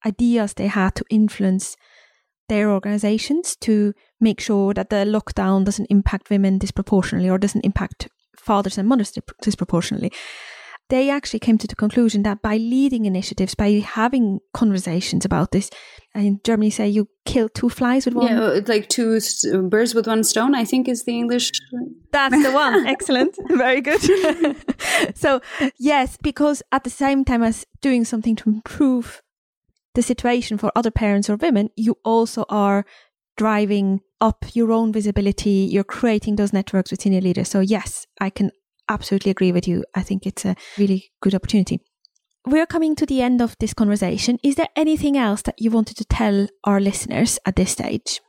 ideas 0.06 0.54
they 0.54 0.68
had 0.68 0.94
to 0.94 1.04
influence 1.10 1.76
their 2.48 2.70
organizations 2.70 3.54
to 3.56 3.92
make 4.18 4.40
sure 4.40 4.72
that 4.72 4.88
the 4.88 5.04
lockdown 5.04 5.66
doesn't 5.66 5.90
impact 5.90 6.30
women 6.30 6.56
disproportionately 6.56 7.28
or 7.28 7.36
doesn't 7.36 7.66
impact 7.66 8.08
fathers 8.42 8.78
and 8.78 8.88
mothers 8.88 9.12
disproportionately. 9.40 10.12
They 10.88 11.08
actually 11.08 11.38
came 11.38 11.56
to 11.56 11.66
the 11.66 11.74
conclusion 11.74 12.22
that 12.24 12.42
by 12.42 12.58
leading 12.58 13.06
initiatives, 13.06 13.54
by 13.54 13.82
having 13.82 14.40
conversations 14.52 15.24
about 15.24 15.50
this, 15.52 15.70
in 16.14 16.40
Germany 16.44 16.68
say 16.68 16.88
you 16.88 17.08
kill 17.24 17.48
two 17.48 17.70
flies 17.70 18.04
with 18.04 18.14
one. 18.14 18.26
Yeah, 18.26 18.42
uh, 18.42 18.60
like 18.66 18.88
two 18.90 19.18
birds 19.70 19.94
with 19.94 20.06
one 20.06 20.22
stone. 20.22 20.54
I 20.54 20.64
think 20.64 20.88
is 20.88 21.04
the 21.04 21.12
English. 21.12 21.50
That's 22.10 22.42
the 22.42 22.52
one. 22.52 22.86
Excellent, 22.94 23.38
very 23.48 23.80
good. 23.80 24.02
so 25.14 25.40
yes, 25.78 26.18
because 26.22 26.62
at 26.72 26.84
the 26.84 26.90
same 26.90 27.24
time 27.24 27.42
as 27.42 27.64
doing 27.80 28.04
something 28.04 28.36
to 28.36 28.50
improve 28.50 29.22
the 29.94 30.02
situation 30.02 30.58
for 30.58 30.70
other 30.76 30.90
parents 30.90 31.30
or 31.30 31.36
women, 31.36 31.70
you 31.74 31.96
also 32.04 32.44
are 32.50 32.84
driving 33.36 34.00
up 34.22 34.46
your 34.54 34.72
own 34.72 34.92
visibility. 34.92 35.68
You're 35.70 35.84
creating 35.84 36.36
those 36.36 36.52
networks 36.52 36.90
with 36.90 37.02
senior 37.02 37.20
leaders. 37.20 37.48
So, 37.48 37.60
yes, 37.60 38.06
I 38.20 38.30
can 38.30 38.52
absolutely 38.88 39.32
agree 39.32 39.52
with 39.52 39.68
you. 39.68 39.84
I 39.94 40.02
think 40.02 40.24
it's 40.24 40.44
a 40.44 40.56
really 40.78 41.10
good 41.20 41.34
opportunity. 41.34 41.80
We're 42.46 42.66
coming 42.66 42.96
to 42.96 43.06
the 43.06 43.20
end 43.20 43.42
of 43.42 43.56
this 43.60 43.74
conversation. 43.74 44.38
Is 44.42 44.54
there 44.54 44.68
anything 44.76 45.16
else 45.16 45.42
that 45.42 45.56
you 45.58 45.70
wanted 45.70 45.96
to 45.98 46.04
tell 46.04 46.48
our 46.64 46.80
listeners 46.80 47.38
at 47.44 47.56
this 47.56 47.72
stage? 47.72 48.20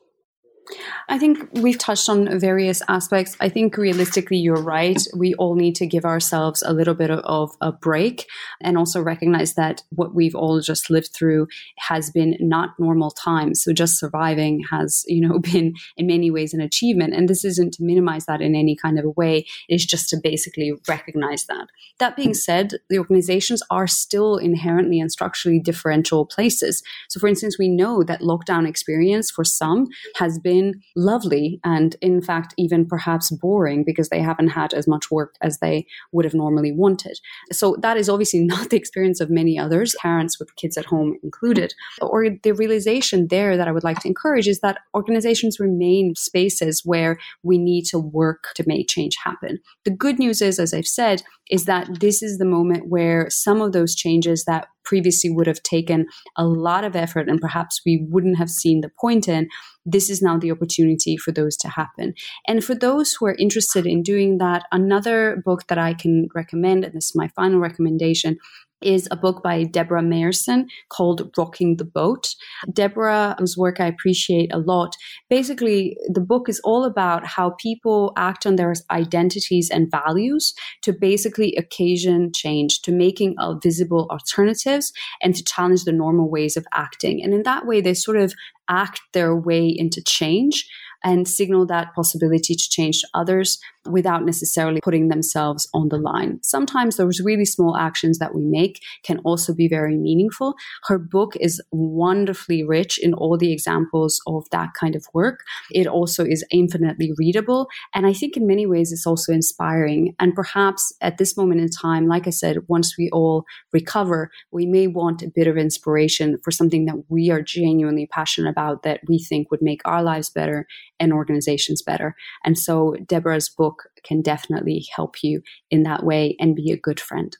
I 1.10 1.19
think 1.19 1.49
we've 1.54 1.78
touched 1.78 2.08
on 2.10 2.39
various 2.39 2.82
aspects. 2.88 3.36
I 3.39 3.49
think 3.49 3.78
realistically, 3.78 4.38
you're 4.38 4.56
right. 4.62 5.02
We 5.15 5.34
all 5.36 5.56
need 5.56 5.76
to 5.76 5.88
give 5.88 6.06
ourselves 6.06 6.63
a 6.65 6.73
little 6.73 6.93
bit 6.93 7.12
of 7.12 7.52
a 7.62 7.71
break 7.71 8.28
and 8.62 8.78
also 8.78 9.02
recognize 9.02 9.56
that 9.56 9.84
what 9.89 10.15
we've 10.15 10.36
all 10.36 10.62
just 10.62 10.89
lived 10.89 11.10
through 11.13 11.47
has 11.78 12.10
been 12.10 12.38
not 12.39 12.80
normal 12.80 13.12
times. 13.12 13.63
So 13.63 13.73
just 13.73 13.99
surviving 13.99 14.63
has, 14.71 15.04
you 15.08 15.28
know, 15.28 15.39
been 15.54 15.73
in 15.97 16.08
many 16.08 16.32
ways 16.32 16.54
an 16.54 16.62
achievement. 16.62 17.13
And 17.13 17.28
this 17.28 17.43
isn't 17.43 17.73
to 17.76 17.84
minimize 17.84 18.26
that 18.26 18.41
in 18.41 18.56
any 18.56 18.76
kind 18.76 18.97
of 18.97 19.06
a 19.06 19.10
way. 19.10 19.45
It's 19.67 19.86
just 19.86 20.10
to 20.10 20.17
basically 20.21 20.73
recognize 20.88 21.45
that. 21.45 21.67
That 21.99 22.15
being 22.15 22.34
said, 22.34 22.73
the 22.89 22.97
organizations 22.97 23.62
are 23.69 23.88
still 23.88 24.38
inherently 24.38 24.99
and 24.99 25.12
structurally 25.12 25.60
differential 25.60 26.26
places. 26.26 26.82
So 27.10 27.19
for 27.19 27.28
instance, 27.28 27.58
we 27.60 27.67
know 27.67 28.04
that 28.04 28.21
lockdown 28.21 28.67
experience 28.67 29.30
for 29.30 29.43
some 29.43 29.88
has 30.15 30.39
been 30.39 30.53
been 30.54 30.82
lovely 30.96 31.60
and, 31.63 31.96
in 32.02 32.22
fact, 32.22 32.54
even 32.58 32.86
perhaps 32.86 33.32
boring 33.32 33.84
because 33.84 34.10
they 34.10 34.22
haven't 34.22 34.50
had 34.50 34.74
as 34.74 34.88
much 34.88 35.10
work 35.10 35.36
as 35.42 35.60
they 35.60 35.86
would 36.12 36.26
have 36.26 36.34
normally 36.34 36.72
wanted. 36.72 37.20
So, 37.52 37.76
that 37.82 37.98
is 37.98 38.10
obviously 38.10 38.44
not 38.54 38.70
the 38.70 38.78
experience 38.78 39.20
of 39.20 39.30
many 39.30 39.58
others, 39.58 39.96
parents 40.02 40.39
with 40.39 40.56
kids 40.56 40.78
at 40.78 40.86
home 40.86 41.18
included. 41.24 41.74
Or 42.02 42.26
the 42.44 42.54
realization 42.54 43.28
there 43.30 43.58
that 43.58 43.68
I 43.68 43.72
would 43.72 43.84
like 43.84 44.00
to 44.02 44.08
encourage 44.08 44.48
is 44.48 44.60
that 44.60 44.80
organizations 44.94 45.60
remain 45.60 46.16
spaces 46.16 46.82
where 46.86 47.18
we 47.44 47.58
need 47.58 47.86
to 47.86 48.00
work 48.00 48.44
to 48.56 48.63
make 48.68 48.88
change 48.88 49.16
happen. 49.24 49.60
The 49.86 49.92
good 49.92 50.20
news 50.20 50.42
is, 50.42 50.60
as 50.60 50.74
I've 50.74 50.88
said, 50.88 51.24
is 51.50 51.66
that 51.66 52.00
this 52.00 52.24
is 52.24 52.38
the 52.38 52.46
moment 52.46 52.88
where 52.88 53.30
some 53.30 53.62
of 53.62 53.74
those 53.74 53.96
changes 53.96 54.46
that 54.46 54.68
previously 54.84 55.30
would 55.30 55.48
have 55.48 55.63
taken 55.63 56.06
a 56.38 56.46
lot 56.46 56.84
of 56.84 56.96
effort 56.96 57.30
and 57.30 57.39
perhaps 57.39 57.82
we 57.86 58.06
wouldn't 58.10 58.38
have 58.38 58.50
seen 58.50 58.82
the 58.82 58.92
point 59.00 59.28
in, 59.28 59.48
this 59.86 60.10
is 60.10 60.22
now 60.22 60.38
the 60.38 60.52
opportunity 60.52 61.17
for 61.17 61.32
those 61.32 61.58
to 61.58 61.67
happen. 61.67 62.13
And 62.48 62.63
for 62.63 62.76
those 62.76 63.13
who 63.13 63.26
are 63.26 63.36
interested 63.38 63.86
in 63.86 64.04
doing 64.04 64.38
that, 64.38 64.65
another 64.72 65.41
book 65.46 65.67
that 65.67 65.78
I 65.78 65.93
can 65.93 66.28
recommend, 66.34 66.86
and 66.86 66.93
this 66.93 67.10
is 67.10 67.15
my 67.15 67.28
final 67.30 67.60
recommendation, 67.60 68.38
is 68.84 69.08
a 69.12 69.15
book 69.15 69.41
by 69.41 69.63
Deborah 69.63 70.02
Meyerson 70.02 70.65
called 70.89 71.32
Rocking 71.38 71.78
the 71.78 71.86
Boat. 71.86 72.36
Deborah, 72.72 73.36
whose 73.39 73.58
work 73.58 73.80
I 73.80 73.88
appreciate 73.88 74.54
a 74.54 74.60
lot, 74.60 74.96
basically, 75.30 75.98
the 76.08 76.22
book 76.22 76.50
is 76.50 76.62
all 76.63 76.84
about 76.84 77.26
how 77.26 77.52
people 77.60 78.13
act 78.17 78.46
on 78.46 78.56
their 78.56 78.74
identities 78.91 79.69
and 79.69 79.89
values 79.89 80.54
to 80.82 80.93
basically 80.93 81.56
occasion 81.56 82.32
change, 82.34 82.82
to 82.82 82.91
making 82.91 83.36
uh, 83.38 83.56
visible 83.62 84.08
alternatives, 84.12 84.91
and 85.22 85.36
to 85.36 85.43
challenge 85.43 85.84
the 85.84 85.91
normal 85.91 86.30
ways 86.30 86.58
of 86.58 86.65
acting. 86.74 87.24
And 87.24 87.34
in 87.34 87.43
that 87.43 87.65
way, 87.65 87.82
they 87.82 87.93
sort 87.93 88.17
of 88.17 88.34
act 88.69 89.02
their 89.13 89.36
way 89.36 89.67
into 89.67 90.02
change 90.02 90.69
and 91.04 91.28
signal 91.28 91.65
that 91.65 91.93
possibility 91.93 92.56
to 92.56 92.69
change 92.69 93.02
to 93.02 93.08
others 93.13 93.60
without 93.89 94.26
necessarily 94.26 94.80
putting 94.82 95.08
themselves 95.08 95.67
on 95.74 95.89
the 95.89 95.98
line. 95.98 96.39
Sometimes 96.41 96.96
those 96.96 97.19
really 97.19 97.46
small 97.46 97.76
actions 97.78 98.19
that 98.19 98.34
we 98.34 98.46
make 98.46 98.82
can 99.04 99.19
also 99.19 99.54
be 99.54 99.67
very 99.67 99.98
meaningful. 99.98 100.56
Her 100.88 100.98
book 100.98 101.36
is 101.39 101.62
wonderfully 101.72 102.63
rich 102.63 102.98
in 102.98 103.13
all 103.13 103.38
the 103.38 103.52
examples 103.52 104.22
of 104.28 104.46
that 104.52 104.69
kind 104.80 104.96
of 104.96 105.06
work. 105.13 105.41
It 105.72 105.88
also 105.88 106.26
is 106.26 106.46
infinitely 106.52 107.12
readable. 107.17 107.67
And 107.93 108.06
I 108.06 108.13
think 108.13 108.38
in 108.38 108.48
many 108.48 108.66
ways 108.66 108.91
it's 108.91 109.08
also 109.08 109.34
inspiring. 109.34 110.16
And 110.20 110.34
perhaps 110.34 110.93
at 111.01 111.18
this 111.18 111.36
moment 111.36 111.62
in 111.62 111.70
time, 111.70 112.08
like 112.08 112.28
I 112.28 112.32
said, 112.32 112.58
once 112.68 112.97
we 112.97 113.10
all 113.12 113.45
recover, 113.72 114.32
we 114.51 114.66
may 114.66 114.88
want 114.88 115.22
a 115.22 115.32
bit 115.34 115.47
of 115.47 115.58
inspiration 115.58 116.38
for 116.43 116.51
something 116.51 116.86
that 116.86 117.03
we 117.10 117.30
are 117.30 117.41
genuinely 117.41 118.08
passionate 118.08 118.49
about 118.49 118.84
that 118.84 119.01
we 119.08 119.20
think 119.20 119.51
would 119.51 119.62
make 119.62 119.82
our 119.86 120.03
lives 120.03 120.30
better 120.30 120.66
and 121.00 121.14
organizations 121.14 121.82
better. 121.82 122.16
And 122.44 122.58
so 122.58 122.96
Deborah's 123.08 123.50
book 123.50 123.84
can 124.04 124.22
definitely 124.22 124.86
help 124.96 125.24
you 125.24 125.41
in 125.70 125.84
that 125.84 126.04
way 126.04 126.36
and 126.39 126.56
be 126.56 126.72
a 126.72 126.78
good 126.78 127.00
friend. 127.00 127.36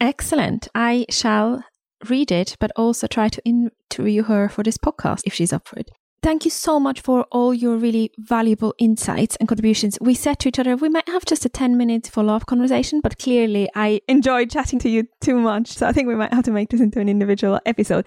Excellent. 0.00 0.68
I 0.74 1.06
shall 1.08 1.64
read 2.08 2.30
it, 2.30 2.56
but 2.60 2.70
also 2.76 3.06
try 3.06 3.28
to 3.28 3.42
interview 3.44 4.24
her 4.24 4.48
for 4.48 4.62
this 4.62 4.76
podcast 4.76 5.22
if 5.24 5.34
she's 5.34 5.52
up 5.52 5.66
for 5.66 5.78
it. 5.78 5.90
Thank 6.22 6.44
you 6.44 6.50
so 6.50 6.80
much 6.80 7.02
for 7.02 7.24
all 7.30 7.54
your 7.54 7.76
really 7.76 8.10
valuable 8.18 8.74
insights 8.78 9.36
and 9.36 9.48
contributions. 9.48 9.96
We 10.00 10.14
said 10.14 10.40
to 10.40 10.48
each 10.48 10.58
other 10.58 10.74
we 10.74 10.88
might 10.88 11.08
have 11.08 11.24
just 11.24 11.44
a 11.44 11.48
10 11.48 11.76
minute 11.76 12.08
follow 12.08 12.34
up 12.34 12.46
conversation, 12.46 13.00
but 13.00 13.18
clearly 13.18 13.70
I 13.76 14.00
enjoyed 14.08 14.50
chatting 14.50 14.80
to 14.80 14.88
you 14.88 15.06
too 15.20 15.38
much. 15.38 15.68
So 15.68 15.86
I 15.86 15.92
think 15.92 16.08
we 16.08 16.16
might 16.16 16.34
have 16.34 16.44
to 16.46 16.50
make 16.50 16.70
this 16.70 16.80
into 16.80 16.98
an 16.98 17.08
individual 17.08 17.60
episode. 17.64 18.06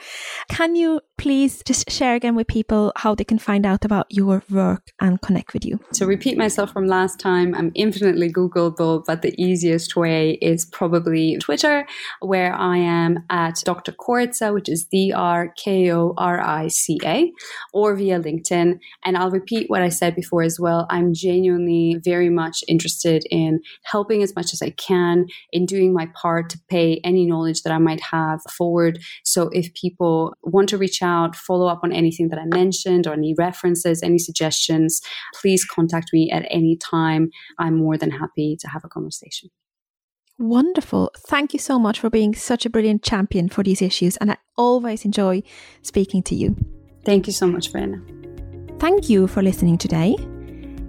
Can 0.49 0.76
you 0.76 0.99
please 1.20 1.61
just 1.65 1.91
share 1.91 2.15
again 2.15 2.34
with 2.34 2.47
people 2.47 2.93
how 2.95 3.13
they 3.13 3.26
can 3.26 3.38
find 3.38 3.65
out 3.65 3.84
about 3.84 4.07
your 4.09 4.41
work 4.49 4.93
and 5.01 5.22
connect 5.22 5.53
with 5.53 5.65
you? 5.65 5.78
To 5.93 6.05
repeat 6.05 6.38
myself 6.38 6.72
from 6.72 6.88
last 6.88 7.20
time, 7.20 7.53
I'm 7.53 7.72
infinitely 7.76 8.32
Googleable, 8.32 9.03
but 9.05 9.22
the 9.22 9.36
easiest 9.38 9.97
way 9.97 10.39
is 10.41 10.65
probably 10.65 11.38
Twitter, 11.39 11.86
where 12.22 12.53
I 12.55 12.78
am 12.78 13.26
at 13.30 13.61
Dr. 13.65 13.91
Korica, 13.91 14.53
which 14.53 14.70
is 14.70 14.86
D 14.86 15.11
R 15.13 15.53
K 15.57 15.91
O 15.91 16.13
R 16.17 16.39
I 16.39 16.70
C 16.70 16.97
A, 17.03 17.32
or 17.74 17.95
via 17.95 18.20
LinkedIn. 18.20 18.80
And 19.03 19.17
I'll 19.17 19.30
repeat 19.30 19.70
what 19.70 19.82
I 19.82 19.89
said 19.89 20.15
before 20.15 20.43
as 20.43 20.57
well. 20.57 20.88
I'm 20.89 21.13
genuinely 21.13 21.99
very 22.01 22.30
much 22.30 22.63
interested 22.70 23.26
in 23.30 23.59
helping 23.84 24.24
as 24.24 24.36
much 24.38 24.53
as 24.53 24.61
I 24.61 24.70
can 24.70 25.26
in 25.51 25.65
doing 25.65 25.93
my 25.93 26.07
part 26.15 26.49
to 26.51 26.59
pay 26.70 27.01
any 27.03 27.26
knowledge 27.26 27.63
that 27.63 27.74
I 27.74 27.78
might 27.78 28.01
have 28.01 28.39
forward. 28.49 28.99
So 29.26 29.49
if 29.49 29.74
people 29.74 30.34
want 30.43 30.70
to 30.70 30.78
reach 30.78 31.01
out, 31.10 31.36
follow 31.36 31.68
up 31.68 31.82
on 31.84 31.91
anything 31.91 32.30
that 32.30 32.39
I 32.39 32.45
mentioned 32.45 33.07
or 33.07 33.14
any 33.14 33.34
references, 33.38 34.03
any 34.03 34.20
suggestions, 34.20 35.01
please 35.39 35.66
contact 35.66 36.10
me 36.14 36.30
at 36.32 36.45
any 36.49 36.78
time. 36.78 37.30
I'm 37.57 37.76
more 37.76 37.97
than 37.97 38.12
happy 38.12 38.57
to 38.62 38.68
have 38.68 38.84
a 38.86 38.89
conversation. 38.89 39.49
Wonderful. 40.38 41.12
Thank 41.28 41.53
you 41.53 41.60
so 41.60 41.78
much 41.78 41.99
for 41.99 42.10
being 42.10 42.34
such 42.34 42.66
a 42.66 42.70
brilliant 42.70 43.03
champion 43.03 43.49
for 43.49 43.64
these 43.64 43.82
issues. 43.82 44.16
And 44.18 44.32
I 44.32 44.38
always 44.55 45.03
enjoy 45.03 45.43
speaking 45.82 46.24
to 46.24 46.36
you. 46.36 46.55
Thank 47.05 47.28
you 47.28 47.34
so 47.34 47.47
much, 47.47 47.72
Verena. 47.72 48.01
Thank 48.80 49.10
you 49.10 49.28
for 49.28 49.43
listening 49.43 49.78
today. 49.78 50.16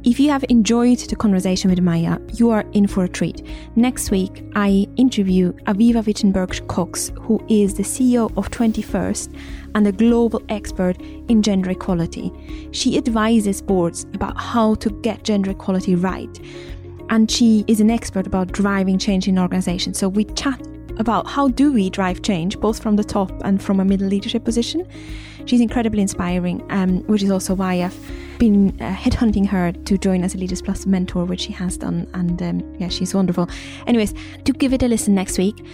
If 0.02 0.18
you 0.18 0.30
have 0.30 0.46
enjoyed 0.48 0.98
the 0.98 1.14
conversation 1.14 1.68
with 1.68 1.78
Maja, 1.82 2.18
you 2.32 2.48
are 2.48 2.64
in 2.72 2.86
for 2.86 3.04
a 3.04 3.08
treat. 3.08 3.46
Next 3.76 4.10
week, 4.10 4.42
I 4.54 4.88
interview 4.96 5.52
Avivah 5.66 6.06
Wittenberg 6.06 6.66
Cox, 6.68 7.12
who 7.20 7.38
is 7.50 7.74
the 7.74 7.82
CEO 7.82 8.34
of 8.38 8.50
20-first 8.50 9.30
and 9.74 9.86
a 9.86 9.92
global 9.92 10.42
expert 10.48 10.98
in 11.28 11.42
gender 11.42 11.68
equality. 11.68 12.32
She 12.72 12.96
advises 12.96 13.60
boards 13.60 14.04
about 14.14 14.40
how 14.40 14.76
to 14.76 14.88
get 15.02 15.22
gender 15.22 15.50
equality 15.50 15.94
right. 15.96 16.40
And 17.10 17.30
she 17.30 17.66
is 17.66 17.82
an 17.82 17.90
expert 17.90 18.26
about 18.26 18.52
driving 18.52 18.98
change 18.98 19.28
in 19.28 19.38
organizations. 19.38 19.98
So 19.98 20.08
we 20.08 20.24
chat 20.24 20.66
about 20.96 21.26
how 21.26 21.48
do 21.48 21.74
we 21.74 21.90
drive 21.90 22.22
change, 22.22 22.58
both 22.58 22.82
from 22.82 22.96
the 22.96 23.04
top 23.04 23.30
and 23.44 23.62
from 23.62 23.80
a 23.80 23.84
middle 23.84 24.08
leadership 24.08 24.44
position. 24.44 24.88
She's 25.46 25.60
incredibly 25.60 26.02
inspiring, 26.02 26.64
um, 26.70 27.02
which 27.04 27.22
is 27.22 27.30
also 27.30 27.54
why 27.54 27.82
I've 27.82 27.98
been 28.38 28.70
uh, 28.80 28.94
headhunting 28.94 29.46
her 29.46 29.70
to 29.72 29.98
join 29.98 30.24
as 30.24 30.34
a 30.34 30.38
Leaders 30.38 30.62
Plus 30.62 30.86
mentor, 30.86 31.24
which 31.24 31.40
she 31.40 31.52
has 31.52 31.76
done. 31.76 32.08
And 32.14 32.42
um, 32.42 32.74
yeah, 32.78 32.88
she's 32.88 33.14
wonderful. 33.14 33.48
Anyways, 33.86 34.14
do 34.44 34.52
give 34.52 34.72
it 34.72 34.82
a 34.82 34.88
listen 34.88 35.14
next 35.14 35.38
week. 35.38 35.64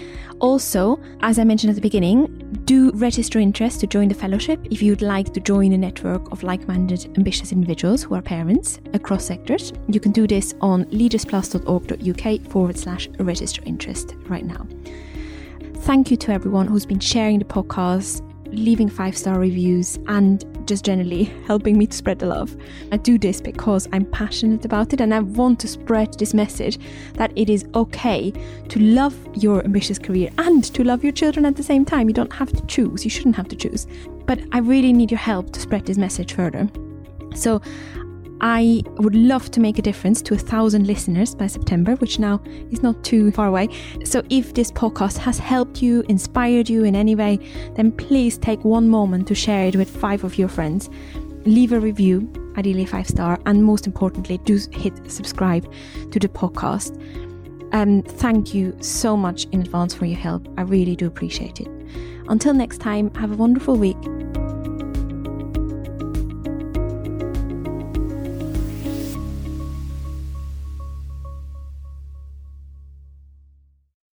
Also, 0.40 1.00
as 1.20 1.38
I 1.38 1.44
mentioned 1.44 1.70
at 1.70 1.76
the 1.76 1.82
beginning, 1.82 2.26
do 2.66 2.90
register 2.90 3.38
interest 3.38 3.80
to 3.80 3.86
join 3.86 4.08
the 4.08 4.14
fellowship 4.14 4.60
if 4.70 4.82
you'd 4.82 5.00
like 5.00 5.32
to 5.32 5.40
join 5.40 5.72
a 5.72 5.78
network 5.78 6.30
of 6.30 6.42
like 6.42 6.68
minded, 6.68 7.06
ambitious 7.16 7.52
individuals 7.52 8.02
who 8.02 8.14
are 8.14 8.22
parents 8.22 8.80
across 8.92 9.24
sectors. 9.24 9.72
You 9.88 10.00
can 10.00 10.12
do 10.12 10.26
this 10.26 10.54
on 10.60 10.84
leadersplus.org.uk 10.86 12.50
forward 12.50 12.76
slash 12.76 13.08
register 13.18 13.62
interest 13.64 14.14
right 14.26 14.44
now. 14.44 14.66
Thank 15.86 16.10
you 16.10 16.16
to 16.18 16.32
everyone 16.32 16.66
who's 16.66 16.84
been 16.84 17.00
sharing 17.00 17.38
the 17.38 17.44
podcast, 17.44 18.20
leaving 18.50 18.88
five 18.88 19.16
star 19.16 19.38
reviews, 19.38 19.98
and 20.08 20.44
just 20.66 20.84
generally 20.84 21.24
helping 21.46 21.78
me 21.78 21.86
to 21.86 21.96
spread 21.96 22.18
the 22.18 22.26
love. 22.26 22.56
I 22.92 22.96
do 22.96 23.18
this 23.18 23.40
because 23.40 23.88
I'm 23.92 24.04
passionate 24.06 24.64
about 24.64 24.92
it 24.92 25.00
and 25.00 25.14
I 25.14 25.20
want 25.20 25.60
to 25.60 25.68
spread 25.68 26.14
this 26.14 26.34
message 26.34 26.78
that 27.14 27.32
it 27.36 27.48
is 27.48 27.64
okay 27.74 28.32
to 28.68 28.80
love 28.80 29.16
your 29.34 29.64
ambitious 29.64 29.98
career 29.98 30.30
and 30.38 30.64
to 30.64 30.84
love 30.84 31.02
your 31.02 31.12
children 31.12 31.44
at 31.46 31.56
the 31.56 31.62
same 31.62 31.84
time. 31.84 32.08
You 32.08 32.14
don't 32.14 32.32
have 32.32 32.52
to 32.52 32.66
choose, 32.66 33.04
you 33.04 33.10
shouldn't 33.10 33.36
have 33.36 33.48
to 33.48 33.56
choose. 33.56 33.86
But 34.26 34.40
I 34.52 34.58
really 34.58 34.92
need 34.92 35.10
your 35.10 35.18
help 35.18 35.52
to 35.52 35.60
spread 35.60 35.86
this 35.86 35.98
message 35.98 36.34
further. 36.34 36.68
So 37.34 37.60
I 38.40 38.82
would 38.98 39.14
love 39.14 39.50
to 39.52 39.60
make 39.60 39.78
a 39.78 39.82
difference 39.82 40.20
to 40.22 40.34
a 40.34 40.38
thousand 40.38 40.86
listeners 40.86 41.34
by 41.34 41.46
September, 41.46 41.94
which 41.96 42.18
now 42.18 42.42
is 42.70 42.82
not 42.82 43.02
too 43.02 43.30
far 43.30 43.46
away. 43.46 43.68
So, 44.04 44.22
if 44.28 44.52
this 44.54 44.70
podcast 44.70 45.16
has 45.18 45.38
helped 45.38 45.82
you, 45.82 46.04
inspired 46.08 46.68
you 46.68 46.84
in 46.84 46.94
any 46.94 47.14
way, 47.14 47.38
then 47.74 47.92
please 47.92 48.36
take 48.36 48.64
one 48.64 48.88
moment 48.88 49.26
to 49.28 49.34
share 49.34 49.66
it 49.68 49.76
with 49.76 49.88
five 49.88 50.24
of 50.24 50.36
your 50.36 50.48
friends. 50.48 50.90
Leave 51.44 51.72
a 51.72 51.80
review, 51.80 52.30
ideally 52.58 52.84
five 52.84 53.08
star, 53.08 53.40
and 53.46 53.64
most 53.64 53.86
importantly, 53.86 54.38
do 54.38 54.58
hit 54.72 55.10
subscribe 55.10 55.72
to 56.10 56.18
the 56.18 56.28
podcast. 56.28 57.00
Um, 57.72 58.02
thank 58.02 58.54
you 58.54 58.76
so 58.80 59.16
much 59.16 59.46
in 59.52 59.60
advance 59.60 59.94
for 59.94 60.06
your 60.06 60.18
help. 60.18 60.46
I 60.56 60.62
really 60.62 60.96
do 60.96 61.06
appreciate 61.06 61.60
it. 61.60 61.68
Until 62.28 62.54
next 62.54 62.78
time, 62.78 63.14
have 63.14 63.32
a 63.32 63.36
wonderful 63.36 63.76
week 63.76 63.96